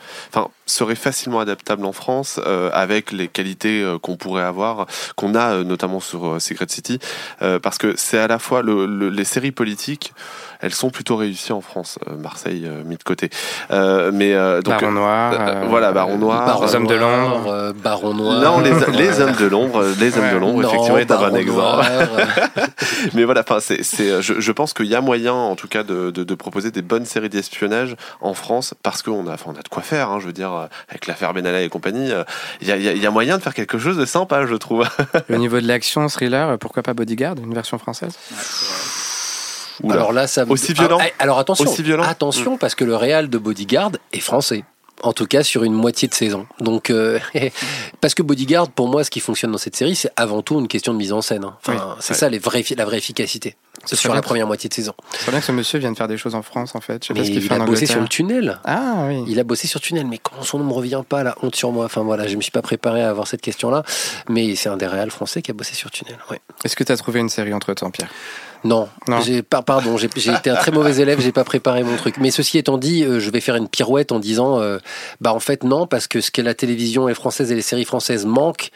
seraient 0.69 0.95
facilement 0.95 1.39
adaptables 1.39 1.85
en 1.85 1.91
France 1.93 2.39
euh, 2.45 2.69
avec 2.73 3.11
les 3.11 3.27
qualités 3.27 3.81
euh, 3.83 3.97
qu'on 3.97 4.15
pourrait 4.17 4.43
avoir, 4.43 4.85
qu'on 5.15 5.35
a 5.35 5.55
euh, 5.55 5.63
notamment 5.63 5.99
sur 5.99 6.27
euh, 6.27 6.39
Secret 6.39 6.67
City, 6.69 6.99
euh, 7.41 7.59
parce 7.59 7.77
que 7.77 7.93
c'est 7.97 8.19
à 8.19 8.27
la 8.27 8.39
fois 8.39 8.61
le, 8.61 8.85
le- 8.85 9.09
les 9.09 9.23
séries 9.23 9.51
politiques. 9.51 10.13
Elles 10.61 10.73
sont 10.73 10.89
plutôt 10.89 11.15
réussies 11.15 11.53
en 11.53 11.61
France, 11.61 11.99
euh, 12.09 12.17
Marseille 12.17 12.65
euh, 12.67 12.83
mis 12.83 12.97
de 12.97 13.03
côté. 13.03 13.29
Euh, 13.71 14.11
mais 14.13 14.33
euh, 14.33 14.61
donc 14.61 14.73
Baron 14.81 14.91
Noir, 14.91 15.31
euh, 15.33 15.37
euh, 15.39 15.65
voilà, 15.69 15.93
Baron 15.93 16.17
Noir, 16.17 16.45
Baron 16.45 16.65
Les 16.65 16.75
hommes 16.75 16.87
de 16.87 16.95
l'ombre. 16.95 17.47
euh, 17.49 17.71
Baron 17.73 18.13
Noir. 18.13 18.41
non, 18.41 18.59
les, 18.59 18.71
les 18.97 19.21
hommes 19.21 19.35
de 19.39 19.45
l'ombre, 19.45 19.85
les 19.99 20.17
hommes 20.17 20.23
Ouais. 20.25 20.33
de 20.33 20.37
l'ombre, 20.37 20.65
effectivement, 20.65 20.97
est 20.97 21.09
un 21.11 21.29
bon 21.29 21.35
exemple. 21.37 21.85
Mais 23.13 23.23
voilà, 23.23 23.41
enfin, 23.41 23.59
c'est, 23.61 23.83
c'est, 23.83 24.21
je, 24.21 24.39
je 24.39 24.51
pense 24.51 24.73
qu'il 24.73 24.87
y 24.87 24.95
a 24.95 25.01
moyen, 25.01 25.33
en 25.33 25.55
tout 25.55 25.67
cas, 25.69 25.83
de, 25.83 26.11
de, 26.11 26.23
de 26.25 26.35
proposer 26.35 26.71
des 26.71 26.81
bonnes 26.81 27.05
séries 27.05 27.29
d'espionnage 27.29 27.95
en 28.21 28.33
France, 28.33 28.73
parce 28.83 29.01
qu'on 29.01 29.27
a, 29.27 29.33
enfin, 29.33 29.51
on 29.55 29.57
a 29.59 29.61
de 29.61 29.69
quoi 29.69 29.81
faire. 29.83 30.09
Hein, 30.09 30.17
je 30.19 30.25
veux 30.27 30.33
dire, 30.33 30.51
euh, 30.59 30.67
avec 30.89 31.07
l'affaire 31.07 31.33
Benalla 31.33 31.61
et 31.61 31.69
compagnie, 31.69 32.11
euh, 32.11 32.23
il 32.61 32.67
y, 32.67 32.71
a, 32.71 32.77
il 32.77 32.83
y 32.83 32.87
a- 32.89 32.93
il 32.93 33.01
y 33.01 33.05
a 33.07 33.11
moyen 33.11 33.37
de 33.37 33.43
faire 33.43 33.53
quelque 33.53 33.77
chose 33.79 33.97
de 33.97 34.05
sympa, 34.05 34.45
je 34.45 34.55
trouve. 34.55 34.87
Au 35.29 35.35
niveau 35.37 35.59
de 35.59 35.67
l'action, 35.67 36.07
thriller, 36.07 36.49
euh, 36.49 36.57
pourquoi 36.57 36.83
pas 36.83 36.93
Bodyguard, 36.93 37.35
une 37.43 37.53
version 37.53 37.77
française? 37.77 38.13
Oula. 39.81 39.95
Alors 39.95 40.11
là, 40.11 40.27
ça 40.27 40.43
Aussi 40.47 40.73
violent 40.73 40.97
Ah, 41.01 41.05
alors 41.19 41.39
attention, 41.39 41.63
Aussi 41.69 41.83
violent 41.83 42.03
attention 42.03 42.57
parce 42.57 42.75
que 42.75 42.83
le 42.83 42.95
Real 42.95 43.29
de 43.29 43.37
Bodyguard 43.37 43.91
est 44.11 44.19
français. 44.19 44.63
En 45.01 45.13
tout 45.13 45.25
cas, 45.25 45.43
sur 45.43 45.63
une 45.63 45.73
moitié 45.73 46.07
de 46.07 46.13
saison. 46.13 46.45
Donc, 46.59 46.89
euh, 46.89 47.19
parce 48.01 48.13
que 48.13 48.21
Bodyguard, 48.21 48.69
pour 48.69 48.87
moi, 48.89 49.03
ce 49.03 49.09
qui 49.09 49.19
fonctionne 49.19 49.51
dans 49.51 49.57
cette 49.57 49.75
série, 49.75 49.95
c'est 49.95 50.11
avant 50.15 50.41
tout 50.41 50.59
une 50.59 50.67
question 50.67 50.93
de 50.93 50.97
mise 50.97 51.13
en 51.13 51.21
scène. 51.21 51.43
hein. 51.45 51.55
Enfin, 51.65 51.73
Oui. 51.73 51.93
c'est 52.01 52.13
Ouais. 52.13 52.19
ça 52.19 52.29
les 52.29 52.39
la 52.75 52.85
vraie 52.85 52.97
efficacité. 52.97 53.55
Ce 53.85 53.95
C'est 53.95 54.01
sur 54.01 54.13
la 54.13 54.21
première 54.21 54.45
moitié 54.45 54.67
de 54.67 54.73
saison. 54.73 54.93
C'est 55.17 55.31
bien 55.31 55.39
que 55.39 55.45
ce 55.45 55.53
monsieur 55.53 55.79
vienne 55.79 55.95
faire 55.95 56.09
des 56.09 56.17
choses 56.17 56.35
en 56.35 56.41
France, 56.41 56.75
en 56.75 56.81
fait. 56.81 57.01
Je 57.03 57.07
sais 57.07 57.13
pas 57.13 57.19
Mais 57.21 57.25
ce 57.25 57.31
qu'il 57.31 57.41
il 57.43 57.47
fait 57.47 57.53
en 57.55 57.61
a 57.61 57.65
bossé 57.65 57.85
sur 57.85 58.01
le 58.01 58.07
tunnel. 58.09 58.59
Ah 58.65 59.05
oui. 59.07 59.23
Il 59.27 59.39
a 59.39 59.43
bossé 59.45 59.67
sur 59.67 59.79
Tunnel, 59.79 60.05
mais 60.05 60.17
comment 60.17 60.41
son 60.43 60.59
nom 60.59 60.65
me 60.65 60.73
revient 60.73 61.01
pas 61.07 61.23
la 61.23 61.35
honte 61.41 61.55
sur 61.55 61.71
moi. 61.71 61.85
Enfin 61.85 62.01
voilà, 62.03 62.27
je 62.27 62.35
me 62.35 62.41
suis 62.41 62.51
pas 62.51 62.61
préparé 62.61 63.01
à 63.01 63.09
avoir 63.09 63.27
cette 63.27 63.41
question-là, 63.41 63.83
mais 64.27 64.55
c'est 64.55 64.67
un 64.67 64.75
des 64.75 64.87
réals 64.87 65.11
français 65.11 65.41
qui 65.41 65.51
a 65.51 65.53
bossé 65.53 65.75
sur 65.75 65.91
Tunnel. 65.91 66.17
Ouais. 66.29 66.41
Est-ce 66.65 66.75
que 66.75 66.83
tu 66.83 66.91
as 66.91 66.97
trouvé 66.97 67.21
une 67.21 67.29
série 67.29 67.53
entre 67.53 67.73
temps, 67.73 67.89
Pierre? 67.89 68.09
Non, 68.63 68.89
pas 69.49 69.61
pardon, 69.61 69.97
j'ai 69.97 70.07
été 70.07 70.49
un 70.49 70.55
très 70.55 70.71
mauvais 70.71 70.97
élève, 71.01 71.19
j'ai 71.21 71.31
pas 71.31 71.43
préparé 71.43 71.83
mon 71.83 71.95
truc. 71.95 72.15
Mais 72.19 72.31
ceci 72.31 72.57
étant 72.57 72.77
dit, 72.77 73.03
euh, 73.03 73.19
je 73.19 73.29
vais 73.29 73.39
faire 73.39 73.55
une 73.55 73.69
pirouette 73.69 74.11
en 74.11 74.19
disant 74.19 74.59
euh, 74.59 74.79
bah 75.21 75.33
en 75.33 75.39
fait 75.39 75.63
non 75.63 75.87
parce 75.87 76.07
que 76.07 76.19
ce 76.19 76.29
que 76.29 76.41
la 76.41 76.53
télévision 76.53 77.07
et 77.07 77.13
française 77.13 77.51
et 77.51 77.55
les 77.55 77.61
séries 77.61 77.85
françaises 77.85 78.25
manquent 78.25 78.71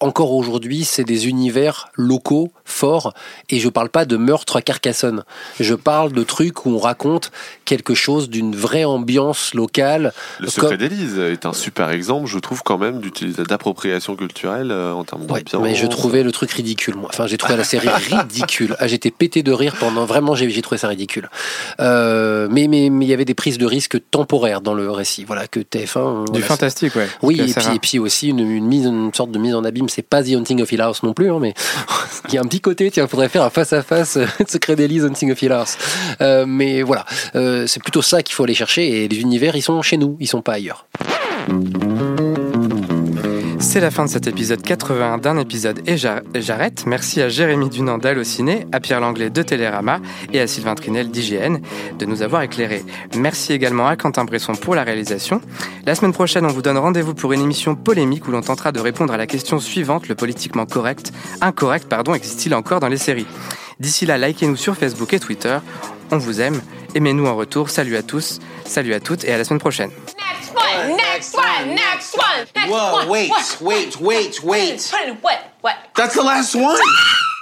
encore 0.00 0.32
aujourd'hui, 0.32 0.84
c'est 0.84 1.04
des 1.04 1.26
univers 1.26 1.88
locaux 1.94 2.52
forts 2.66 3.14
et 3.48 3.58
je 3.58 3.68
parle 3.70 3.88
pas 3.88 4.04
de 4.04 4.18
meurtre 4.18 4.56
à 4.56 4.62
Carcassonne. 4.62 5.24
Je 5.58 5.74
parle 5.74 6.12
de 6.12 6.22
trucs 6.22 6.66
où 6.66 6.70
on 6.70 6.78
raconte 6.78 7.30
quelque 7.64 7.94
chose 7.94 8.28
d'une 8.28 8.54
vraie 8.54 8.84
ambiance 8.84 9.54
locale. 9.54 10.12
Le 10.38 10.46
Comme- 10.46 10.50
secret 10.70 10.76
d'Élise 10.76 11.18
est 11.18 11.46
un 11.46 11.54
super 11.54 11.88
exemple, 11.90 12.26
je 12.26 12.38
trouve, 12.38 12.62
quand 12.62 12.76
même, 12.76 13.00
d'utilisation 13.00 13.44
d'appropriation 13.44 14.16
culturelle 14.16 14.70
euh, 14.70 14.92
en 14.92 15.04
termes 15.04 15.22
Ouais, 15.22 15.42
d'ambiance. 15.42 15.62
mais 15.62 15.74
je 15.74 15.86
trouvais 15.86 16.22
le 16.22 16.30
truc 16.32 16.50
ridicule, 16.50 16.96
moi. 16.96 17.08
Enfin, 17.12 17.26
j'ai 17.26 17.38
trouvé 17.38 17.56
la 17.56 17.64
série 17.64 17.88
ridicule. 18.10 18.76
Ah, 18.78 18.86
j'étais 18.88 19.10
pété 19.10 19.42
de 19.42 19.52
rire 19.52 19.76
pendant. 19.80 20.04
Vraiment, 20.04 20.34
j'ai 20.34 20.60
trouvé 20.62 20.76
ça 20.78 20.88
ridicule. 20.88 21.30
Euh, 21.80 22.48
mais 22.50 22.68
mais 22.68 22.90
mais 22.90 23.04
il 23.06 23.08
y 23.08 23.14
avait 23.14 23.24
des 23.24 23.34
prises 23.34 23.58
de 23.58 23.66
risque 23.66 23.98
temporaires 24.10 24.60
dans 24.60 24.74
le 24.74 24.90
récit. 24.90 25.24
Voilà 25.24 25.46
que 25.48 25.60
TF1. 25.60 26.26
Du 26.26 26.32
voilà, 26.32 26.46
fantastique, 26.46 26.94
ouais. 26.96 27.08
oui, 27.22 27.40
et 27.40 27.52
puis, 27.52 27.74
et 27.74 27.78
puis 27.78 27.98
aussi 27.98 28.28
une, 28.28 28.40
une 28.40 28.66
mise, 28.66 28.84
une 28.86 29.12
sorte 29.14 29.30
de 29.30 29.38
mise 29.38 29.54
en 29.54 29.64
abîme. 29.64 29.85
C'est 29.88 30.02
pas 30.02 30.22
The 30.22 30.34
Haunting 30.34 30.62
of 30.62 30.70
Hill 30.70 30.80
House 30.80 31.02
non 31.02 31.12
plus, 31.12 31.30
hein, 31.30 31.38
mais 31.40 31.54
il 32.28 32.34
y 32.34 32.38
a 32.38 32.40
un 32.40 32.44
petit 32.44 32.60
côté. 32.60 32.90
Tiens, 32.90 33.06
faudrait 33.06 33.28
faire 33.28 33.42
un 33.42 33.50
face 33.50 33.72
à 33.72 33.82
face 33.82 34.18
Secret 34.48 34.76
d'Elise, 34.76 35.04
Haunting 35.04 35.32
of 35.32 35.40
Hill 35.40 35.52
House. 35.52 35.76
Euh, 36.20 36.44
mais 36.46 36.82
voilà, 36.82 37.04
euh, 37.34 37.66
c'est 37.66 37.82
plutôt 37.82 38.02
ça 38.02 38.22
qu'il 38.22 38.34
faut 38.34 38.44
aller 38.44 38.54
chercher. 38.54 39.04
Et 39.04 39.08
les 39.08 39.20
univers, 39.20 39.56
ils 39.56 39.62
sont 39.62 39.80
chez 39.82 39.96
nous, 39.96 40.16
ils 40.20 40.28
sont 40.28 40.42
pas 40.42 40.54
ailleurs. 40.54 40.86
C'est 43.58 43.80
la 43.80 43.90
fin 43.90 44.04
de 44.04 44.10
cet 44.10 44.26
épisode 44.26 44.62
81 44.62 45.18
d'un 45.18 45.38
épisode 45.38 45.80
et 45.86 45.96
j'ar- 45.96 46.20
et 46.34 46.40
j'arrête. 46.42 46.84
Merci 46.86 47.20
à 47.22 47.28
Jérémy 47.28 47.68
Dunandal 47.68 48.18
au 48.18 48.24
ciné, 48.24 48.66
à 48.72 48.80
Pierre 48.80 49.00
Langlais 49.00 49.30
de 49.30 49.42
Télérama 49.42 49.98
et 50.32 50.40
à 50.40 50.46
Sylvain 50.46 50.74
Trinel 50.74 51.10
d'IGN 51.10 51.58
de 51.98 52.06
nous 52.06 52.22
avoir 52.22 52.42
éclairés. 52.42 52.84
Merci 53.16 53.52
également 53.52 53.86
à 53.88 53.96
Quentin 53.96 54.24
Bresson 54.24 54.54
pour 54.54 54.74
la 54.74 54.84
réalisation. 54.84 55.40
La 55.84 55.94
semaine 55.94 56.12
prochaine, 56.12 56.44
on 56.46 56.52
vous 56.52 56.62
donne 56.62 56.78
rendez-vous 56.78 57.14
pour 57.14 57.32
une 57.32 57.40
émission 57.40 57.74
polémique 57.74 58.28
où 58.28 58.30
l'on 58.30 58.42
tentera 58.42 58.72
de 58.72 58.80
répondre 58.80 59.12
à 59.12 59.16
la 59.16 59.26
question 59.26 59.58
suivante, 59.58 60.08
le 60.08 60.14
politiquement 60.14 60.66
correct, 60.66 61.12
incorrect, 61.40 61.88
pardon, 61.88 62.14
existe-t-il 62.14 62.54
encore 62.54 62.80
dans 62.80 62.88
les 62.88 62.98
séries? 62.98 63.26
D'ici 63.78 64.06
là, 64.06 64.16
likez-nous 64.16 64.56
sur 64.56 64.76
Facebook 64.76 65.12
et 65.12 65.20
Twitter. 65.20 65.58
On 66.10 66.18
vous 66.18 66.40
aime. 66.40 66.62
Aimez-nous 66.94 67.26
en 67.26 67.36
retour. 67.36 67.68
Salut 67.68 67.96
à 67.96 68.02
tous, 68.02 68.38
salut 68.64 68.94
à 68.94 69.00
toutes 69.00 69.24
et 69.24 69.32
à 69.32 69.38
la 69.38 69.44
semaine 69.44 69.60
prochaine. 69.60 69.90
Next 69.90 70.54
one, 70.54 70.96
next 70.96 71.34
one, 71.36 71.74
next 71.74 72.14
one, 72.16 72.46
next 72.54 72.70
Whoa, 72.70 72.96
one. 73.00 73.08
wait, 73.08 73.30
wait, 73.60 74.00
wait, 74.00 74.42
wait. 74.42 74.92
What? 75.22 75.38
What? 75.62 75.74
That's 75.94 76.14
the 76.14 76.22
last 76.22 76.54
one. 76.54 76.78